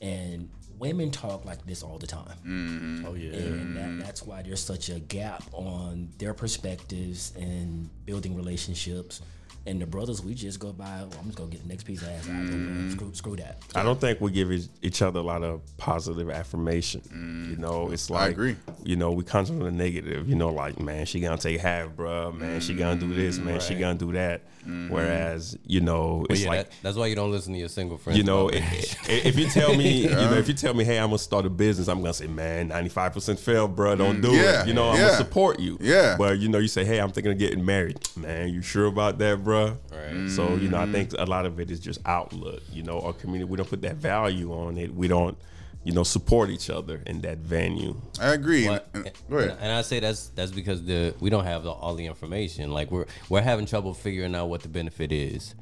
[0.00, 2.36] And women talk like this all the time.
[2.44, 3.06] Mm-hmm.
[3.06, 3.36] Oh yeah.
[3.36, 9.20] And that, that's why there's such a gap on their perspectives and building relationships.
[9.64, 10.84] And the brothers, we just go by.
[10.84, 12.28] Well, I'm just gonna get the next piece of ass.
[12.28, 12.34] out.
[12.34, 12.92] Mm.
[12.92, 13.58] Screw, screw that.
[13.76, 17.02] I don't think we give each- each other a lot of positive affirmation.
[17.50, 17.92] You know, mm.
[17.92, 18.56] it's like I agree.
[18.82, 20.28] You know, we constantly negative.
[20.28, 22.36] You know, like man, she gonna take half, bruh.
[22.36, 23.38] Man, she gonna do this.
[23.38, 24.42] Mm, man, she gonna do that.
[24.66, 24.92] Mm-hmm.
[24.94, 27.98] Whereas, you know, it's yeah, like that, that's why you don't listen to your single
[27.98, 28.16] friends.
[28.16, 28.96] you know, about i- marriage.
[29.08, 31.46] i- if you tell me, you know, if you tell me, hey, I'm gonna start
[31.46, 33.96] a business, I'm gonna say, man, 95 percent fail, bro.
[33.96, 34.68] Don't do yeah, it.
[34.68, 35.06] You know, I'm yeah.
[35.06, 35.78] gonna support you.
[35.80, 36.16] Yeah.
[36.16, 38.50] But you know, you say, hey, I'm thinking of getting married, man.
[38.50, 39.51] You sure about that, bro?
[39.90, 40.28] Right.
[40.28, 40.92] So you know, I mm-hmm.
[40.92, 42.62] think a lot of it is just outlook.
[42.72, 44.94] You know, our community, we don't put that value on it.
[44.94, 45.36] We don't,
[45.84, 48.00] you know, support each other in that venue.
[48.20, 48.66] I agree.
[48.66, 49.10] But- And-
[49.50, 52.70] and, and I say that's that's because the we don't have the, all the information.
[52.70, 55.54] Like we're we're having trouble figuring out what the benefit is,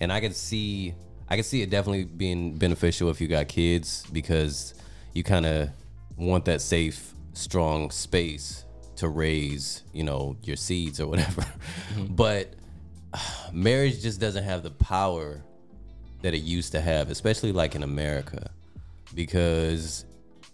[0.00, 0.94] and I can see
[1.28, 4.74] I can see it definitely being beneficial if you got kids because
[5.12, 5.70] you kind of
[6.16, 8.64] want that safe, strong space
[8.96, 11.42] to raise you know your seeds or whatever.
[11.42, 12.06] Mm-hmm.
[12.16, 12.54] But
[13.52, 15.42] marriage just doesn't have the power
[16.22, 18.50] that it used to have, especially like in America,
[19.14, 20.04] because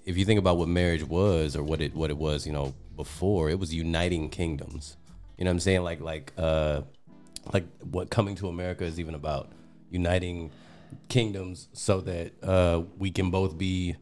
[0.05, 2.75] if you think about what marriage was or what it what it was, you know,
[2.97, 4.97] before, it was uniting kingdoms.
[5.39, 5.83] You know what I'm saying?
[5.83, 6.83] Like like uh
[7.53, 9.51] like what coming to America is even about
[9.91, 10.51] uniting
[11.09, 13.97] kingdoms so that uh we can both be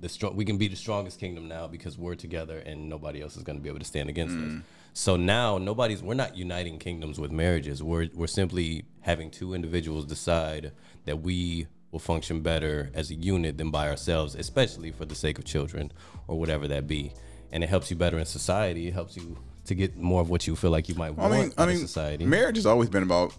[0.00, 3.36] the strong we can be the strongest kingdom now because we're together and nobody else
[3.36, 4.62] is going to be able to stand against us.
[4.96, 7.82] So now nobody's we're not uniting kingdoms with marriages.
[7.82, 10.72] We're we're simply having two individuals decide
[11.04, 15.38] that we will function better as a unit than by ourselves, especially for the sake
[15.38, 15.92] of children
[16.28, 17.12] or whatever that be.
[17.52, 18.88] And it helps you better in society.
[18.88, 19.36] It helps you
[19.66, 21.76] to get more of what you feel like you might I want mean, I mean,
[21.76, 22.24] society.
[22.24, 23.34] marriage has always been about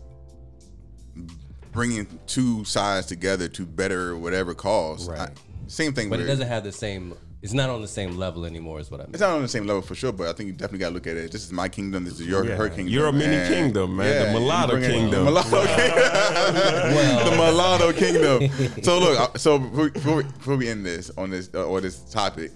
[1.71, 5.09] bringing two sides together to better whatever cause.
[5.09, 5.21] Right.
[5.21, 5.31] I-
[5.65, 7.15] same thing, but it doesn't have the same.
[7.41, 8.79] It's not on the same level anymore.
[8.79, 9.13] Is what I mean.
[9.13, 10.95] It's not on the same level for sure, but I think you definitely got to
[10.95, 11.31] look at it.
[11.31, 12.03] This is my kingdom.
[12.03, 12.87] This is your her kingdom.
[12.87, 14.25] You're a mini and- kingdom, man.
[14.27, 15.11] The you mulatto kingdom.
[15.25, 17.25] The mulatto kingdom.
[17.25, 18.83] the mulatto kingdom.
[18.83, 21.99] So look, so before, before we, before we end this on this uh, or this
[22.11, 22.51] topic,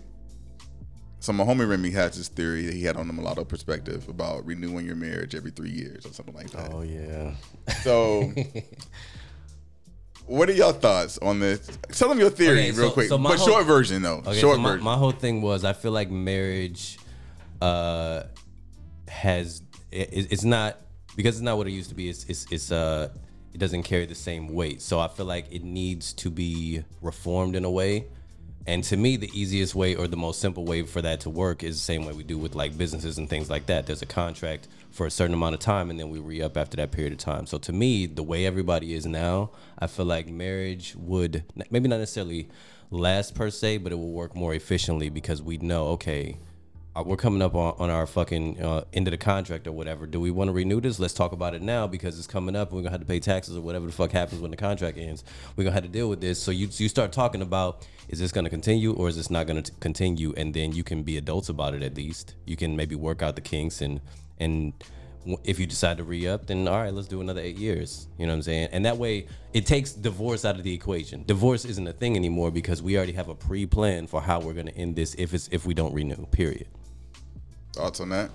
[1.19, 4.43] so my homie Remy has this theory that he had on the mulatto perspective about
[4.47, 6.71] renewing your marriage every three years or something like that.
[6.73, 7.35] Oh yeah.
[7.83, 8.33] So,
[10.25, 11.67] what are your thoughts on this?
[11.91, 14.17] Tell them your theory Okay, real so- quick, so but whole- short version though.
[14.25, 14.83] Okay, short so my, version.
[14.85, 16.97] my whole thing was I feel like marriage
[17.61, 18.23] uh
[19.07, 19.61] has
[19.91, 20.77] it, it's not
[21.15, 22.09] because it's not what it used to be.
[22.09, 23.09] It's it's it's uh
[23.53, 24.81] it doesn't carry the same weight.
[24.81, 28.05] So I feel like it needs to be reformed in a way.
[28.67, 31.63] And to me, the easiest way or the most simple way for that to work
[31.63, 33.87] is the same way we do with like businesses and things like that.
[33.87, 36.77] There's a contract for a certain amount of time and then we re up after
[36.77, 37.45] that period of time.
[37.45, 41.99] So to me, the way everybody is now, I feel like marriage would maybe not
[41.99, 42.49] necessarily
[42.91, 46.37] last per se, but it will work more efficiently because we know, okay,
[46.93, 50.05] uh, we're coming up on, on our fucking uh, end of the contract or whatever.
[50.05, 50.99] Do we want to renew this?
[50.99, 52.69] Let's talk about it now because it's coming up.
[52.69, 54.97] and We're gonna have to pay taxes or whatever the fuck happens when the contract
[54.97, 55.23] ends.
[55.55, 56.41] We're gonna have to deal with this.
[56.41, 59.61] So you you start talking about is this gonna continue or is this not gonna
[59.61, 60.33] t- continue?
[60.35, 62.35] And then you can be adults about it at least.
[62.45, 64.01] You can maybe work out the kinks and
[64.41, 64.73] and
[65.43, 68.07] if you decide to re up, then all right, let's do another eight years.
[68.17, 68.69] You know what I'm saying?
[68.71, 71.23] And that way, it takes divorce out of the equation.
[71.25, 74.53] Divorce isn't a thing anymore because we already have a pre plan for how we're
[74.53, 76.25] gonna end this if it's if we don't renew.
[76.31, 76.67] Period.
[77.73, 78.31] Thoughts on that?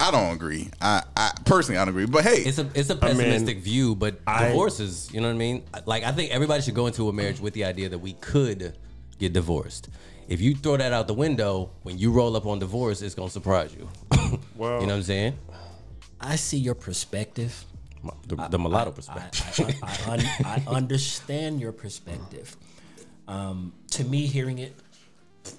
[0.00, 0.70] I don't agree.
[0.80, 2.06] I, I personally I don't agree.
[2.06, 5.38] But hey, It's a it's a pessimistic view, but divorce is you know what I
[5.38, 5.64] mean.
[5.84, 8.76] Like I think everybody should go into a marriage with the idea that we could
[9.18, 9.90] get divorced.
[10.32, 13.28] If you throw that out the window when you roll up on divorce, it's gonna
[13.28, 13.88] surprise you.
[14.56, 15.38] Well, you know what I'm saying?
[16.20, 17.64] I see your perspective.
[18.26, 19.74] The, the mulatto I, perspective.
[19.82, 22.56] I, I, un- I understand your perspective.
[23.28, 24.74] Um, to me, hearing it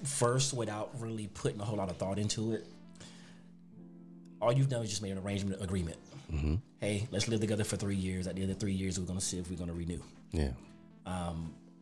[0.04, 2.66] first without really putting a whole lot of thought into it,
[4.40, 5.98] all you've done is just made an arrangement agreement.
[6.32, 6.54] Mm-hmm.
[6.80, 8.26] Hey, let's live together for three years.
[8.26, 10.00] At the end of three years, we're going to see if we're going to renew.
[10.32, 10.50] yeah.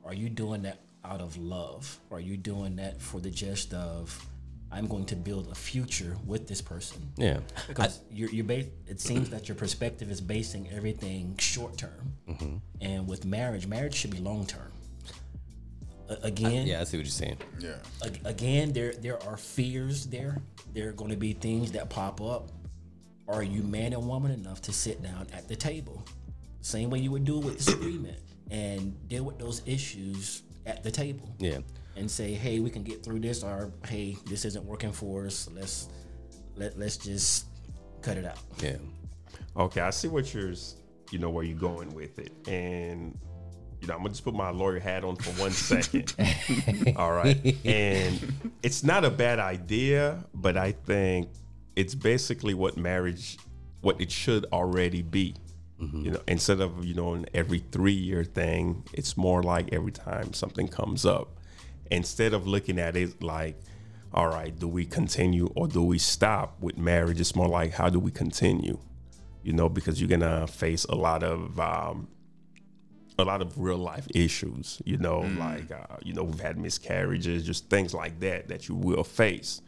[0.04, 1.98] Are you doing that out of love?
[2.10, 4.26] Are you doing that for the gist of
[4.70, 7.10] I'm going to build a future with this person?
[7.16, 7.40] Yeah.
[7.68, 12.56] because you're, you're ba- it seems that your perspective is basing everything short term Mm-hmm.
[12.80, 14.70] and with marriage marriage should be long term
[16.22, 17.38] again Yeah, I see what you're saying.
[17.58, 17.76] yeah.
[18.02, 20.38] a- again there there are fears there
[20.72, 22.50] there are going to be things that pop up
[23.28, 26.02] are you man and woman enough to sit down at the table
[26.60, 28.18] same way you would do with disagreement
[28.50, 31.58] and deal with those issues at the table Yeah.
[31.96, 35.48] and say, "Hey, we can get through this," or "Hey, this isn't working for us.
[35.54, 35.88] Let's
[36.56, 37.46] let let's just
[38.00, 38.76] cut it out." Yeah.
[39.56, 40.54] Okay, I see what you're,
[41.10, 43.18] you know, where you're going with it, and
[43.80, 46.14] you know, I'm gonna just put my lawyer hat on for one second.
[46.96, 48.32] All right, and
[48.62, 51.28] it's not a bad idea, but I think
[51.74, 53.38] it's basically what marriage,
[53.80, 55.34] what it should already be.
[56.04, 59.92] You know, instead of you know an every three year thing, it's more like every
[59.92, 61.38] time something comes up.
[61.90, 63.60] Instead of looking at it like,
[64.14, 67.20] all right, do we continue or do we stop with marriage?
[67.20, 68.78] It's more like how do we continue?
[69.42, 72.08] You know, because you're gonna face a lot of um,
[73.18, 74.80] a lot of real life issues.
[74.84, 78.74] You know, like uh, you know we've had miscarriages, just things like that that you
[78.76, 79.60] will face.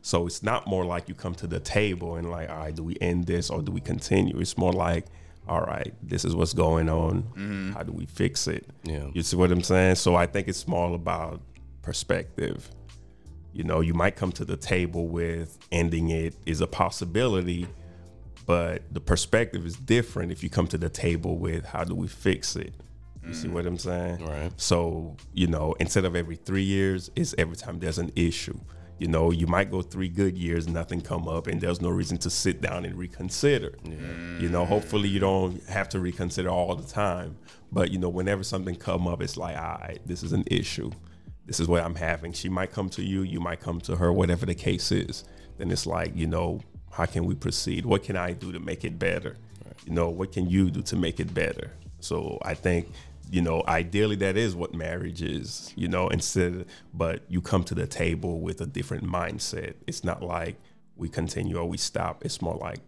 [0.00, 2.82] So it's not more like you come to the table and like, all right, do
[2.84, 4.38] we end this or do we continue?
[4.38, 5.06] It's more like,
[5.48, 7.22] all right, this is what's going on.
[7.22, 7.72] Mm-hmm.
[7.72, 8.66] How do we fix it?
[8.84, 9.08] Yeah.
[9.14, 9.96] You see what I'm saying?
[9.96, 11.40] So I think it's more about
[11.82, 12.68] perspective.
[13.52, 17.66] You know, you might come to the table with ending it is a possibility,
[18.46, 22.08] but the perspective is different if you come to the table with how do we
[22.08, 22.74] fix it.
[23.26, 23.52] You see mm.
[23.52, 24.24] what I'm saying?
[24.24, 24.52] Right.
[24.56, 28.58] So, you know, instead of every three years, it's every time there's an issue.
[28.98, 32.18] You know, you might go three good years, nothing come up, and there's no reason
[32.18, 33.74] to sit down and reconsider.
[34.40, 37.36] You know, hopefully you don't have to reconsider all the time.
[37.70, 40.90] But you know, whenever something come up, it's like, all right, this is an issue.
[41.46, 42.32] This is what I'm having.
[42.32, 45.24] She might come to you, you might come to her, whatever the case is.
[45.56, 46.60] Then it's like, you know,
[46.90, 47.86] how can we proceed?
[47.86, 49.36] What can I do to make it better?
[49.86, 51.72] You know, what can you do to make it better?
[52.00, 52.88] So I think,
[53.30, 57.74] you know, ideally that is what marriage is, you know, instead, but you come to
[57.74, 59.74] the table with a different mindset.
[59.86, 60.56] It's not like
[60.96, 62.24] we continue or we stop.
[62.24, 62.80] It's more like,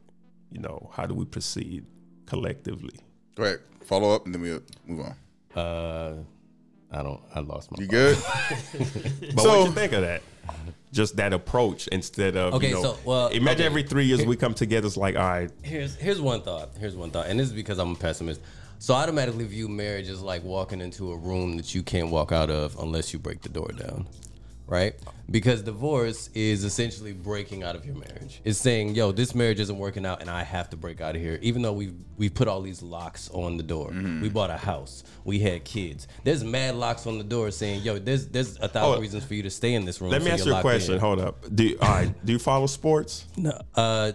[0.51, 1.85] you know, how do we proceed
[2.27, 2.95] collectively?
[3.35, 3.61] Go ahead.
[3.85, 5.15] Follow up and then we'll move on.
[5.63, 6.15] Uh,
[6.93, 7.21] I don't.
[7.35, 7.83] I lost my.
[7.83, 8.17] You good?
[9.35, 10.23] But So- what you think of that?
[10.93, 13.67] Just that approach instead of Okay, you know, so, well, imagine okay.
[13.67, 14.89] every three years we come together.
[14.89, 16.71] It's like, all right, Here's here's one thought.
[16.81, 18.41] Here's one thought, and this is because I'm a pessimist.
[18.83, 22.33] So I automatically view marriage as like walking into a room that you can't walk
[22.33, 24.09] out of unless you break the door down,
[24.67, 24.95] right?
[25.31, 28.41] Because divorce is essentially breaking out of your marriage.
[28.43, 31.21] It's saying, "Yo, this marriage isn't working out, and I have to break out of
[31.21, 33.91] here." Even though we've we've put all these locks on the door,
[34.23, 36.09] we bought a house, we had kids.
[36.25, 39.35] There's mad locks on the door saying, "Yo, there's there's a thousand Oh, reasons for
[39.35, 40.95] you to stay in this room." let me so ask you're a question.
[40.95, 41.45] in." Hold up.
[41.55, 43.27] Do you, all right, do you follow sports?
[43.37, 44.13] No, uh,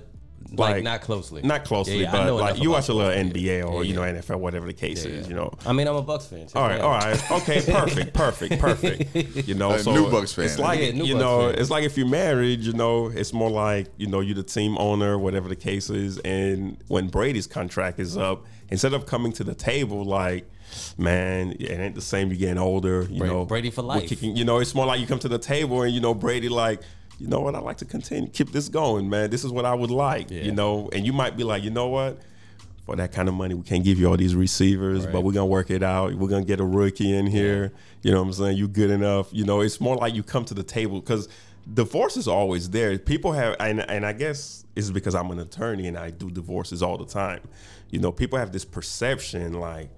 [0.51, 1.41] like, Like, not closely.
[1.41, 3.29] Not closely, Yeah, yeah, but like you watch a little sports.
[3.37, 4.01] NBA or Yeah, you know.
[4.03, 5.23] NFL, whatever the case Yeah, is.
[5.25, 5.29] yeah.
[5.29, 5.51] You know.
[5.65, 6.47] I mean, I'm a Bucks fan.
[6.55, 9.47] All right, all right, okay, perfect, perfect, perfect.
[9.47, 10.45] You know, A so new Bucks fan.
[10.45, 11.59] It's like Yeah, new you Bucks know, fan.
[11.59, 14.77] it's like if you're married, you know, it's more like you know you're the team
[14.77, 16.19] owner, whatever the case is.
[16.19, 20.49] And when Brady's contract is up, instead of coming to the table like,
[20.97, 22.29] man, it ain't the same.
[22.29, 23.45] You're getting older, you Brady- know.
[23.45, 24.07] Brady for life.
[24.07, 26.49] Kicking, you know, it's more like you come to the table and you know Brady
[26.49, 26.81] like.
[27.19, 27.55] You know what?
[27.55, 29.29] I like to continue, keep this going, man.
[29.29, 30.41] This is what I would like, Yeah.
[30.43, 30.89] you know.
[30.91, 32.19] And you might be like, you know what?
[32.85, 35.47] for that kind of money, we can't give you all these receivers, but we're gonna
[35.47, 36.13] work it out.
[36.13, 37.71] We're gonna get a rookie in here.
[38.03, 38.57] You know what I'm saying?
[38.57, 39.29] You good enough.
[39.31, 41.27] You know, it's more like you come to the table because
[41.73, 42.95] divorce is always there.
[42.99, 46.83] People have, and, and I guess it's because I'm an attorney and I do divorces
[46.83, 47.39] all the time.
[47.89, 49.89] You know, people have this perception like,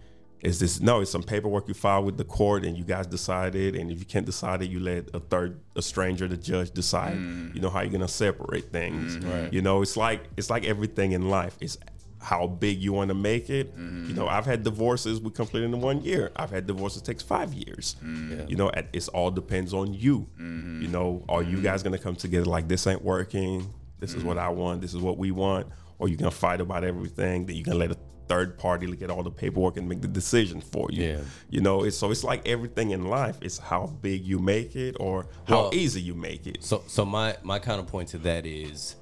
[0.42, 1.02] is this no?
[1.02, 3.76] It's some paperwork you file with the court, and you guys decided.
[3.76, 7.18] And if you can't decide it, you let a third, a stranger, the judge decide.
[7.18, 7.56] Mm.
[7.56, 9.18] You know how you're gonna separate things.
[9.18, 9.32] Mm-hmm.
[9.32, 9.54] Right.
[9.54, 11.58] You know, it's like it's like everything in life.
[11.60, 11.78] It's
[12.20, 13.76] how big you want to make it.
[13.76, 14.10] Mm-hmm.
[14.10, 16.32] You know, I've had divorces we completed in one year.
[16.36, 17.96] I've had divorces takes five years.
[18.04, 18.50] Mm.
[18.50, 20.28] You know, it's all depends on you.
[20.40, 20.82] Mm-hmm.
[20.82, 23.74] You know, are you guys gonna come together like this ain't working?
[24.00, 24.82] This is what I want.
[24.82, 25.68] This is what we want.
[26.00, 27.48] Or you gonna fight about everything?
[27.48, 27.98] Then you gonna let a
[28.28, 31.04] third party look at all the paperwork and make the decision for you.
[31.04, 31.20] Yeah.
[31.50, 33.38] You know, it's so it's like everything in life.
[33.42, 36.64] It's how big you make it or how Well- easy you make it.
[36.64, 38.96] So so my my counterpoint to that is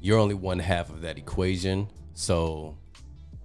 [0.00, 1.88] you're only one half of that equation.
[2.14, 2.76] So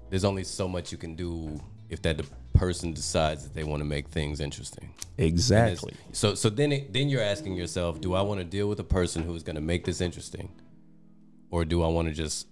[0.10, 1.60] there's only so much you can do
[1.90, 4.94] if that the person decides that they want to make things interesting.
[5.18, 5.94] Exactly.
[6.12, 8.84] So so then it, then you're asking yourself, do I want to deal with a
[8.84, 10.50] person who's going to make this interesting,
[11.52, 12.48] or do I want to just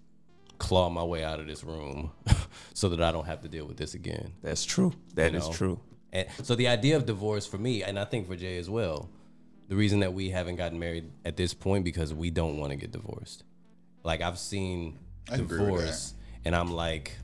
[0.61, 2.11] claw my way out of this room
[2.75, 4.31] so that I don't have to deal with this again?
[4.43, 4.93] That's true.
[5.15, 5.53] That you is know?
[5.53, 5.79] true.
[6.13, 9.09] And so the idea of divorce for me, and I think for Jay as well,
[9.69, 12.75] the reason that we haven't gotten married at this point because we don't want to
[12.77, 13.43] get divorced.
[14.03, 14.99] Like I've seen
[15.31, 16.13] I divorce,
[16.45, 17.17] and I'm like,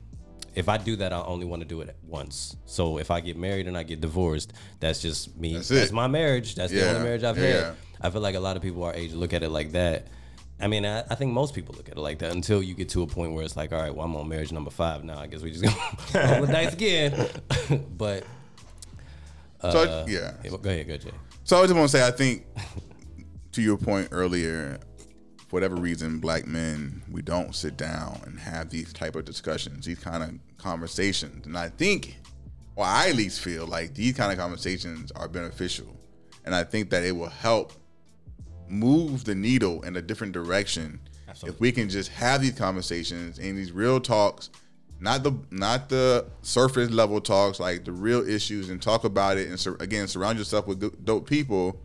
[0.54, 2.56] if I do that, I only want to do it once.
[2.64, 5.54] So if I get married and I get divorced, that's just me.
[5.54, 6.56] That's That's, my marriage.
[6.56, 7.74] That's the only marriage I've Yeah, had.
[8.00, 10.08] I feel like a lot of people our age look at it like that.
[10.60, 12.88] I mean, I, I think most people look at it like that until you get
[12.90, 15.18] to a point where it's like, all right, well, I'm on marriage number five now.
[15.18, 17.28] I guess we just gonna roll the dice again.
[17.96, 18.24] but
[19.62, 20.34] So uh, yeah.
[20.42, 21.10] yeah, go ahead, go Jay.
[21.44, 22.46] So I just want to say, I think
[23.52, 24.78] to your point earlier,
[25.46, 29.86] for whatever reason, black men we don't sit down and have these type of discussions,
[29.86, 32.18] these kind of conversations, and I think,
[32.74, 35.96] or I at least feel like these kind of conversations are beneficial,
[36.44, 37.72] and I think that it will help
[38.70, 41.00] move the needle in a different direction.
[41.44, 44.50] If we can just have these conversations and these real talks
[45.00, 49.48] not the not the surface level talks like the real issues and talk about it
[49.48, 51.80] and sur- again surround yourself with dope people.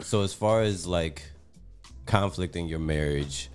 [0.00, 1.22] So as far as like
[2.06, 3.50] conflict in your marriage,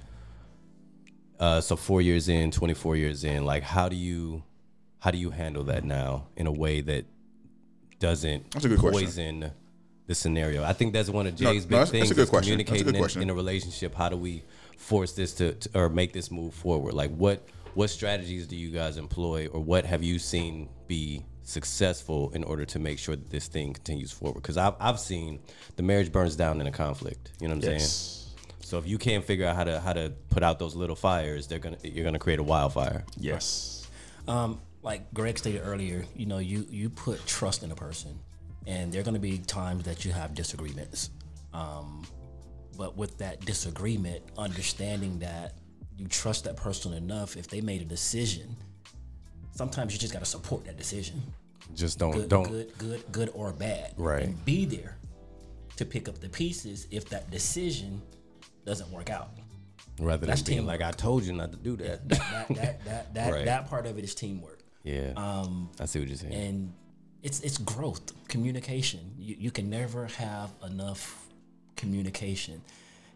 [1.40, 4.44] uh, so four years in, twenty four years in, like how do you
[4.99, 7.06] how do you handle that now in a way that
[7.99, 9.52] doesn't That's a good question.
[10.10, 10.64] Poison the scenario?
[10.64, 12.57] I think that's one of Jay's no, big that's- that's a things good is question.
[12.57, 13.95] That's a good communicating in, in a relationship.
[13.95, 14.44] How do we
[14.77, 16.94] force this to, to or make this move forward?
[16.94, 22.31] Like what what strategies do you guys employ or what have you seen be successful
[22.34, 25.40] in order to make sure that this thing continues forward because I've, I've seen
[25.76, 28.36] the marriage burns down in a conflict you know what i'm saying Yes.
[28.61, 31.48] so if you can't figure out how to how to put out those little fires
[31.48, 33.88] they're gonna you're gonna create a wildfire Yes.
[34.27, 38.19] Um, like Greg stated earlier, you know, you you put trust in a person,
[38.68, 41.10] and there are going to be times that you have disagreements.
[41.53, 42.06] Um,
[42.77, 45.53] but with that disagreement, understanding that
[45.98, 48.56] you trust that person enough, if they made a decision,
[49.52, 51.22] sometimes you just got to support that decision,
[51.76, 54.23] just don't good, don't good, good, good or bad, Right.
[54.23, 54.98] And be there
[55.76, 58.02] to pick up the pieces if that decision
[58.65, 59.30] doesn't work out.
[59.99, 60.80] rather than being teamwork.
[60.80, 63.45] like i told you not to do that That that that that, Right.
[63.45, 64.60] that part of it is teamwork.
[64.84, 66.73] yeah um i see what you're saying and
[67.22, 69.14] it's it's growth communication.
[69.18, 71.28] You, you can never have enough
[71.76, 72.62] communication.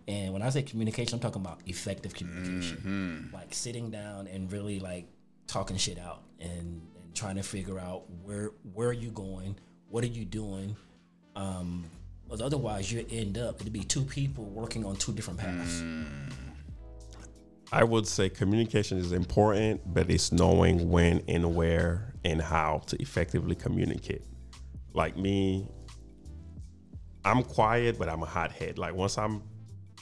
[0.07, 3.29] And when i say communication i'm talking about effective communication.
[3.33, 5.07] Like sitting down and really like
[5.47, 9.55] talking shit out and, and trying to figure out where where are you going?
[9.89, 10.75] What are you doing?
[11.35, 11.85] Um
[12.25, 15.83] because otherwise you end up it'd be two people working on two different paths.
[17.71, 23.01] I would say communication is important, but it's knowing when and where and how to
[23.01, 24.23] effectively communicate.
[24.93, 25.67] Like me,
[27.25, 28.77] I'm quiet, but I'm a hothead.
[28.77, 29.41] Like once I'm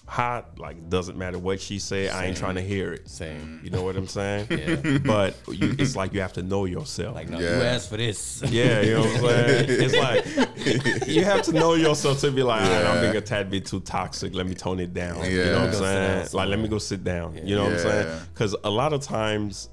[0.07, 3.07] hot, like doesn't matter what she say, I ain't trying to hear it.
[3.07, 3.61] Same.
[3.64, 4.48] You know what I'm saying?
[4.52, 4.98] Yeah.
[4.98, 7.15] But you, it's like you have to know yourself.
[7.15, 7.57] like no Yeah.
[7.57, 9.65] you asked for this Yeah, you know what I'm saying?
[9.69, 13.22] It's like you have to know yourself to be like, "All right, I'm being a
[13.22, 14.34] tad bit too toxic.
[14.35, 15.19] Let me tone it down.
[15.19, 15.30] Yeah.
[15.30, 15.72] You know what I'm Yeah.
[15.72, 16.30] Go sit down saying?
[16.38, 17.48] Like, let me go sit down.
[17.48, 18.19] You know what I'm saying?
[18.34, 19.69] Because a lot of times,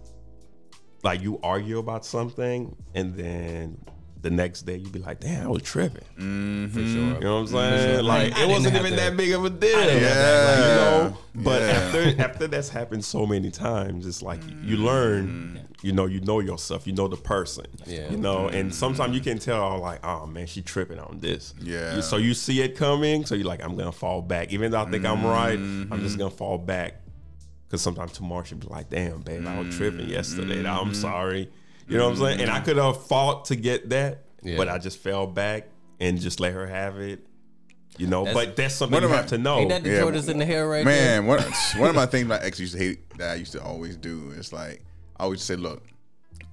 [1.02, 3.78] like, you argue about something, and then
[4.22, 6.02] the next day you'd be like, damn, I was tripping.
[6.18, 6.66] Mm-hmm.
[6.68, 8.04] for sure You know what I'm saying?
[8.04, 9.78] Like, I it wasn't even to- that big of a deal.
[9.78, 11.18] didn't have to act like you know?
[11.34, 11.68] But Yeah.
[11.68, 14.84] after after that's happened so many times, it's like you mm-hmm.
[14.84, 15.60] learn.
[15.80, 16.88] You know, you know yourself.
[16.88, 17.66] You know the person.
[17.86, 18.10] Yeah.
[18.10, 18.70] You know, and mm-hmm.
[18.70, 21.54] sometimes you can tell, like, oh man, she tripping on this.
[21.60, 22.00] Yeah.
[22.00, 23.24] So you see it coming.
[23.24, 25.56] So you're like, I'm gonna fall back, even though I think I'm right.
[25.56, 27.00] I'm just gonna fall back.
[27.68, 30.60] Because sometimes tomorrow she'll be like, damn, babe, I was tripping mm, yesterday.
[30.60, 30.94] I'm mm-hmm.
[30.94, 31.50] sorry.
[31.86, 32.40] You know what I'm saying?
[32.40, 32.64] And I mm-hmm.
[32.64, 34.56] could have fought to get that, Yeah.
[34.56, 35.68] but I just fell back
[36.00, 37.26] and just let her have it.
[37.98, 39.58] You know, That's- but that's something you of my- have to know.
[39.58, 41.22] Ain't that the Yeah, in the hair right there?
[41.22, 41.42] Man, one,
[41.76, 44.30] one of my things my ex used to hate that I used to always do
[44.30, 44.82] is like
[45.16, 45.84] I always say, look,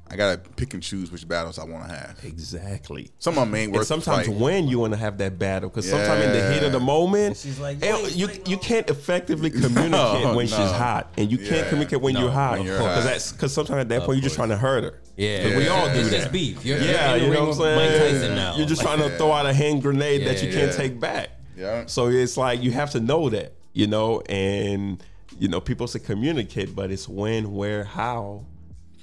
[0.07, 2.19] I gotta pick and choose which battles I want to have.
[2.23, 3.09] exactly.
[3.17, 3.79] Some of my main work.
[3.79, 6.63] And sometimes like, when you want to have that battle, because sometimes in the heat
[6.63, 10.45] of the moment, she's like, and "Wait, you wait, you can't effectively communicate No, when
[10.45, 11.49] she's hot, and you Yeah.
[11.49, 14.35] can't communicate when No, you're hot, because that's because sometimes at that point you're just
[14.35, 14.99] trying to hurt her.
[15.17, 16.17] Yeah, we all do it's that.
[16.17, 16.63] just beef.
[16.63, 18.13] You're, Yeah, you're you know what I'm with Mike saying.
[18.21, 18.57] Tyson now.
[18.57, 20.77] You're just Like, trying to throw out a hand grenade that you can't yeah.
[20.77, 21.29] take back.
[21.57, 21.85] Yeah.
[21.87, 25.01] So it's like you have to know that, you know, and
[25.39, 28.45] you know people say communicate, but it's when, where, how.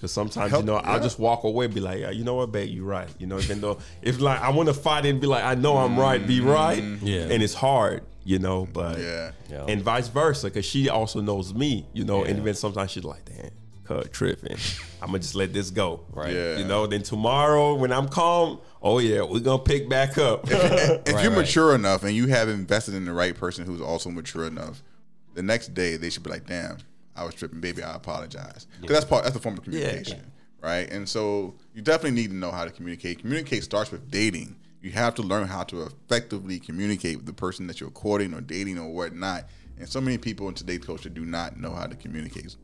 [0.02, 2.34] Because sometimes Help- you know I'll just walk away, and be like, yeah, you know
[2.34, 3.08] what, babe, you're right.
[3.20, 5.76] You know, even though if like I want to fight and be like, I know
[5.76, 6.82] I'm right, be right.
[6.82, 6.98] Mm.
[7.02, 7.20] Yeah.
[7.32, 9.30] And it's hard, you know, but Yeah.
[9.48, 9.64] Yeah.
[9.68, 12.40] and vice versa, because she also knows me, you know, and Yeah.
[12.42, 13.50] even sometimes she's like, damn,
[13.84, 14.56] cut tripping.
[15.00, 16.00] I'm gonna just let this go.
[16.12, 16.34] Right.
[16.34, 16.58] Yeah.
[16.58, 20.50] You know, then tomorrow when I'm calm, oh yeah, we're gonna pick back up.
[20.50, 20.52] if
[21.14, 21.38] Right, you're right.
[21.42, 24.82] mature enough and you have invested in the right person who's also mature enough,
[25.34, 26.78] the next day they should be like, "Damn,
[27.16, 27.82] I was tripping, baby.
[27.82, 29.24] I apologize." Because that's part.
[29.24, 30.30] That's a form of communication,
[30.62, 30.90] right?
[30.90, 33.20] And so you definitely need to know how to communicate.
[33.20, 34.56] Communicate starts with dating.
[34.80, 38.40] You have to learn how to effectively communicate with the person that you're courting or
[38.40, 39.44] dating or whatnot.
[39.78, 42.56] And so many people in today's culture do not know how to communicate.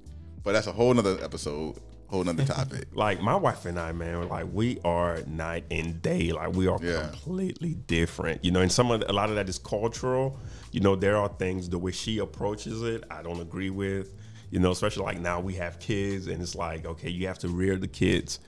[0.42, 1.76] But that's a whole nother episode,
[2.08, 2.86] whole nother topic.
[2.92, 6.32] like my wife and I, man, like we are night and day.
[6.32, 7.08] Like we are Yeah.
[7.08, 8.44] completely different.
[8.44, 10.38] You know, and some of the, a lot of that is cultural.
[10.72, 14.14] You know, there are things the way she approaches it, I don't agree with.
[14.50, 17.48] You know, especially like now we have kids, and it's like, okay, you have to
[17.48, 18.40] rear the kids.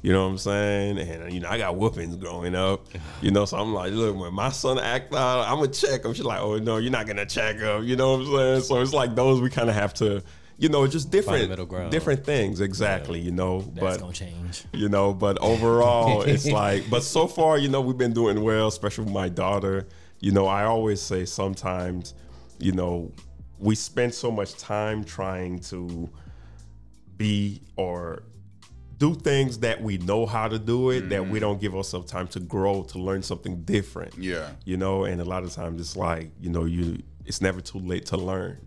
[0.00, 0.98] You know what I'm saying?
[0.98, 2.86] And you know, I got whoopings growing up.
[3.20, 6.14] You know, so I'm like, look, when my son act out, I'm gonna check him.
[6.14, 7.84] She's like, oh no, you're not gonna check him.
[7.84, 8.60] You know what I'm saying?
[8.62, 10.22] So it's like those we kind of have to,
[10.56, 11.40] you know, just different,
[11.90, 12.60] different things.
[12.60, 13.18] Exactly.
[13.18, 14.64] You know, That's but gonna change.
[14.72, 18.68] you know but overall it's like but so far you know we've been doing well
[18.68, 19.88] especially with my daughter
[20.20, 22.14] you know i always say sometimes
[22.58, 23.10] you know
[23.58, 26.08] we spend so much time trying to
[27.16, 28.22] be or
[28.98, 31.40] do things that we know how to do it that we mm-hmm.
[31.40, 34.16] don't give ourselves time to grow to learn something different.
[34.16, 34.50] Yeah.
[34.64, 37.78] you know and a lot of times it's like you know you it's never too
[37.78, 38.58] late to learn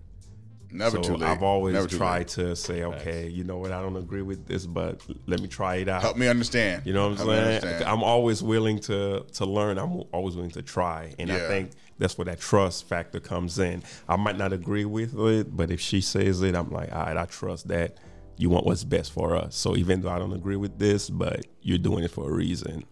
[0.71, 1.29] Never so too late.
[1.29, 4.65] I've always Never tried to say, okay, you know what, I don't agree with this,
[4.65, 6.01] but let me try it out.
[6.01, 6.83] Help me understand.
[6.85, 7.83] You know what I'm Help saying?
[7.85, 9.77] I'm always willing to to learn.
[9.77, 13.83] I'm always willing to try, and I think that's where that trust factor comes in.
[14.09, 17.17] I might not agree with it, but if she says it, I'm like, all right,
[17.17, 17.97] I trust that
[18.37, 19.55] you want what's best for us.
[19.55, 22.85] So even though I don't agree with this, but you're doing it for a reason.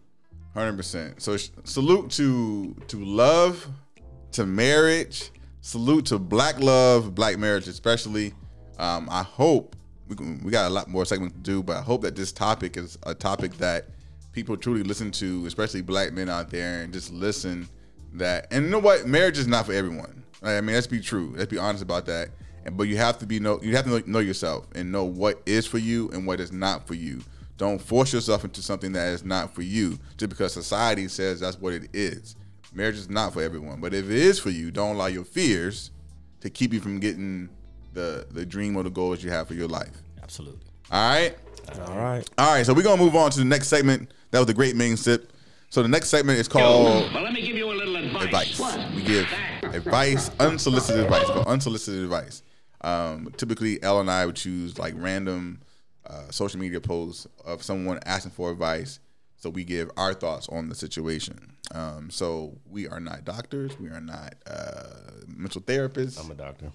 [0.53, 1.21] Hundred percent.
[1.21, 3.67] So sh- salute to to love,
[4.33, 5.31] to marriage.
[5.61, 8.33] Salute to black love, black marriage, especially.
[8.77, 9.75] Um, I hope
[10.07, 12.31] we can, we got a lot more segments to do, but I hope that this
[12.31, 13.87] topic is a topic that
[14.31, 17.67] people truly listen to, especially black men out there, and just listen.
[18.13, 20.23] That and you know what, marriage is not for everyone.
[20.41, 21.33] I mean, let's be true.
[21.35, 22.29] Let's be honest about that.
[22.65, 25.41] And but you have to be know you have to know yourself and know what
[25.45, 27.21] is for you and what is not for you.
[27.57, 31.59] Don't force yourself into something that is not for you just because society says that's
[31.59, 32.35] what it is.
[32.73, 35.91] Marriage is not for everyone, but if it is for you, don't allow your fears
[36.41, 37.49] to keep you from getting
[37.93, 39.91] the the dream or the goals you have for your life.
[40.21, 40.59] Absolutely.
[40.91, 41.35] All right.
[41.87, 42.29] All right.
[42.37, 44.11] All right, so we're gonna move on to the next segment.
[44.31, 45.33] That was the great main sip.
[45.71, 48.23] So the next segment is called But let me give you a little advice.
[48.25, 48.59] advice.
[48.59, 48.91] What?
[48.95, 49.27] We give
[49.63, 51.25] advice, unsolicited advice.
[51.25, 52.41] Called unsolicited advice.
[52.81, 55.61] Um, typically, Elle and I would choose like random
[56.07, 58.99] uh, social media posts of someone asking for advice.
[59.39, 61.53] So we give our thoughts on the situation.
[61.73, 63.79] Um, so we are not doctors.
[63.79, 64.83] We are not uh,
[65.27, 66.21] mental therapists.
[66.21, 66.71] I'm a doctor.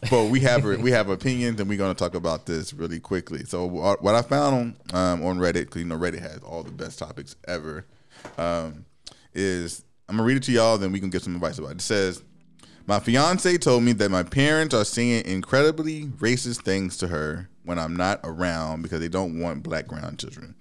[0.10, 3.44] but we have we have opinions, and we're going to talk about this really quickly.
[3.44, 6.72] So what I found on um, on Reddit, because you know Reddit has all the
[6.72, 7.84] best topics ever,
[8.38, 8.86] um,
[9.34, 11.76] is I'm gonna read it to y'all, then we can get some advice about it.
[11.76, 12.22] It says,
[12.86, 17.78] "My fiance told me that my parents are saying incredibly racist things to her when
[17.78, 20.54] I'm not around because they don't want black grandchildren."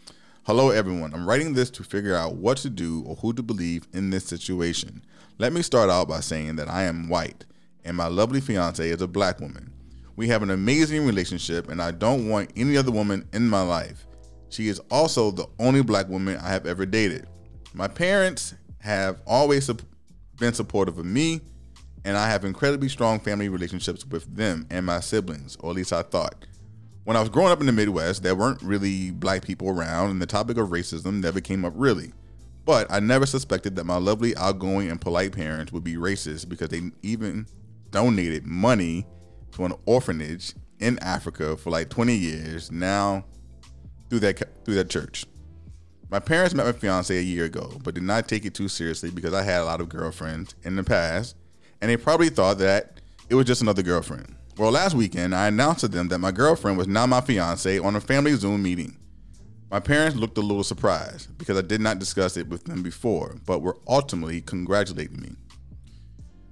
[0.45, 1.13] Hello, everyone.
[1.13, 4.25] I'm writing this to figure out what to do or who to believe in this
[4.25, 5.01] situation.
[5.37, 7.45] Let me start out by saying that I am white
[7.85, 9.71] and my lovely fiance is a black woman.
[10.17, 14.05] We have an amazing relationship, and I don't want any other woman in my life.
[14.49, 17.25] She is also the only black woman I have ever dated.
[17.73, 19.71] My parents have always
[20.39, 21.39] been supportive of me,
[22.03, 25.93] and I have incredibly strong family relationships with them and my siblings, or at least
[25.93, 26.35] I thought.
[27.05, 30.21] When I was growing up in the Midwest, there weren't really black people around, and
[30.21, 32.13] the topic of racism never came up really.
[32.63, 36.69] But I never suspected that my lovely, outgoing, and polite parents would be racist because
[36.69, 37.45] they even
[37.91, 39.05] donated money
[39.51, 43.25] to an orphanage in Africa for like 20 years now
[44.09, 45.25] through that through that church.
[46.09, 49.09] My parents met my fiance a year ago, but did not take it too seriously
[49.09, 51.35] because I had a lot of girlfriends in the past,
[51.81, 54.35] and they probably thought that it was just another girlfriend.
[54.55, 57.95] Well, last weekend, I announced to them that my girlfriend was now my fiance on
[57.95, 58.95] a family Zoom meeting.
[59.71, 63.37] My parents looked a little surprised because I did not discuss it with them before,
[63.47, 65.31] but were ultimately congratulating me.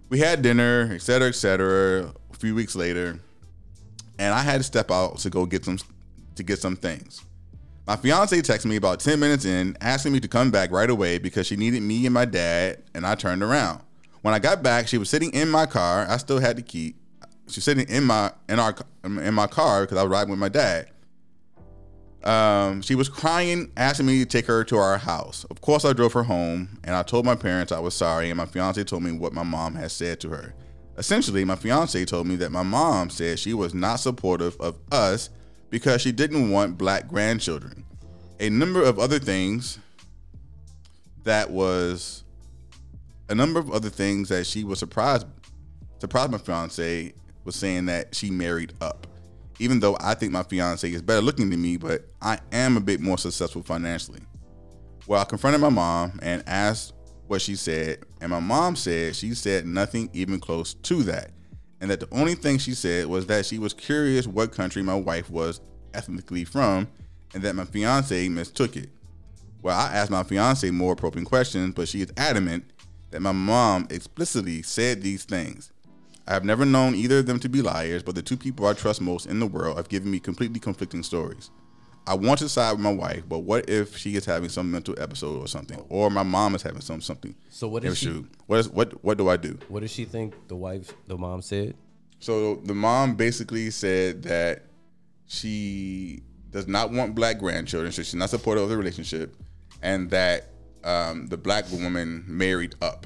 [0.09, 2.11] We had dinner, etc., etc.
[2.31, 3.19] A few weeks later,
[4.17, 5.77] and I had to step out to go get some
[6.33, 7.23] to get some things.
[7.85, 11.19] My fiance texted me about 10 minutes in, asking me to come back right away
[11.19, 13.81] because she needed me and my dad, and I turned around.
[14.23, 16.07] When I got back, she was sitting in my car.
[16.09, 16.95] I still had the key.
[17.51, 20.39] She was sitting in my in our in my car because I was riding with
[20.39, 20.89] my dad.
[22.23, 25.43] Um, she was crying, asking me to take her to our house.
[25.49, 28.37] Of course, I drove her home, and I told my parents I was sorry, and
[28.37, 30.53] my fiance told me what my mom had said to her.
[30.97, 35.29] Essentially, my fiance told me that my mom said she was not supportive of us
[35.71, 37.83] because she didn't want black grandchildren.
[38.39, 39.79] A number of other things
[41.23, 42.23] that was
[43.29, 45.25] a number of other things that she was surprised
[45.99, 49.07] surprised my fiance was saying that she married up.
[49.59, 52.81] Even though I think my fiance is better looking than me, but I am a
[52.81, 54.21] bit more successful financially.
[55.07, 56.93] Well, I confronted my mom and asked
[57.27, 61.31] what she said, and my mom said she said nothing even close to that
[61.81, 64.95] and that the only thing she said was that she was curious what country my
[64.95, 65.59] wife was
[65.95, 66.87] ethnically from,
[67.33, 68.89] and that my fiance mistook it.
[69.63, 72.71] Well, I asked my fiance more probing questions, but she is adamant
[73.09, 75.71] that my mom explicitly said these things.
[76.27, 78.73] I have never known either of them to be liars, but the two people I
[78.73, 81.49] trust most in the world have given me completely conflicting stories.
[82.07, 84.95] I want to side with my wife, but what if she is having some mental
[84.99, 87.35] episode or something, or my mom is having some something?
[87.49, 88.25] So what is she?
[88.47, 89.03] What is what?
[89.03, 89.57] What do I do?
[89.67, 91.75] What does she think the wife, the mom said?
[92.19, 94.63] So the mom basically said that
[95.27, 99.35] she does not want black grandchildren, so she's not supportive of the relationship,
[99.81, 100.49] and that
[100.83, 103.05] um, the black woman married up.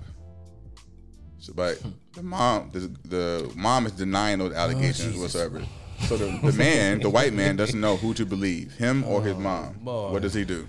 [1.45, 1.79] So, but
[2.13, 5.61] the mom, the, the mom is denying those allegations whatsoever.
[6.07, 9.37] So the, the man, the white man, doesn't know who to believe, him or his
[9.37, 9.73] mom.
[9.81, 10.11] boy.
[10.11, 10.67] What does he do?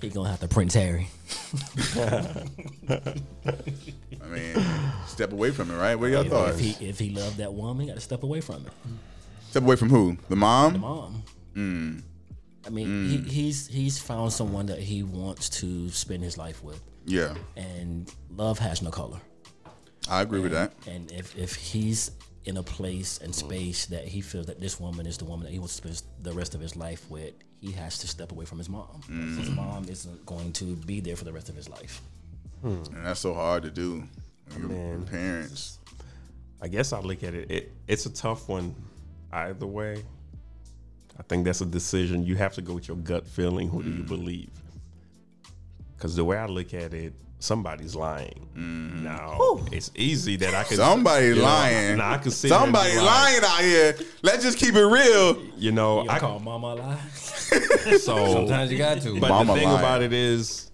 [0.00, 1.08] He gonna have to Prince Harry.
[2.88, 4.56] I mean,
[5.06, 5.94] step away from it, right?
[5.94, 6.58] What are your If, thoughts?
[6.58, 8.72] if he if he loved that woman, he got to step away from it.
[9.50, 10.16] Step away from who?
[10.30, 10.72] The mom?
[10.74, 11.22] The Mom.
[11.54, 11.98] Hmm.
[12.66, 16.80] I mean, he, he's he's found someone that he wants to spend his life with,
[17.06, 19.20] Yeah, and love has no color.
[20.08, 20.72] I agree with that.
[20.86, 22.12] And if if he's
[22.44, 23.36] in a place and mm.
[23.36, 26.02] space that he feels that this woman is the woman that he wants to spend
[26.22, 29.02] the rest of his life with, he has to step away from his mom.
[29.08, 29.38] Mm.
[29.38, 32.00] His mom isn't going to be there for the rest of his life.
[32.62, 32.82] Hmm.
[32.94, 34.04] And that's so hard to do.
[34.52, 35.78] when you're parents.
[36.60, 37.72] I guess I look at it, it.
[37.86, 38.74] It's a tough one,
[39.32, 40.02] either way.
[41.18, 43.68] I think that's a decision you have to go with your gut feeling.
[43.68, 44.08] Who do you mm.
[44.08, 44.50] believe?
[45.96, 48.48] Because the way I look at it, somebody's lying.
[48.54, 50.76] Now it's easy that I can.
[50.76, 51.98] Somebody you know, lying.
[51.98, 53.96] Now I can see there Somebody like, lying out here.
[54.22, 55.42] Let's just keep it real.
[55.56, 56.96] You know, You I call mama a lie?
[57.98, 59.18] so Sometimes you got to.
[59.20, 59.78] But Mama the thing lying.
[59.78, 60.70] about it is,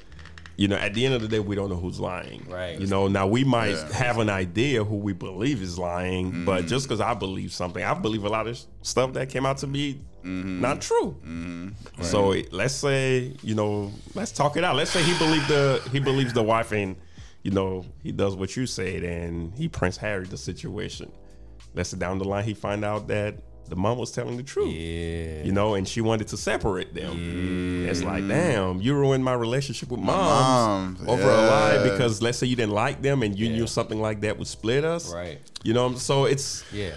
[0.57, 2.47] you know, at the end of the day, we don't know who's lying.
[2.49, 2.81] Right.
[2.81, 3.93] You know, now we might Yeah.
[3.93, 6.45] have an idea who we believe is lying, Mm-hmm.
[6.47, 9.59] but just because I believe something, I believe a lot of stuff that came out
[9.59, 10.61] to be Mm-hmm.
[10.61, 11.17] not true.
[12.01, 14.75] So let's say, you know, let's talk it out.
[14.77, 16.97] Let's say he believed the he believes the wife and
[17.43, 21.13] you know he does what you said and he Prince Harry the situation.
[21.75, 23.35] Let's say down the line he find out that
[23.69, 25.43] the mom was telling the truth Yeah.
[25.43, 27.87] you know, and she wanted to separate them.
[27.89, 32.37] It's like, damn, you ruined my relationship with mom Mom, over a lie because let's
[32.39, 35.13] say you didn't like them and you knew something like that would split us.
[35.13, 35.39] Right.
[35.63, 36.93] You know, so it's Yeah.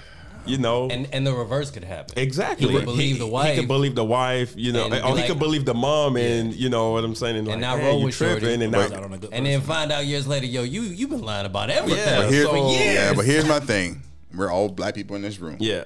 [0.48, 2.18] You know And and the reverse could happen.
[2.18, 2.68] exactly.
[2.68, 3.46] He could believe the wife.
[3.46, 3.60] He wife.
[3.60, 6.54] could believe the wife, you know, And or be he could believe the mom, and
[6.56, 8.92] you know what I'm saying, and, like, not "Man, roll with Shorty." tripping, and But-
[8.92, 11.22] now, Out on a good And then find out years later, yo, you you been
[11.22, 12.94] lying about everything Yeah, But here- so- years.
[12.96, 14.02] Yeah, but here's my thing.
[14.36, 15.58] We're all black people in this room.
[15.60, 15.84] yeah,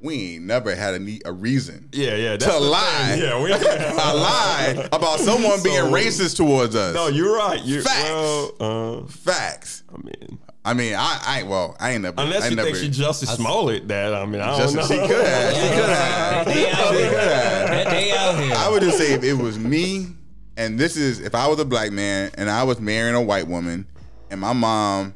[0.00, 2.30] We ain't never had a need a reason yeah, yeah.
[2.36, 2.68] That's to the thing.
[2.70, 3.18] lie.
[3.18, 3.50] Yeah, we.
[3.52, 6.94] a lie about someone being racist towards us.
[6.94, 7.60] no, you're right.
[7.64, 8.04] You're Facts.
[8.10, 8.52] well.
[8.60, 9.82] Uh, Facts.
[9.92, 12.20] I mean, I mean, I, I well, I ain't never.
[12.22, 14.82] unless I you never, think she Jussie Smollett, that I mean, I don't just know.
[14.82, 15.54] she could have.
[15.54, 16.46] She could have.
[16.46, 17.10] They out She here.
[17.10, 17.90] could have.
[17.90, 18.54] They out here.
[18.56, 20.06] I would just say if it was me,
[20.56, 23.46] and this is if I was a black man and I was marrying a white
[23.46, 23.86] woman,
[24.30, 25.14] and my mom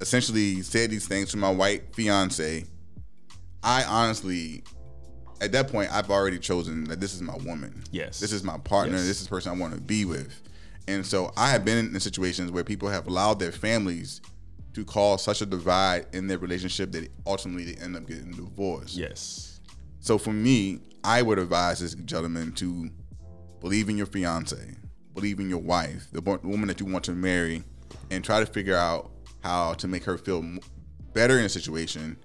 [0.00, 2.64] essentially said these things to my white fiance,
[3.62, 4.64] I honestly,
[5.40, 7.84] at that point, I've already chosen that this is my woman.
[7.92, 8.18] Yes.
[8.18, 8.96] this is my partner.
[8.96, 9.06] Yes.
[9.06, 10.40] This is the person I want to be with,
[10.88, 14.20] and so I have been in situations where people have allowed their families
[14.74, 18.96] to cause such a divide in their relationship that ultimately they end up getting divorced.
[18.96, 19.60] Yes.
[20.00, 22.90] So for me, I would advise this gentleman to
[23.60, 24.76] believe in your fiance,
[25.14, 27.62] believe in your wife, the woman that you want to marry,
[28.10, 29.10] and try to figure out
[29.42, 30.44] how to make her feel
[31.12, 32.16] better in a situation.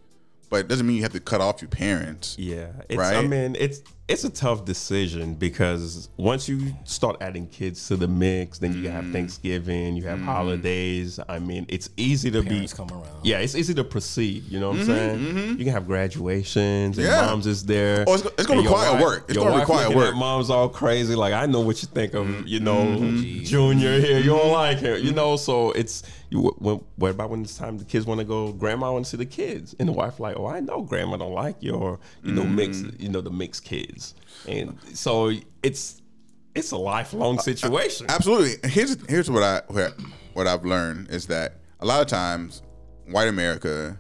[0.50, 2.36] But it doesn't mean you have to cut off your parents.
[2.40, 7.86] Yeah, it's, I mean, it's it's a tough decision because once you start adding kids
[7.90, 8.92] to the mix, then you Mm.
[8.94, 11.20] have Thanksgiving, you have holidays.
[11.28, 13.26] I mean, it's easy to Parents be come around.
[13.26, 14.46] Yeah, it's easy to proceed.
[14.50, 15.50] You know what I'm saying?
[15.60, 17.26] You can have graduations and Mm-hmm, Yeah.
[17.28, 18.06] moms is there.
[18.08, 19.26] Oh, it's it's gonna require wife- work.
[19.28, 20.16] It's gonna require work.
[20.16, 21.16] Mom's all crazy.
[21.16, 22.26] Like I know what you think of.
[22.26, 22.48] Mm-hmm.
[22.48, 22.86] You know,
[23.44, 24.20] Junior here.
[24.20, 25.04] You don't like him.
[25.04, 26.42] You know, so it's you.
[26.58, 28.52] When, what about when it's time the kids want to go?
[28.54, 31.34] Grandma want to see the kids, and the wife like, oh, I know grandma don't
[31.34, 33.02] like your, you know, mix, Mm-hmm.
[33.02, 34.16] you know, the mixed kids,
[34.48, 35.32] and so
[35.64, 36.02] it's
[36.56, 38.08] it's a lifelong situation.
[38.10, 38.70] Absolutely.
[38.70, 39.94] Here's here's what I what,
[40.34, 42.62] what I've learned is that a lot of times
[43.06, 44.00] white America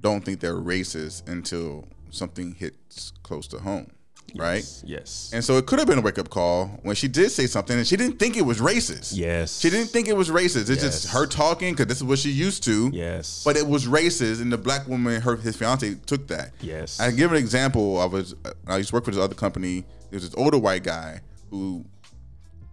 [0.00, 3.90] don't think they're racist until something hits close to home,
[4.36, 4.64] right?
[4.84, 5.30] Yes.
[5.32, 7.76] And so it could have been a wake up call when she did say something
[7.76, 9.12] and she didn't think it was racist.
[9.16, 9.60] Yes.
[9.60, 10.70] She didn't think it was racist.
[10.70, 12.90] It's just her talking because this is what she used to.
[12.92, 13.42] Yes.
[13.44, 16.52] But it was racist, and the black woman, her his fiance, took that.
[16.60, 17.00] Yes.
[17.00, 17.98] I give an example.
[17.98, 18.34] I was
[18.66, 19.84] I used to work for this other company.
[20.10, 21.20] There was this older white guy
[21.50, 21.84] who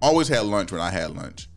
[0.01, 1.47] always had lunch when I had lunch,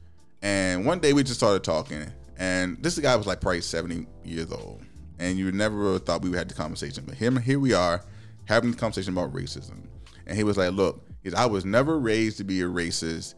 [0.42, 2.06] and one day we just started talking,
[2.38, 4.82] and this guy was like probably seventy years old,
[5.18, 8.02] and you never thought we would have the conversation, but him here we are
[8.46, 9.86] having the conversation about racism,
[10.30, 11.04] and he was like, "Look,
[11.36, 13.34] I was never raised to be a racist."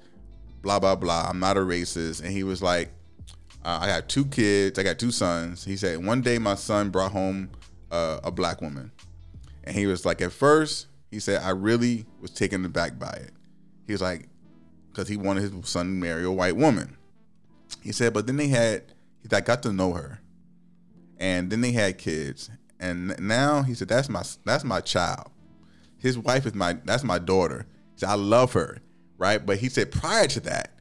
[0.61, 1.27] Blah blah blah.
[1.29, 2.93] I'm not a racist, and he was like,
[3.65, 4.79] uh, I got two kids.
[4.79, 5.65] I got two sons.
[5.65, 7.51] He said one day my son brought home
[7.91, 8.93] uh, a black woman,
[9.65, 13.33] and he was like, at first he said I really was taken aback by it.
[13.87, 14.29] He was like,
[14.91, 16.97] because he wanted his son to marry a white woman.
[17.83, 18.85] He said, but then they had,
[19.31, 20.21] like, got to know her,
[21.19, 25.32] and then they had kids, and now he said that's my that's my child.
[26.03, 27.67] His wife is my that's my daughter.
[27.95, 28.79] He said I love her,
[29.19, 29.45] right?
[29.45, 30.73] But he said prior to that,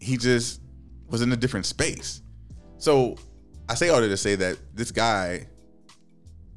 [0.00, 0.60] he just
[1.08, 2.22] was in a different space.
[2.78, 3.16] So
[3.68, 5.46] I say all that to say that this guy,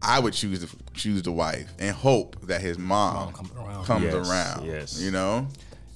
[0.02, 3.86] I would choose to choose the wife and hope that his mom, Mom comes around.
[3.86, 4.66] comes Yes, around.
[4.66, 5.02] yes.
[5.02, 5.48] you know.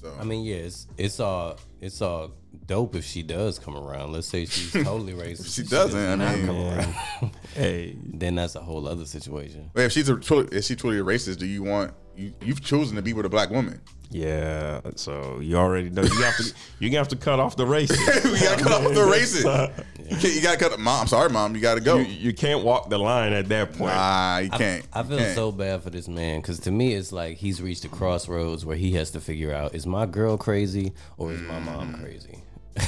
[0.02, 2.32] So I mean, yeah, it's it's all it's all
[2.66, 4.12] dope if she does come around.
[4.12, 5.56] Let's say she's totally racist.
[5.56, 7.31] she and doesn't, does I not mean- come around.
[7.62, 9.70] Hey, then that's a whole other situation.
[9.74, 12.34] But if she's a truly, if she truly a racist, do you want you?
[12.42, 13.80] You've chosen to be with a black woman.
[14.10, 14.82] yeah.
[14.96, 17.98] So you already know you have to you have to cut off the races.
[18.26, 19.86] you gotta cut off the racist.
[20.10, 20.78] You, can't, you gotta cut.
[20.80, 21.56] Mom, sorry, mom.
[21.56, 21.98] You gotta go.
[21.98, 23.94] you, you can't walk the line at that point.
[23.94, 24.86] nah, you can't.
[24.92, 25.36] I You feel can't.
[25.36, 28.76] so bad for this man because to me it's like he's reached a crossroads where
[28.76, 32.02] he has to figure out: is my girl crazy or is my mom mm.
[32.02, 32.41] crazy?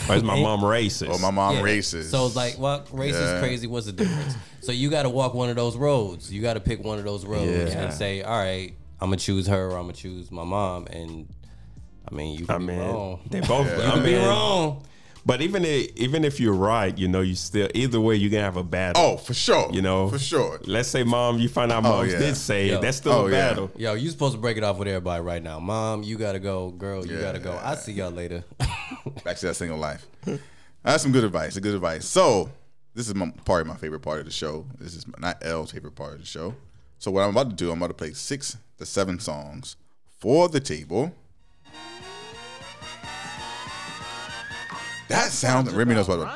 [0.05, 1.10] Why is my mom racist?
[1.14, 1.61] Oh, my mom Yeah.
[1.61, 2.05] racist.
[2.11, 3.39] So it's like, well, racist, Yeah.
[3.39, 3.68] crazy.
[3.68, 4.35] What's the difference?
[4.61, 6.31] so you got to walk one of those roads.
[6.31, 7.81] You got to pick one of those roads Yeah.
[7.84, 10.88] and say, all right, I'm gonna choose her or I'm gonna choose my mom.
[10.88, 11.27] And
[12.10, 13.19] I mean, you can I be mean, wrong.
[13.30, 13.68] they both.
[13.68, 14.84] You I can be wrong.
[15.26, 18.44] But even if, even if you're right, you know, you still either way you're gonna
[18.44, 19.02] have a battle.
[19.02, 19.70] oh, for sure.
[19.72, 20.60] you know, for sure.
[20.66, 22.20] Let's say mom, you find out Oh, moms yeah.
[22.20, 22.78] did say Yo.
[22.78, 22.82] it.
[22.82, 23.50] That's still Oh, a yeah.
[23.50, 23.72] battle.
[23.78, 25.60] Yo, you supposed to break it off with everybody right now.
[25.60, 26.72] Mom, you gotta go.
[26.72, 27.22] Girl, you Yeah.
[27.22, 27.58] gotta go.
[27.64, 28.44] I see y'all later.
[29.24, 30.06] Back to that single life.
[30.84, 31.58] That's some good advice.
[31.58, 32.06] Good advice.
[32.06, 32.50] So
[32.94, 34.66] this is my, part of my favorite part of the show.
[34.78, 36.54] This is not L's favorite part of the show.
[37.00, 39.78] So what I'm about to do, I'm about to play six to seven songs
[40.20, 41.14] for the table.
[45.14, 45.72] That sounds.
[45.72, 46.27] Remy knows what.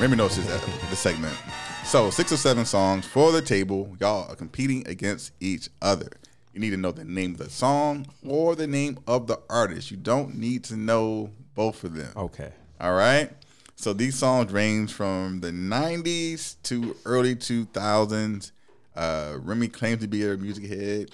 [0.00, 1.36] Remy knows his, the segment.
[1.84, 3.94] So six or seven songs for the table.
[4.00, 6.08] Y'all are competing against each other.
[6.54, 9.90] You need to know the name of the song or the name of the artist.
[9.90, 12.10] You don't need to know both of them.
[12.16, 12.50] Okay.
[12.80, 13.30] All right.
[13.76, 18.52] So these songs range from the 90s to early 2000s.
[18.96, 21.10] Uh, Remy claims to be a music head.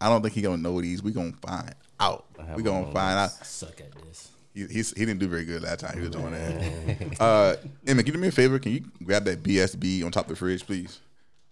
[0.00, 1.02] I don't think he gonna know these.
[1.02, 2.24] We gonna find out.
[2.56, 3.30] We gonna find out.
[3.44, 4.31] Suck at this.
[4.54, 7.16] He, he's, he didn't do very good last time he was doing that.
[7.20, 7.56] uh,
[7.86, 8.58] Emma, can you do me a favor?
[8.58, 11.00] Can you grab that BSB on top of the fridge, please?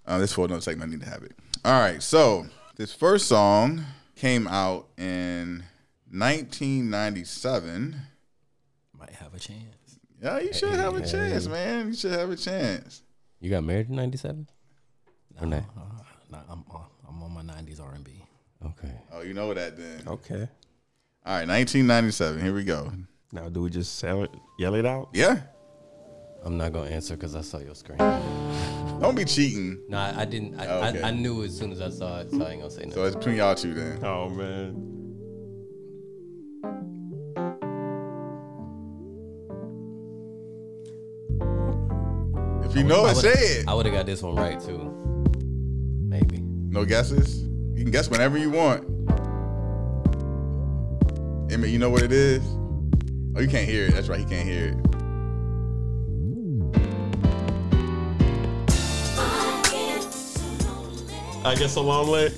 [0.07, 0.91] Uh, this is for another segment.
[0.91, 1.33] I need to have it.
[1.65, 2.03] All right.
[2.03, 2.47] So
[2.77, 3.85] this first song
[4.17, 5.65] came out in
[6.11, 7.97] 1997.
[8.99, 9.99] Might have a chance.
[10.23, 11.89] Yeah, you should have a chance, man.
[11.89, 13.03] You should have a chance.
[13.41, 14.47] you got married in '97?
[15.41, 15.61] Or not?
[15.61, 15.81] Uh,
[16.31, 18.23] nah, I'm on, I'm on my '90s R&B.
[18.67, 18.93] Okay.
[19.13, 20.03] Oh, you know that then.
[20.07, 20.49] Okay.
[21.27, 22.41] All right, 1997.
[22.41, 22.91] Here we go.
[23.33, 25.11] Now, do we just sell it, yell it out?
[25.13, 25.41] Yeah.
[26.43, 27.99] I'm not gonna answer because I saw your screen.
[27.99, 29.79] Don't be cheating.
[29.89, 30.59] No, I, I didn't.
[30.59, 31.03] I, Okay.
[31.03, 32.93] I, I knew as soon as I saw it, so I ain't gonna say nothing.
[32.93, 34.03] So it's between y'all two then.
[34.03, 34.87] Oh man.
[42.65, 43.69] If you know I it, would've- say it.
[43.69, 44.79] I would have got this one right too.
[46.09, 46.39] Maybe.
[46.41, 47.43] No guesses?
[47.75, 48.85] You can guess whenever you want.
[51.51, 52.43] Emmett, you know what it is?
[53.37, 53.93] Oh, you can't hear it.
[53.93, 54.21] That's right.
[54.21, 54.77] He can't hear it.
[61.43, 62.31] I get so lonely.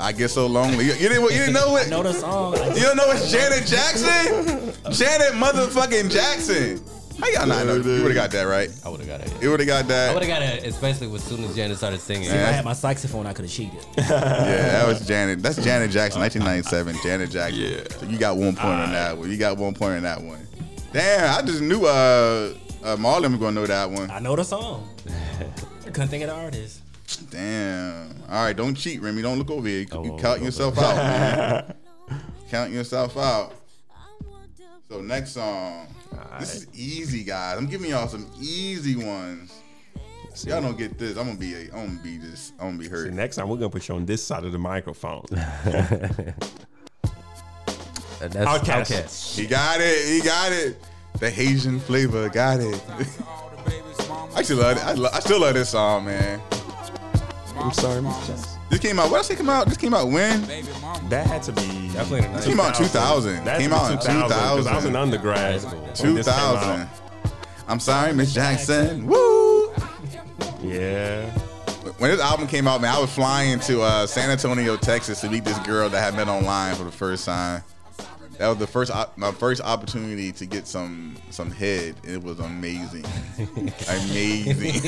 [0.00, 0.86] I get so lonely.
[0.86, 1.22] You, you didn't.
[1.24, 1.86] You didn't know it.
[1.86, 2.54] I know the song.
[2.74, 4.72] You don't know it's Janet Jackson?
[4.90, 6.82] Janet motherfucking Jackson.
[7.18, 7.76] How y'all not know?
[7.76, 8.70] You would have got that right.
[8.84, 9.42] I would have got it.
[9.42, 10.10] You would have got that.
[10.10, 10.28] I would that.
[10.28, 12.24] have got it, especially as soon as Janet started singing.
[12.24, 13.84] If I had my saxophone, I could have cheated.
[13.96, 15.42] Yeah, that was Janet.
[15.42, 17.02] That's Janet Jackson, 1997.
[17.02, 17.60] Janet Jackson.
[17.60, 17.98] Yeah.
[17.98, 19.30] So you got one point on that one.
[19.30, 20.46] You got one point on that one.
[20.92, 24.10] Damn, I just knew uh, uh Marlon was gonna know that one.
[24.10, 24.88] I know the song.
[25.06, 26.82] I couldn't think of the artist.
[27.30, 28.10] Damn.
[28.28, 29.22] All right, don't cheat, Remy.
[29.22, 29.80] Don't look over here.
[29.80, 31.74] You, I you won't counting look yourself out, man.
[32.50, 33.54] counting yourself out.
[34.88, 35.88] So next song.
[36.40, 37.56] This is easy, guys.
[37.58, 39.52] I'm giving y'all some easy ones.
[40.44, 41.16] Y'all don't get this.
[41.16, 41.54] I'm gonna be.
[41.54, 42.52] A, I'm gonna be this.
[42.58, 43.12] I'm gonna be See, hurt.
[43.12, 45.24] next time we're gonna put you on this side of the microphone.
[48.18, 48.86] Uh, that's Outkast.
[49.04, 49.38] Outkast.
[49.38, 50.08] He got it.
[50.08, 50.78] He got it.
[51.20, 52.82] The Haitian flavor got it.
[54.34, 54.84] I actually love it.
[54.84, 56.40] I, lo- I still love this song, man.
[57.56, 58.55] I'm sorry, Miss Jess.
[58.68, 59.10] This came out.
[59.10, 59.30] What else?
[59.30, 59.68] It come out.
[59.68, 60.42] This came out when?
[61.08, 63.44] That had to be Definitely the This came out in 2000.
[63.44, 65.62] That Came had out in to 2000 'cause I was an undergrad.
[65.62, 66.80] when this came 2000.
[66.80, 66.88] out.
[67.68, 69.06] I'm sorry, Miss Jackson.
[69.06, 69.72] Woo!
[70.62, 71.30] Yeah.
[71.98, 75.30] When this album came out, man, I was flying to uh, San Antonio, Texas, to
[75.30, 77.62] meet this girl that I had met online for the first time.
[78.38, 81.94] That was the first op- my first opportunity to get some some head.
[82.04, 83.04] It was amazing,
[83.88, 84.80] amazing.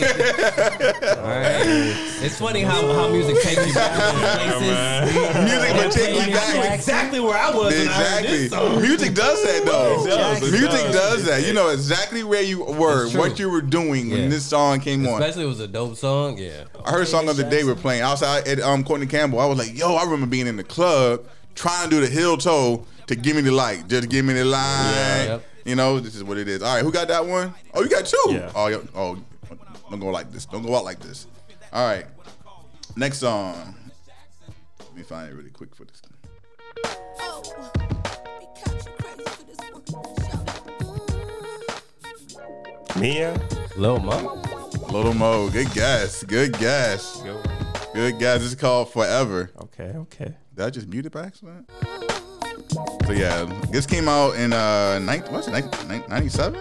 [2.20, 5.44] It's funny how, how music takes you back to places.
[5.44, 6.74] Music would take you back.
[6.74, 8.36] exactly where I was when I heard Exactly.
[8.38, 8.82] this song.
[8.82, 10.04] Music does that though.
[10.04, 10.94] It does, it Music does.
[10.94, 11.46] does that.
[11.46, 13.20] You know exactly where you were, It's true.
[13.20, 15.22] what you were doing when this song came on.
[15.22, 16.36] Especially it was a dope song.
[16.38, 16.64] Yeah.
[16.84, 19.40] I heard a song of the day we're playing outside at um, Courtney Campbell.
[19.40, 22.36] I was like, yo, I remember being in the club trying to do the heel
[22.36, 23.88] toe to give me the light.
[23.88, 25.24] Just give me the light.
[25.26, 25.44] Yep.
[25.64, 26.62] You know, this is what it is.
[26.62, 27.52] All right, who got that one?
[27.74, 28.16] Oh, you got two.
[28.28, 28.52] Yeah.
[28.54, 29.18] Oh, oh,
[29.90, 30.46] don't go like this.
[30.46, 31.26] Don't go out like this.
[31.72, 32.06] All right.
[32.96, 33.74] Next song.
[34.78, 36.02] Let me find it really quick for this.
[42.98, 43.40] Mia.
[43.76, 44.42] Lil Mo.
[44.90, 45.48] Little Mo.
[45.50, 46.24] Good guess.
[46.24, 47.22] Good guess.
[47.94, 48.44] Good guess.
[48.44, 49.50] It's called Forever.
[49.60, 50.34] Okay, okay.
[50.54, 51.70] Did I just mute it by accident?
[52.70, 56.60] So yeah, this came out in uh, 19, what's it, 97?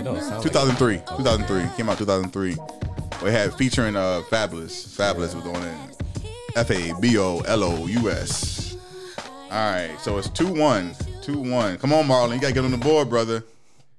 [0.00, 0.98] It don't sound like 2003.
[1.16, 1.76] 2003.
[1.76, 2.56] Came out 2003.
[3.22, 4.96] We had featuring uh, Fabolous.
[4.96, 6.02] Fabolous was on it.
[6.56, 8.76] F A B O L O U S.
[9.50, 10.94] All right, so it's 2 1.
[11.22, 11.78] 2 1.
[11.78, 12.34] Come on, Marlon.
[12.34, 13.44] You got to get on the board, brother.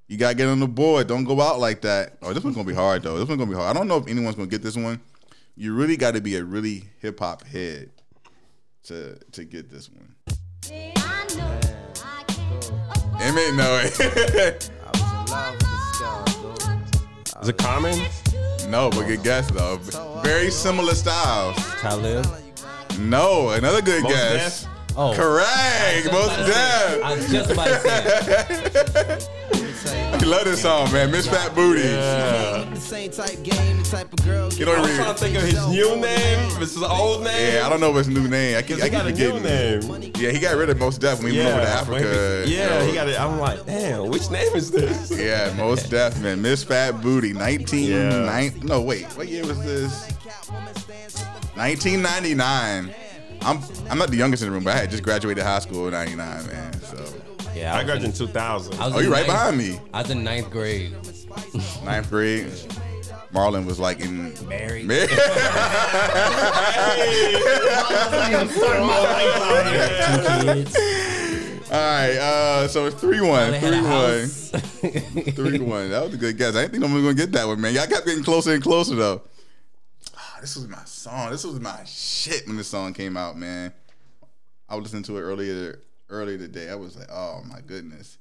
[0.08, 1.08] You got to get on the board.
[1.08, 2.18] Don't go out like that.
[2.22, 3.20] Oh, this one's going to be hard, though.
[3.20, 3.76] This one's going to be hard.
[3.76, 5.00] I don't know if anyone's going to get this one.
[5.56, 7.92] You really got to be a really hip hop head
[8.84, 10.16] to to get this one.
[10.70, 10.98] It
[13.22, 13.78] Emmett, no.
[17.42, 17.98] Is it Common?
[18.70, 19.78] no, but good guess, though.
[20.24, 21.56] Very similar styles.
[21.80, 22.26] Talib.
[23.00, 24.64] No, another good Mos guess.
[24.64, 24.72] Def?
[24.98, 25.14] Oh.
[25.16, 26.12] Correct.
[26.12, 27.18] Most I deaf.
[27.18, 27.80] was just about to
[29.22, 29.28] say
[30.22, 31.10] You love this song, man.
[31.12, 31.82] Miss Fat Booty.
[31.82, 32.70] Yeah.
[32.74, 34.08] The same type the type.
[34.60, 36.60] You know I'm trying to think of his new name.
[36.60, 37.56] This is old name.
[37.56, 38.58] Yeah, I don't know his new name.
[38.58, 40.12] I keep, I keep got a new name.
[40.16, 42.44] Yeah, he got rid of Mos Def when he went over to Africa.
[42.48, 43.20] Yeah, he got it.
[43.20, 45.12] I'm like, damn, which name is this?
[45.12, 46.42] Yeah, Mos Def, man.
[46.42, 48.26] Miss Fat Booty, 19, Yeah.
[48.26, 50.08] nine- no, wait, what year was this?
[51.56, 52.94] 1999.
[53.42, 55.88] I'm I'm not the youngest in the room, but I had just graduated high school
[55.88, 56.80] in 99, man.
[56.82, 57.04] So,
[57.56, 57.74] Yeah.
[57.74, 58.74] I was graduated in- in 2000.
[58.80, 59.80] I was oh, you right ninth- behind me.
[59.94, 60.94] I was in ninth grade.
[61.84, 62.48] Ninth grade.
[63.34, 64.88] Marlon was like in Married.
[64.88, 65.08] Mar-
[70.12, 70.76] Two kids.
[71.72, 74.28] All right, uh, so it's three one, 3 1.
[74.28, 75.90] three one.
[75.90, 76.54] That was a good guess.
[76.56, 77.74] I didn't think nobody was gonna get that one, man.
[77.74, 79.22] Y'all kept getting closer and closer though.
[80.18, 81.32] Ah, this was my song.
[81.32, 83.72] This was my shit when this song came out, man.
[84.68, 85.80] I was listening to it earlier
[86.12, 86.70] earlier today.
[86.70, 88.18] I was like, oh my goodness.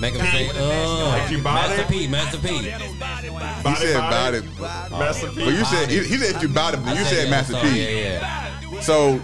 [0.00, 1.88] Make him say, oh, you Master it?
[1.88, 2.58] P, Master P.
[2.58, 4.44] He said about it,
[4.90, 5.44] Master P.
[5.44, 7.80] but you said he, he said if you bought it, but you said Master P.
[7.80, 8.80] Yeah, yeah.
[8.80, 9.20] So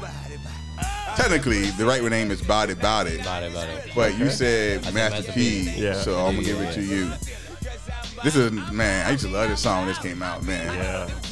[1.16, 3.20] technically, the right name is Body About It.
[3.20, 3.68] About it, about.
[3.94, 5.82] But you said said Master, Master P, P.
[5.82, 5.94] Yeah.
[5.94, 7.12] so I'm gonna give it to you.
[8.24, 10.74] This is man, I used to love this song when this came out, man.
[10.74, 11.29] Yeah.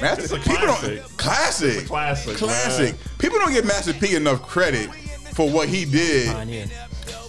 [0.00, 0.98] Master It's a people classic.
[1.00, 2.94] don't classic, classic, classic.
[2.94, 2.98] man.
[3.18, 4.92] People don't give Master P enough credit
[5.34, 6.66] for what he did Pioneer.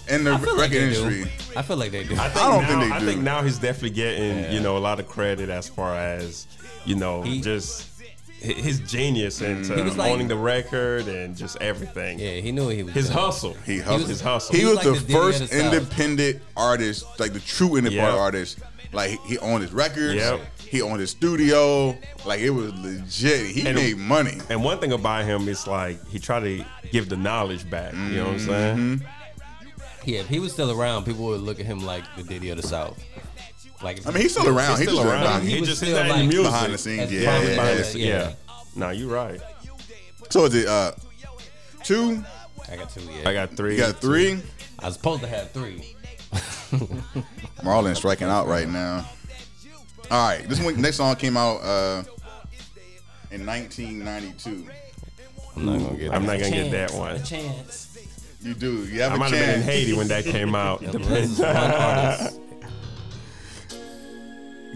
[0.08, 1.24] in the record like industry.
[1.24, 1.30] do.
[1.56, 2.14] I feel like they do.
[2.14, 2.94] I, think I don't now, think they do.
[2.94, 6.46] I think now he's definitely getting, you know, a lot of credit as far as,
[6.84, 7.88] you know, He- just
[8.40, 9.76] his genius into mm.
[9.78, 12.18] He was like- owning the record and just everything.
[12.18, 12.94] Yeah, he knew what he was.
[12.94, 13.18] His doing.
[13.18, 13.54] hustle.
[13.64, 14.08] He hustled.
[14.10, 14.54] His hustle.
[14.54, 17.76] He He was, was the like the Diddy first the independent artist, like the true
[17.76, 18.20] independent Yep.
[18.20, 18.58] artist.
[18.92, 20.14] Like he- he owned his records.
[20.16, 20.40] Yep.
[20.68, 21.96] He owned his studio.
[22.24, 23.46] Like it was legit.
[23.46, 24.38] He And- made money.
[24.50, 27.92] And one thing about him is like he tried to give the knowledge back.
[27.94, 28.46] You know what I'm Mm-hmm.
[28.48, 29.02] saying?
[30.04, 32.56] Yeah, if he was still around, people would look at him like the Diddy of
[32.56, 32.96] the South.
[33.82, 34.70] Like, I mean, he's still around.
[34.70, 35.22] He's He's still just around.
[35.22, 36.44] behind, He He, was just still, is not in like, the music.
[36.44, 37.00] behind the scenes.
[37.02, 38.06] As Yeah, prominent yeah, as- yeah.
[38.06, 38.18] yeah.
[38.28, 38.32] yeah.
[38.76, 39.40] No, you're right.
[40.30, 40.92] So is it uh
[41.82, 42.24] two?
[42.70, 43.00] I got two.
[43.02, 43.74] Yeah, I got three.
[43.74, 44.40] You got three.
[44.78, 45.94] I was supposed to have three.
[47.62, 49.08] Marlon striking out right now.
[50.10, 52.02] All right, this one next song came out uh
[53.30, 54.68] in 1992.
[55.56, 56.12] I'm not gonna get.
[56.14, 57.22] I'm not gonna get that A one.
[57.24, 57.82] chance.
[58.42, 58.84] You do.
[58.86, 59.62] You have I a might have been in.
[59.62, 60.80] Haiti when that came out.
[60.80, 62.40] This is one artist.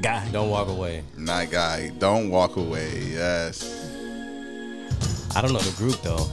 [0.00, 0.28] Guy.
[0.32, 1.04] Don't walk away.
[1.16, 3.00] Night guy, don't walk away.
[3.10, 3.62] Yes.
[5.36, 6.26] I don't know the group though.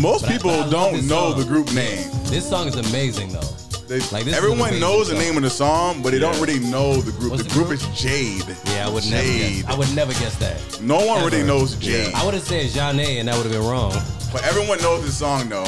[0.00, 1.38] Most But people but I don't know song.
[1.40, 2.04] the group name.
[2.24, 3.40] This song is amazing though.
[3.88, 5.22] They- Like, this everyone amazing knows the song.
[5.24, 7.30] name of the song, but they don't really know the group.
[7.32, 7.80] What's the the group group?
[7.80, 8.44] is Jade.
[8.66, 9.26] Yeah, I would never.
[9.26, 10.82] Guess, I would never guess that.
[10.82, 13.64] No one really knows Jade, I would have said Jeanne, and that would have been
[13.66, 13.92] wrong.
[14.32, 15.64] but everyone knows this song though.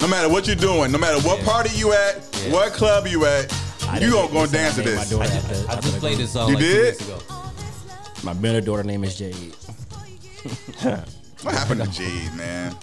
[0.00, 1.44] No matter what you're doing, no matter what Yeah.
[1.44, 2.52] party you at, Yeah.
[2.52, 3.52] what club you at,
[3.88, 4.98] I you didn't gonna go this dance to this.
[4.98, 6.84] I just, I just played this song You like two did?
[6.94, 7.18] weeks ago.
[8.22, 9.54] My middle daughter name is Jade.
[11.42, 12.76] What happened to Jade, man?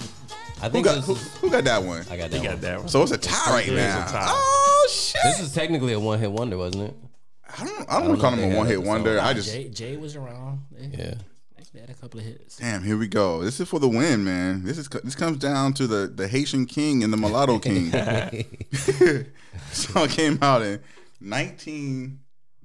[0.62, 2.04] I Who think got this who, is, who got that one?
[2.10, 2.44] I got He that.
[2.44, 2.62] got one.
[2.62, 2.88] that one.
[2.90, 4.06] So it's a tie right It is a now.
[4.08, 4.26] tie.
[4.28, 5.22] Oh shit!
[5.24, 6.96] This is technically a one hit wonder, wasn't it?
[7.60, 7.90] I don't.
[7.90, 9.20] I don't, want to call know if him they a one hit that wonder.
[9.22, 10.62] I just Jay, Jay was around.
[10.72, 11.14] They, Yeah.
[11.74, 12.58] they had a couple of hits.
[12.58, 12.84] damn.
[12.84, 13.44] Here we go.
[13.44, 14.64] This is for the win, man.
[14.64, 17.92] This is this comes down to the the Haitian king and the mulatto king.
[19.70, 20.80] This song came out in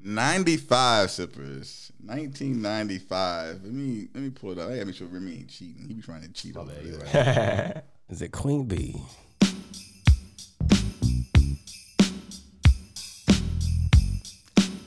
[0.05, 1.11] 1995.
[1.11, 1.93] Sippers.
[2.05, 3.63] 1995.
[3.63, 4.69] Let me let me pull it up.
[4.69, 5.87] I gotta make sure Remy ain't cheating.
[5.87, 7.83] He be trying to cheat over there.
[8.09, 9.01] Is it Queen Bee?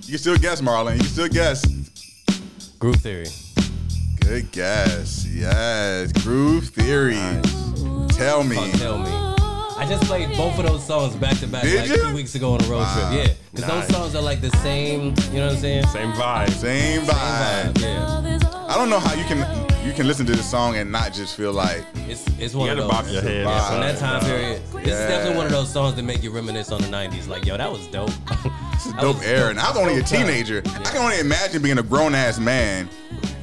[0.01, 0.93] You can still guess, Marlon.
[0.93, 1.65] You can still guess.
[2.77, 3.27] Group Theory.
[4.19, 5.25] Good guess.
[5.25, 6.11] Yes.
[6.11, 7.15] Groove Theory.
[8.09, 8.55] Tell me.
[8.57, 9.34] Fuck, tell me.
[9.77, 12.07] I just played both of those songs back to back Did like you?
[12.07, 13.09] two weeks ago on a road Wow.
[13.11, 13.27] trip.
[13.27, 13.87] Yeah, because Nice.
[13.87, 15.13] those songs are like the same.
[15.31, 15.87] You know what I'm saying?
[15.87, 16.49] Same vibe.
[16.51, 17.73] Same vibe.
[17.73, 19.45] Vibe, Yeah, I don't know how you can
[19.85, 22.71] you can listen to this song and not just feel like it's it's one You
[22.71, 23.03] of gotta those.
[23.03, 23.45] bob your head.
[23.45, 23.69] vibe.
[23.69, 26.71] From that time period, this is definitely one of those songs that make you reminisce
[26.71, 27.27] on the '90s.
[27.27, 28.09] Like, yo, that was dope.
[28.73, 29.49] it's a dope era.
[29.49, 30.63] And I was only a teenager.
[30.65, 32.87] I can only imagine being a grown ass man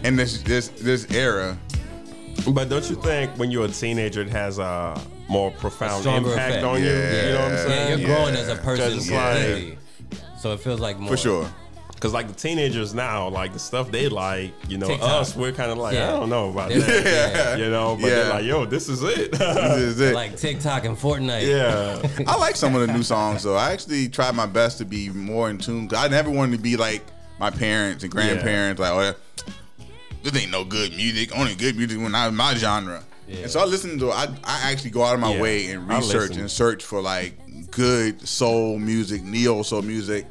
[0.03, 1.59] in this this this era.
[2.49, 6.51] But don't you think when you're a teenager, it has a more profound stronger impact
[6.51, 6.65] effect.
[6.65, 6.87] on you?
[6.89, 7.27] Yeah.
[7.27, 7.99] You know what I'm Yeah, saying?
[8.01, 8.93] you're growing as a person.
[8.99, 9.79] it's like- completely.
[10.39, 11.49] so it feels like more For sure.
[11.95, 15.09] Because like the teenagers now, like the stuff they like, you know, TikTok.
[15.09, 16.09] us, we're kind of like, Yeah.
[16.09, 17.05] I don't know about They're- that.
[17.57, 17.65] yeah.
[17.65, 18.15] You know, but Yeah.
[18.17, 19.31] they're like, yo, this is it.
[19.39, 20.13] This is it.
[20.15, 21.47] like TikTok and Fortnite.
[21.47, 22.03] yeah.
[22.27, 23.55] I like some of the new songs though.
[23.57, 25.87] I actually tried my best to be more in tune.
[25.89, 27.03] 'cause I never wanted to be like
[27.39, 28.81] my parents and grandparents.
[28.81, 29.13] Like, oh, yeah,
[30.25, 31.31] this ain't no good music.
[31.37, 33.05] Only good music when I my genre.
[33.29, 33.43] Yeah.
[33.43, 34.11] And so I listen to.
[34.11, 35.41] I I actually go out of my Yeah.
[35.43, 37.35] way and research and search for like
[37.71, 40.27] good soul music, neo soul music.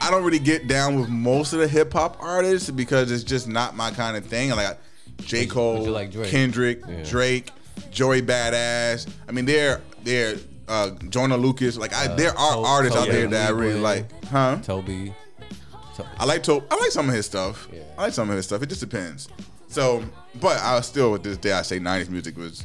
[0.00, 3.48] I don't really get down with most of the hip hop artists because it's just
[3.48, 4.50] not my kind of thing.
[4.50, 4.78] Like
[5.24, 6.30] J Cole, like Drake?
[6.30, 7.02] Kendrick, Yeah.
[7.04, 7.50] Drake,
[7.90, 9.08] Joey Badass.
[9.28, 10.36] I mean, they're they're
[10.68, 11.76] uh, Joyner Lucas.
[11.78, 14.10] Like I, there are artists out Toby there that I really like.
[14.26, 14.58] Huh?
[14.62, 15.14] Toby.
[16.18, 16.62] I like to.
[16.70, 17.66] I like some of his stuff.
[17.72, 17.80] Yeah.
[17.96, 18.62] I like some of his stuff.
[18.62, 19.28] It just depends.
[19.68, 20.02] So,
[20.40, 22.64] but I was still with this day I say '90s music was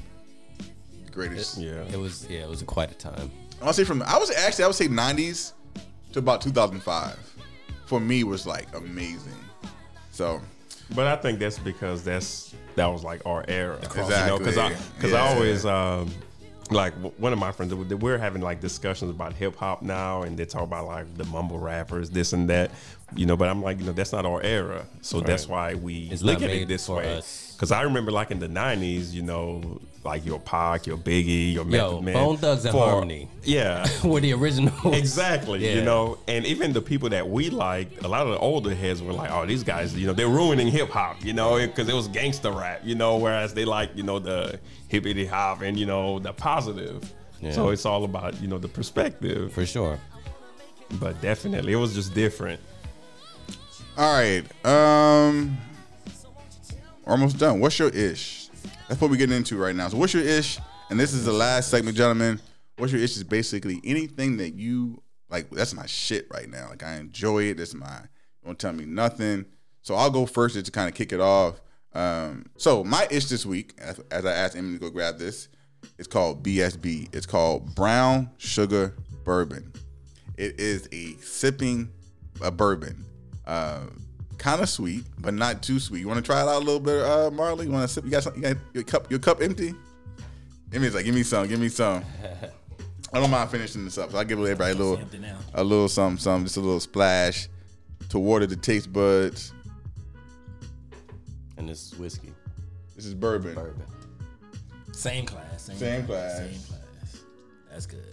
[1.06, 1.58] the greatest.
[1.58, 1.84] Yeah.
[1.92, 3.32] It was yeah, it was quite a time.
[3.62, 5.54] I'll say from I was actually I would say '90s
[6.14, 7.20] to about 2005.
[7.86, 9.34] For me was like amazing.
[10.12, 10.42] So
[10.96, 13.76] But I think that's because that's that was like our era.
[13.76, 13.82] You
[14.28, 15.24] know, because I because Yeah.
[15.24, 16.10] I always um
[16.72, 20.46] like one of my friends we're having like discussions about hip hop now and they
[20.46, 22.72] talk about like the mumble rappers this and that
[23.16, 24.86] you know but I'm like you know that's not our era.
[25.02, 27.18] So that's why we It's look at it this way.
[27.18, 27.53] us.
[27.64, 31.64] Because I remember like in the 90s you know like your Pac your Biggie your
[31.64, 31.70] Yo,
[32.02, 33.30] Method Man Bone Thugs and for- Harmony.
[33.42, 34.94] yeah Were the original.
[34.94, 38.76] Exactly, you know, and even the people that we liked, a lot of the older
[38.76, 41.88] heads were like, "Oh, these guys, you know, they're ruining hip hop," you know, because
[41.88, 44.60] it was gangster rap, you know, whereas they like, you know, the
[44.90, 47.02] hippity hop and you know the positive.
[47.52, 49.98] So it's all about you know the perspective, For sure.
[51.00, 52.60] but definitely it was just different.
[53.98, 55.73] all right, um, we're
[57.06, 57.60] almost done.
[57.60, 58.50] What's your ish?
[58.88, 59.90] That's what we're getting into right now.
[59.90, 60.60] So what's your ish?
[60.90, 62.40] And this is the last segment, gentlemen.
[62.78, 65.50] What's your ish is basically anything that you like.
[65.50, 66.70] That's my shit right now.
[66.70, 67.58] Like I enjoy it.
[67.58, 68.02] That's my.
[68.46, 69.46] Don't tell me nothing.
[69.82, 71.62] So I'll go first just to kind of kick it off.
[71.94, 75.50] Um, so my ish this week, as, as I asked Emily to go grab this,
[75.98, 77.14] it's called BSB.
[77.14, 79.72] It's called Brown Sugar Bourbon.
[80.38, 81.90] It is a sipping
[82.42, 83.06] a bourbon.
[83.46, 83.82] Uh,
[84.44, 86.02] kind of sweet, but not too sweet.
[86.02, 87.66] You want to try it out a little bit, uh, Marley?
[87.66, 88.04] You want to sip?
[88.04, 89.10] You got, some, you got your cup?
[89.10, 89.74] Your cup empty?
[90.74, 92.04] Emmy's like, give me some, give me some.
[93.14, 94.12] I don't mind finishing this up.
[94.12, 95.00] So I give everybody a little,
[95.54, 97.48] a little something, something, just a little splash
[98.10, 99.54] to water the taste buds.
[101.58, 102.34] And this is whiskey,
[102.98, 103.54] This is bourbon.
[103.56, 103.86] bourbon.
[104.92, 105.62] Same class.
[105.64, 106.36] Same, Same class.
[106.36, 106.50] class.
[106.52, 107.24] Same class.
[107.72, 108.04] That's good.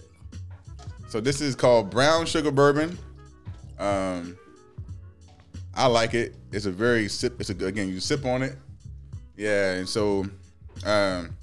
[1.09, 2.97] So this is called brown sugar bourbon.
[3.79, 4.37] Um,
[5.73, 6.35] I like it.
[6.51, 7.39] It's a very sip.
[7.39, 8.57] It's a again you sip on it.
[9.37, 10.25] Yeah, and so
[10.85, 11.35] um,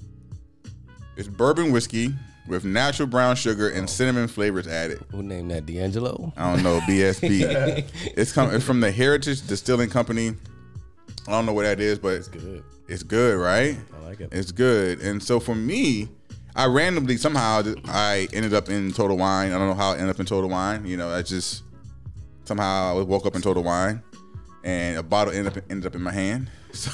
[1.17, 2.13] it's bourbon whiskey
[2.47, 5.03] with natural brown sugar and cinnamon flavors added.
[5.11, 6.33] Who named that D'Angelo?
[6.37, 7.85] I don't know BSB.
[8.17, 10.33] it's come it's from the Heritage Distilling Company.
[11.27, 12.63] I don't know what that is, but it's Good.
[12.87, 13.77] it's good, right?
[13.95, 14.29] I like it.
[14.31, 14.99] It's good.
[15.01, 16.07] And so for me,
[16.55, 19.51] I randomly somehow I ended up in Total Wine.
[19.51, 20.85] I don't know how I ended up in Total Wine.
[20.85, 21.63] You know, I just
[22.45, 24.01] somehow I woke up in Total Wine,
[24.63, 26.49] and a bottle ended up ended up in my hand.
[26.71, 26.91] So,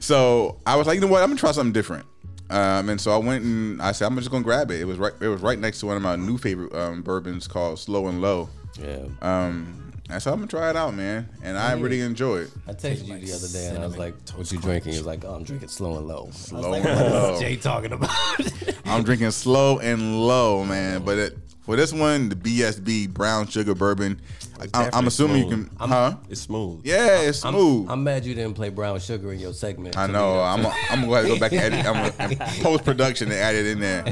[0.00, 1.22] so I was like, you know what?
[1.22, 2.04] I'm gonna try something different.
[2.50, 4.80] Um, and so I went and I said, I'm just gonna grab it.
[4.80, 5.14] It was right.
[5.20, 8.20] It was right next to one of my new favorite um, bourbons called Slow and
[8.20, 8.50] Low.
[8.78, 9.06] Yeah.
[9.22, 11.26] Um, and so I'm gonna try it out, man.
[11.42, 12.50] And I really enjoy it.
[12.68, 15.06] I texted you the other day and I was like, "What you drinking?" He was
[15.06, 17.40] like, "Oh, I'm drinking slow and low." Slow and low.
[17.40, 18.10] Jay talking about?
[18.84, 21.02] I'm drinking slow and low, man.
[21.02, 24.20] But it, for this one, the BSB brown sugar bourbon,
[24.60, 25.78] I, I'm definitely assuming you smooth.
[25.78, 26.16] can, huh?
[26.28, 26.80] It's smooth.
[26.84, 27.90] Yeah, it's I'm, smooth.
[27.90, 29.96] I'm mad you didn't play brown sugar in your segment.
[29.96, 30.40] I know.
[30.40, 30.64] I'm.
[30.64, 31.86] A, I'm gonna go back and edit.
[31.86, 34.04] I'm gonna post production and add it in there.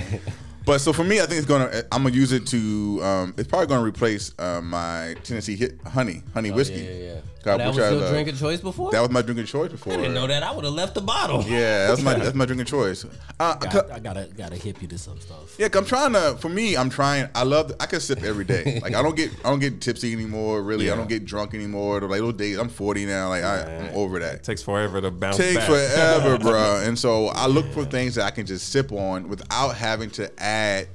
[0.67, 1.71] But so for me, I think it's gonna.
[1.93, 3.01] I'm gonna use it to.
[3.03, 6.81] Um, it's probably gonna replace uh, my Tennessee hit honey, honey Oh, whiskey.
[6.81, 7.21] Yeah, yeah, yeah.
[7.43, 8.11] God, that was I your love.
[8.11, 8.93] drinking choice before.
[8.93, 9.95] That was my drinking choice before.
[9.95, 10.43] I didn't know that.
[10.43, 11.43] I would have left the bottle.
[11.43, 13.05] Yeah, that's my that's my drinking choice.
[13.39, 15.57] Uh, Got, I gotta gotta hip you to some stuff.
[15.59, 16.37] Yeah, I'm trying to.
[16.39, 17.29] For me, I'm trying.
[17.35, 17.73] I love.
[17.81, 18.79] I can sip every day.
[18.83, 19.31] Like I don't get.
[19.45, 20.63] I don't get tipsy anymore.
[20.63, 22.01] Really, I don't get drunk anymore.
[22.03, 22.59] Like those days.
[22.59, 23.29] I'm 40 now.
[23.29, 24.35] Like I, I'm over that.
[24.37, 25.67] It takes forever to bounce It Takes back.
[25.67, 26.83] forever, bro.
[26.85, 30.31] And so I look for things that I can just sip on without having to
[30.43, 30.89] add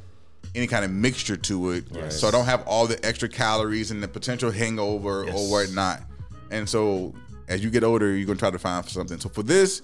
[0.53, 2.11] any kind of mixture to it.
[2.11, 6.01] So I don't have all the extra calories and the potential hangover or whatnot.
[6.55, 7.13] And so
[7.49, 9.19] as you get older, you're gonna try to find something.
[9.19, 9.81] So for this,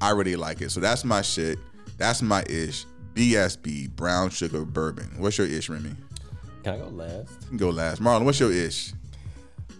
[0.00, 0.70] I really like it.
[0.70, 1.58] So that's my shit.
[1.98, 2.86] That's my ish.
[3.12, 5.10] BSB brown sugar bourbon.
[5.18, 5.94] What's your ish, Remy?
[6.62, 7.30] Can I go last?
[7.42, 8.02] You can go last.
[8.02, 8.94] Marlon, what's your ish?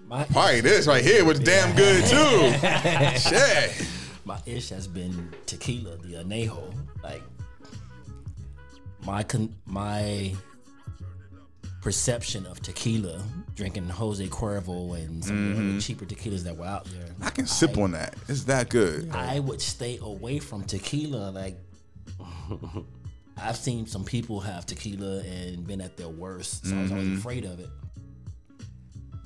[0.06, 3.18] My Probably this right here was damn good too.
[3.18, 3.88] Shit.
[4.26, 6.74] my ish has been tequila, the anejo.
[7.02, 7.22] Like
[9.02, 10.34] my con- my
[11.84, 13.22] perception of tequila,
[13.54, 15.78] drinking Jose Cuervo and some of the other mm-hmm.
[15.80, 17.08] cheaper tequilas that were out there.
[17.20, 18.14] I can sip on that.
[18.26, 19.10] It's that good.
[19.10, 21.30] I would stay away from tequila.
[21.30, 21.58] Like
[23.36, 27.06] I've seen some people have tequila and been at their worst, so I was always
[27.06, 27.18] mm-hmm.
[27.18, 27.68] afraid of it.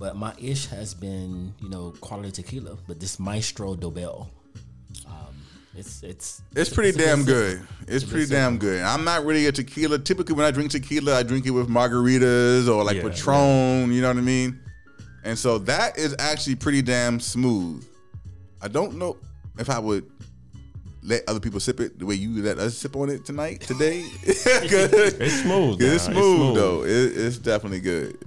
[0.01, 2.77] But my ish has been, you know, quality tequila.
[2.89, 4.27] But this Maestro Dobel,
[5.79, 7.69] it's it's It's pretty a damn good good.
[7.89, 8.83] It's pretty damn good.
[8.83, 9.99] I'm not really a tequila.
[9.99, 13.93] Typically, when I drink tequila, I drink it with margaritas or like Yeah, Patron.
[13.93, 14.61] You know what I mean?
[15.25, 17.87] And so that is actually pretty damn smooth.
[18.61, 19.17] I don't know
[19.59, 20.11] if I would
[21.03, 24.01] let other people sip it the way you let us sip on it tonight, today.
[24.23, 25.81] It's it's smooth.
[25.81, 26.83] It's smooth, though.
[26.85, 28.19] It, it's definitely good.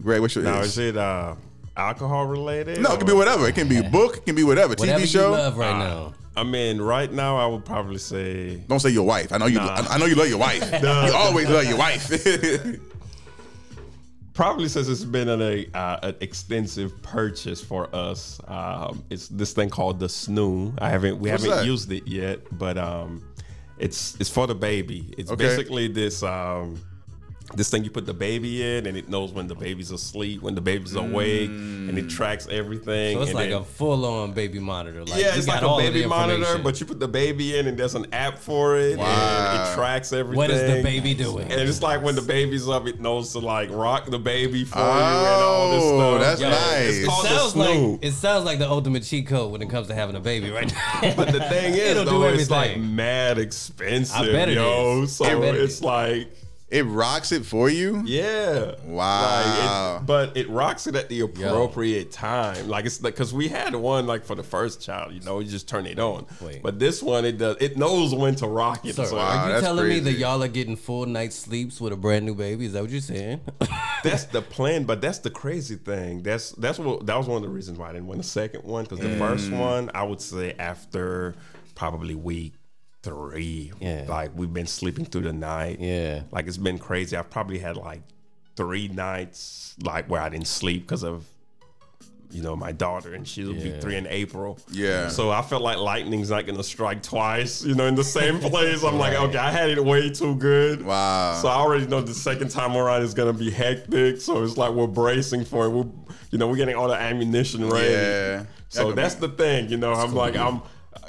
[0.00, 0.66] Greg, what's your Now ish?
[0.66, 1.34] is it uh,
[1.76, 2.80] alcohol related?
[2.80, 3.46] No, it can be whatever.
[3.48, 4.18] It can be a book.
[4.18, 4.74] It can be whatever.
[4.74, 5.26] Whatever TV show.
[5.30, 6.14] you love right now.
[6.36, 9.32] I mean, right now I would probably say Don't say your wife.
[9.32, 9.58] I know you.
[9.58, 9.84] Nah.
[9.90, 10.62] I, know you love your wife.
[10.82, 12.08] You always love your wife.
[14.32, 18.40] probably since it's been an, a, uh, an extensive purchase for us.
[18.48, 20.72] Um, it's this thing called the Snoo.
[20.80, 21.66] I haven't we What's haven't that?
[21.66, 23.22] used it yet, but um,
[23.78, 25.12] it's it's for the baby.
[25.18, 25.44] It's Okay.
[25.44, 26.80] basically this um,
[27.54, 30.54] this thing you put the baby in, and it knows when the baby's asleep, when
[30.54, 32.10] the baby's awake, and it mm.
[32.10, 33.16] tracks everything.
[33.16, 35.04] So it's and like then- a full-on baby monitor.
[35.04, 37.08] Like yeah, you it's got like a all of baby monitor, but you put the
[37.08, 39.70] baby in, and there's an app for it, and Wow.
[39.72, 40.36] it tracks everything.
[40.36, 41.50] what is the baby doing?
[41.50, 44.78] And it's like when the baby's up, it knows to like rock the baby for
[44.78, 46.20] you and all this Oh, stuff.
[46.20, 46.88] that's Yo, nice.
[46.88, 49.68] It's It called the sounds like it sounds like the ultimate cheat code when it
[49.70, 51.14] comes to having a baby right now.
[51.16, 55.02] But the thing is, It'll do though, it's like mad expensive, I bet it yo.
[55.02, 55.16] is.
[55.16, 56.30] So I bet it it's like
[56.70, 58.02] It rocks it for you.
[58.06, 58.76] Yeah.
[58.84, 59.94] Wow.
[59.94, 62.68] Like it, but it rocks it at the appropriate time.
[62.68, 65.50] Like it's like because we had one like for the first child, you know, you
[65.50, 66.26] just turn it on.
[66.40, 66.62] Wait.
[66.62, 67.56] But this one, it does.
[67.60, 68.94] It knows when to rock it.
[68.94, 71.80] Sir, So Wow, are you that's telling me that y'all are getting full night sleeps
[71.80, 72.66] with a brand new baby?
[72.66, 73.40] Is that what you're saying?
[74.04, 74.84] that's the plan.
[74.84, 76.22] But that's the crazy thing.
[76.22, 78.62] That's that's what that was one of the reasons why I didn't win the second
[78.62, 79.18] one because the Mm.
[79.18, 81.34] first one I would say after
[81.74, 82.54] probably week
[83.02, 84.04] three, Yeah.
[84.08, 85.78] like we've been sleeping through the night.
[85.80, 86.22] Yeah.
[86.30, 87.16] like it's been crazy.
[87.16, 88.02] I've probably had like
[88.56, 91.24] three nights like where I didn't sleep because of
[92.32, 94.56] you know my daughter, and she'll be three in April.
[94.70, 95.08] Yeah.
[95.08, 98.84] So I felt like lightning's not gonna strike twice, you know, in the same place.
[98.84, 100.82] I'm like, okay, I had it way too good.
[100.82, 101.34] Wow.
[101.42, 104.20] So I already know the second time around is gonna be hectic.
[104.20, 105.70] So it's like we're bracing for it.
[105.70, 105.86] We're,
[106.30, 107.90] you know, we're getting all the ammunition ready.
[107.90, 108.44] Yeah.
[108.68, 109.92] So that's the thing, you know.
[109.92, 110.62] I'm like, I'm,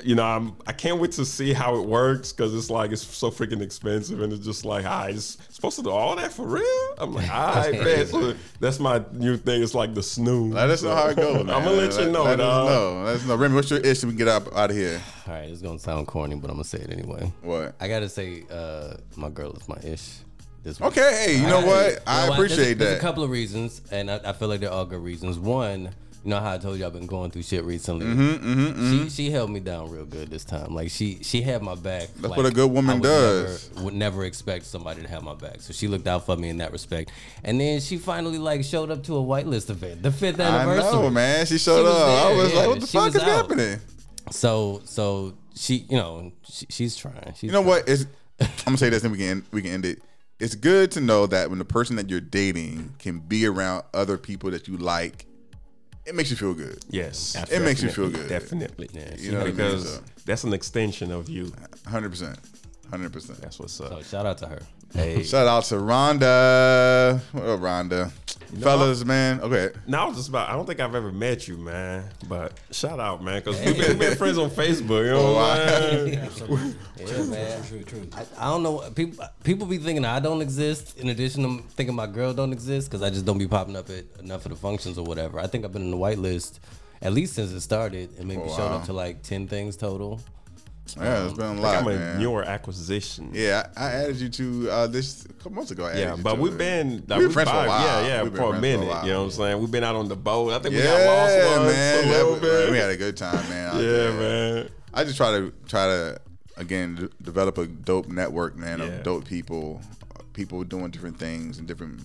[0.04, 0.56] you know, I'm.
[0.68, 4.22] I can't wait to see how it works because it's like it's so freaking expensive,
[4.22, 6.96] and it's just like, I it's supposed to do all that for real.
[6.98, 8.06] I'm like, all right, man.
[8.08, 9.62] So that's my new thing.
[9.64, 10.54] It's like the snooze.
[10.54, 11.38] Let us know how it goes.
[11.46, 11.56] Man.
[11.56, 12.68] I'm gonna let you know, Let us dog.
[12.70, 13.04] know.
[13.04, 13.36] Let us know.
[13.36, 14.08] Remy, what's your issue?
[14.08, 15.02] We can get out out of here.
[15.28, 17.32] All right, it's gonna sound corny, but I'm gonna say it anyway.
[17.42, 17.76] What?
[17.80, 20.18] I gotta say, uh, my girl is my ish.
[20.64, 20.90] This week.
[20.90, 21.26] Okay.
[21.26, 21.92] Hey, you know Hey, what?
[21.94, 22.98] you I know appreciate there's, There's that.
[22.98, 25.40] a couple of reasons, and I, I feel like they're all good reasons.
[25.40, 25.90] One,
[26.24, 28.06] you know how I told you I've been going through shit recently.
[28.06, 30.74] Mm-hmm, She she held me down real good this time.
[30.76, 32.10] Like she she had my back.
[32.16, 33.70] That's like what a good woman would does.
[33.74, 35.62] Never, would never expect somebody to have my back.
[35.62, 37.12] So she looked out for me in that respect.
[37.44, 40.90] And then she finally like showed up to a whitelist event, the fifth anniversary.
[40.90, 41.46] I know, man.
[41.46, 42.26] She showed She up.
[42.32, 42.60] I was yeah.
[42.60, 43.24] like, what the She fuck is out.
[43.28, 43.80] happening?
[44.30, 47.34] So so she you know she, she's trying.
[47.34, 47.88] She's You know what?
[47.88, 48.06] It's,
[48.40, 50.02] I'm gonna say this, and we can we can end it.
[50.40, 54.18] It's good to know that when the person that you're dating can be around other
[54.18, 55.28] people that you like,
[56.06, 56.84] it makes you feel good.
[56.90, 58.28] Yes, It makes you feel good.
[58.30, 58.90] Definitely.
[59.20, 59.56] You know what I mean?
[59.56, 61.52] because So- that's an extension of you.
[61.88, 62.40] Hundred percent,
[62.90, 63.40] hundred percent.
[63.42, 63.90] That's what's up.
[63.92, 64.62] So shout out to her.
[64.94, 67.20] Hey, Shout out to Rhonda.
[67.32, 68.12] What up, Rhonda?
[68.60, 69.40] Fellas, man.
[69.40, 69.70] Okay.
[69.88, 70.50] now I was just about.
[70.50, 72.04] I don't think I've ever met you, man.
[72.28, 75.06] But shout out, man, because we've been, been friends on Facebook.
[75.06, 76.76] You know oh, what I'm saying?
[77.00, 77.64] Yeah, man.
[77.64, 78.08] True, true.
[78.14, 78.80] I, I don't know.
[78.94, 81.00] People people be thinking I don't exist.
[81.00, 83.90] In addition to thinking my girl don't exist because I just don't be popping up
[83.90, 85.40] at enough of the functions or whatever.
[85.40, 86.60] I think I've been in the white list
[87.02, 88.78] at least since it started, and maybe oh, showed wow.
[88.78, 90.20] up to like ten things total.
[91.00, 92.20] Yeah, it's been a Like lot, I'm a man.
[92.20, 93.30] newer acquisition.
[93.34, 95.86] Yeah, I, I added you to uh, this a couple months ago.
[95.86, 97.86] I Yeah, you but to we've been like, We've been friends for a while.
[98.04, 98.88] Yeah, yeah, We've been for a friends for a minute.
[98.88, 99.06] while.
[99.06, 99.60] you know what I'm saying?
[99.62, 100.54] We've been out on the boat.
[100.54, 102.04] I think Yeah, we got lost once man.
[102.04, 102.72] a little That- bit.
[102.72, 103.76] We had a good time, man.
[103.76, 104.14] yeah, there.
[104.14, 104.70] man.
[104.94, 106.18] I just try to try to
[106.58, 108.86] again d- develop a dope network, man, Yeah.
[108.86, 109.82] of dope people,
[110.34, 112.02] people doing different things and different.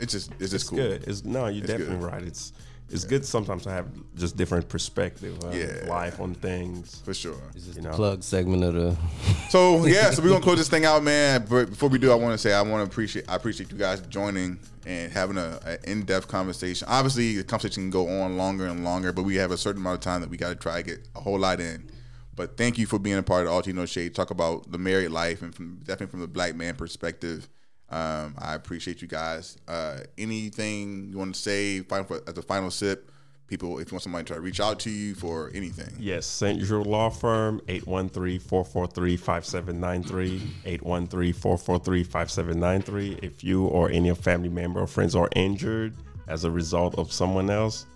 [0.00, 0.78] It's just it's just It's cool.
[0.78, 1.04] good.
[1.08, 1.78] It's no, you're It's good.
[1.78, 2.22] definitely right.
[2.22, 2.52] It's
[2.90, 5.88] it's good sometimes to have just different perspective of Yeah.
[5.88, 7.00] life on things.
[7.04, 7.36] For sure.
[7.74, 8.96] You know, Plug segment of the.
[9.50, 11.46] So yeah, so we're gonna close this thing out, man.
[11.48, 13.78] But before we do, I want to say I want to appreciate I appreciate you
[13.78, 16.86] guys joining and having a, a in depth conversation.
[16.90, 19.94] Obviously, the conversation can go on longer and longer, but we have a certain amount
[19.94, 21.88] of time that we got to try to get a whole lot in.
[22.34, 24.14] But thank you for being a part of All Tea Shade.
[24.14, 27.48] Talk about the married life and from definitely from the black man perspective.
[27.90, 29.56] Um, I appreciate you guys.
[29.68, 33.10] Uh, anything you want to say final, for, as a final sip?
[33.48, 36.26] People, if you want somebody to try to reach out to you for anything, Yes,
[36.26, 36.58] St.
[36.58, 43.22] Central Law Firm, 813-443-5793, 813-443-5793.
[43.22, 45.94] If you or any of family member or friends are injured
[46.26, 47.86] as a result of someone else,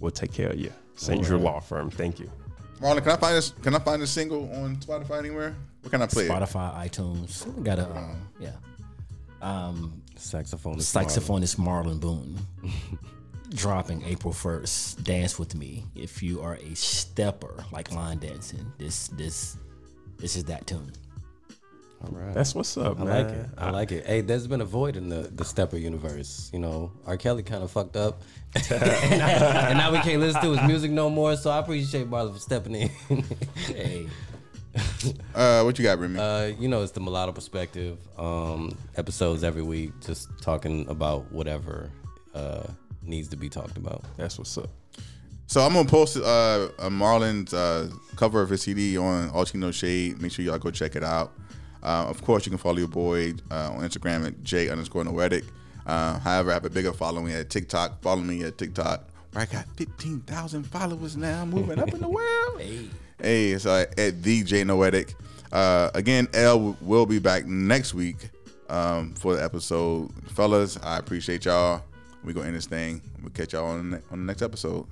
[0.00, 0.72] we'll take care of you.
[0.94, 2.30] saint Central Law Firm, thank you.
[2.80, 3.50] Marlon, can I find this?
[3.62, 5.54] Can I find a single on Spotify anywhere?
[5.82, 6.30] What can I play it?
[6.30, 7.46] Spotify, iTunes.
[7.54, 8.50] We got a um, yeah.
[9.46, 10.76] Um, Saxophone.
[10.78, 12.38] saxophonist Marlon Boone
[13.50, 15.04] dropping April first.
[15.04, 18.72] Dance with me if you are a stepper like line dancing.
[18.78, 19.56] This this
[20.18, 20.90] this is that tune.
[22.02, 22.34] All right.
[22.34, 23.24] That's what's up, I man.
[23.24, 23.46] like it.
[23.56, 24.06] I like it.
[24.06, 26.50] Hey, there's been a void in the, the Stepper universe.
[26.52, 27.16] You know, R.
[27.16, 28.22] Kelly kind of fucked up,
[28.70, 31.36] and, now we can't listen to his music no more.
[31.36, 32.90] So I appreciate Marlon for stepping in.
[33.66, 34.08] Hey,
[35.34, 36.18] Uh, what you got, Remy?
[36.18, 37.98] uh, you know, it's the mulatto perspective.
[38.18, 41.90] Um, episodes every week, just talking about whatever
[42.34, 42.64] uh,
[43.02, 44.02] needs to be talked about.
[44.16, 44.70] That's what's up.
[45.46, 49.72] so I'm gonna post uh, a Marlon's uh, cover of his CD on All Tea
[49.72, 50.20] Shade.
[50.22, 51.32] Make sure y'all go check it out.
[51.82, 55.44] Uh, of course, you can follow your boy uh, on Instagram at j underscore noetic.
[55.86, 58.02] Uh, however, I have a bigger following at TikTok.
[58.02, 61.44] Follow me at TikTok, where I got 15,000 followers now.
[61.44, 62.60] Moving up in the world.
[62.60, 62.88] Hey,
[63.20, 65.14] Hey, it's uh, at the J Noetic.
[65.50, 68.30] Uh, again, L will be back next week
[68.68, 70.10] um, for the episode.
[70.28, 71.82] Fellas, I appreciate y'all.
[72.22, 73.00] We're going to end this thing.
[73.22, 74.86] We'll catch y'all on the, on the next episode.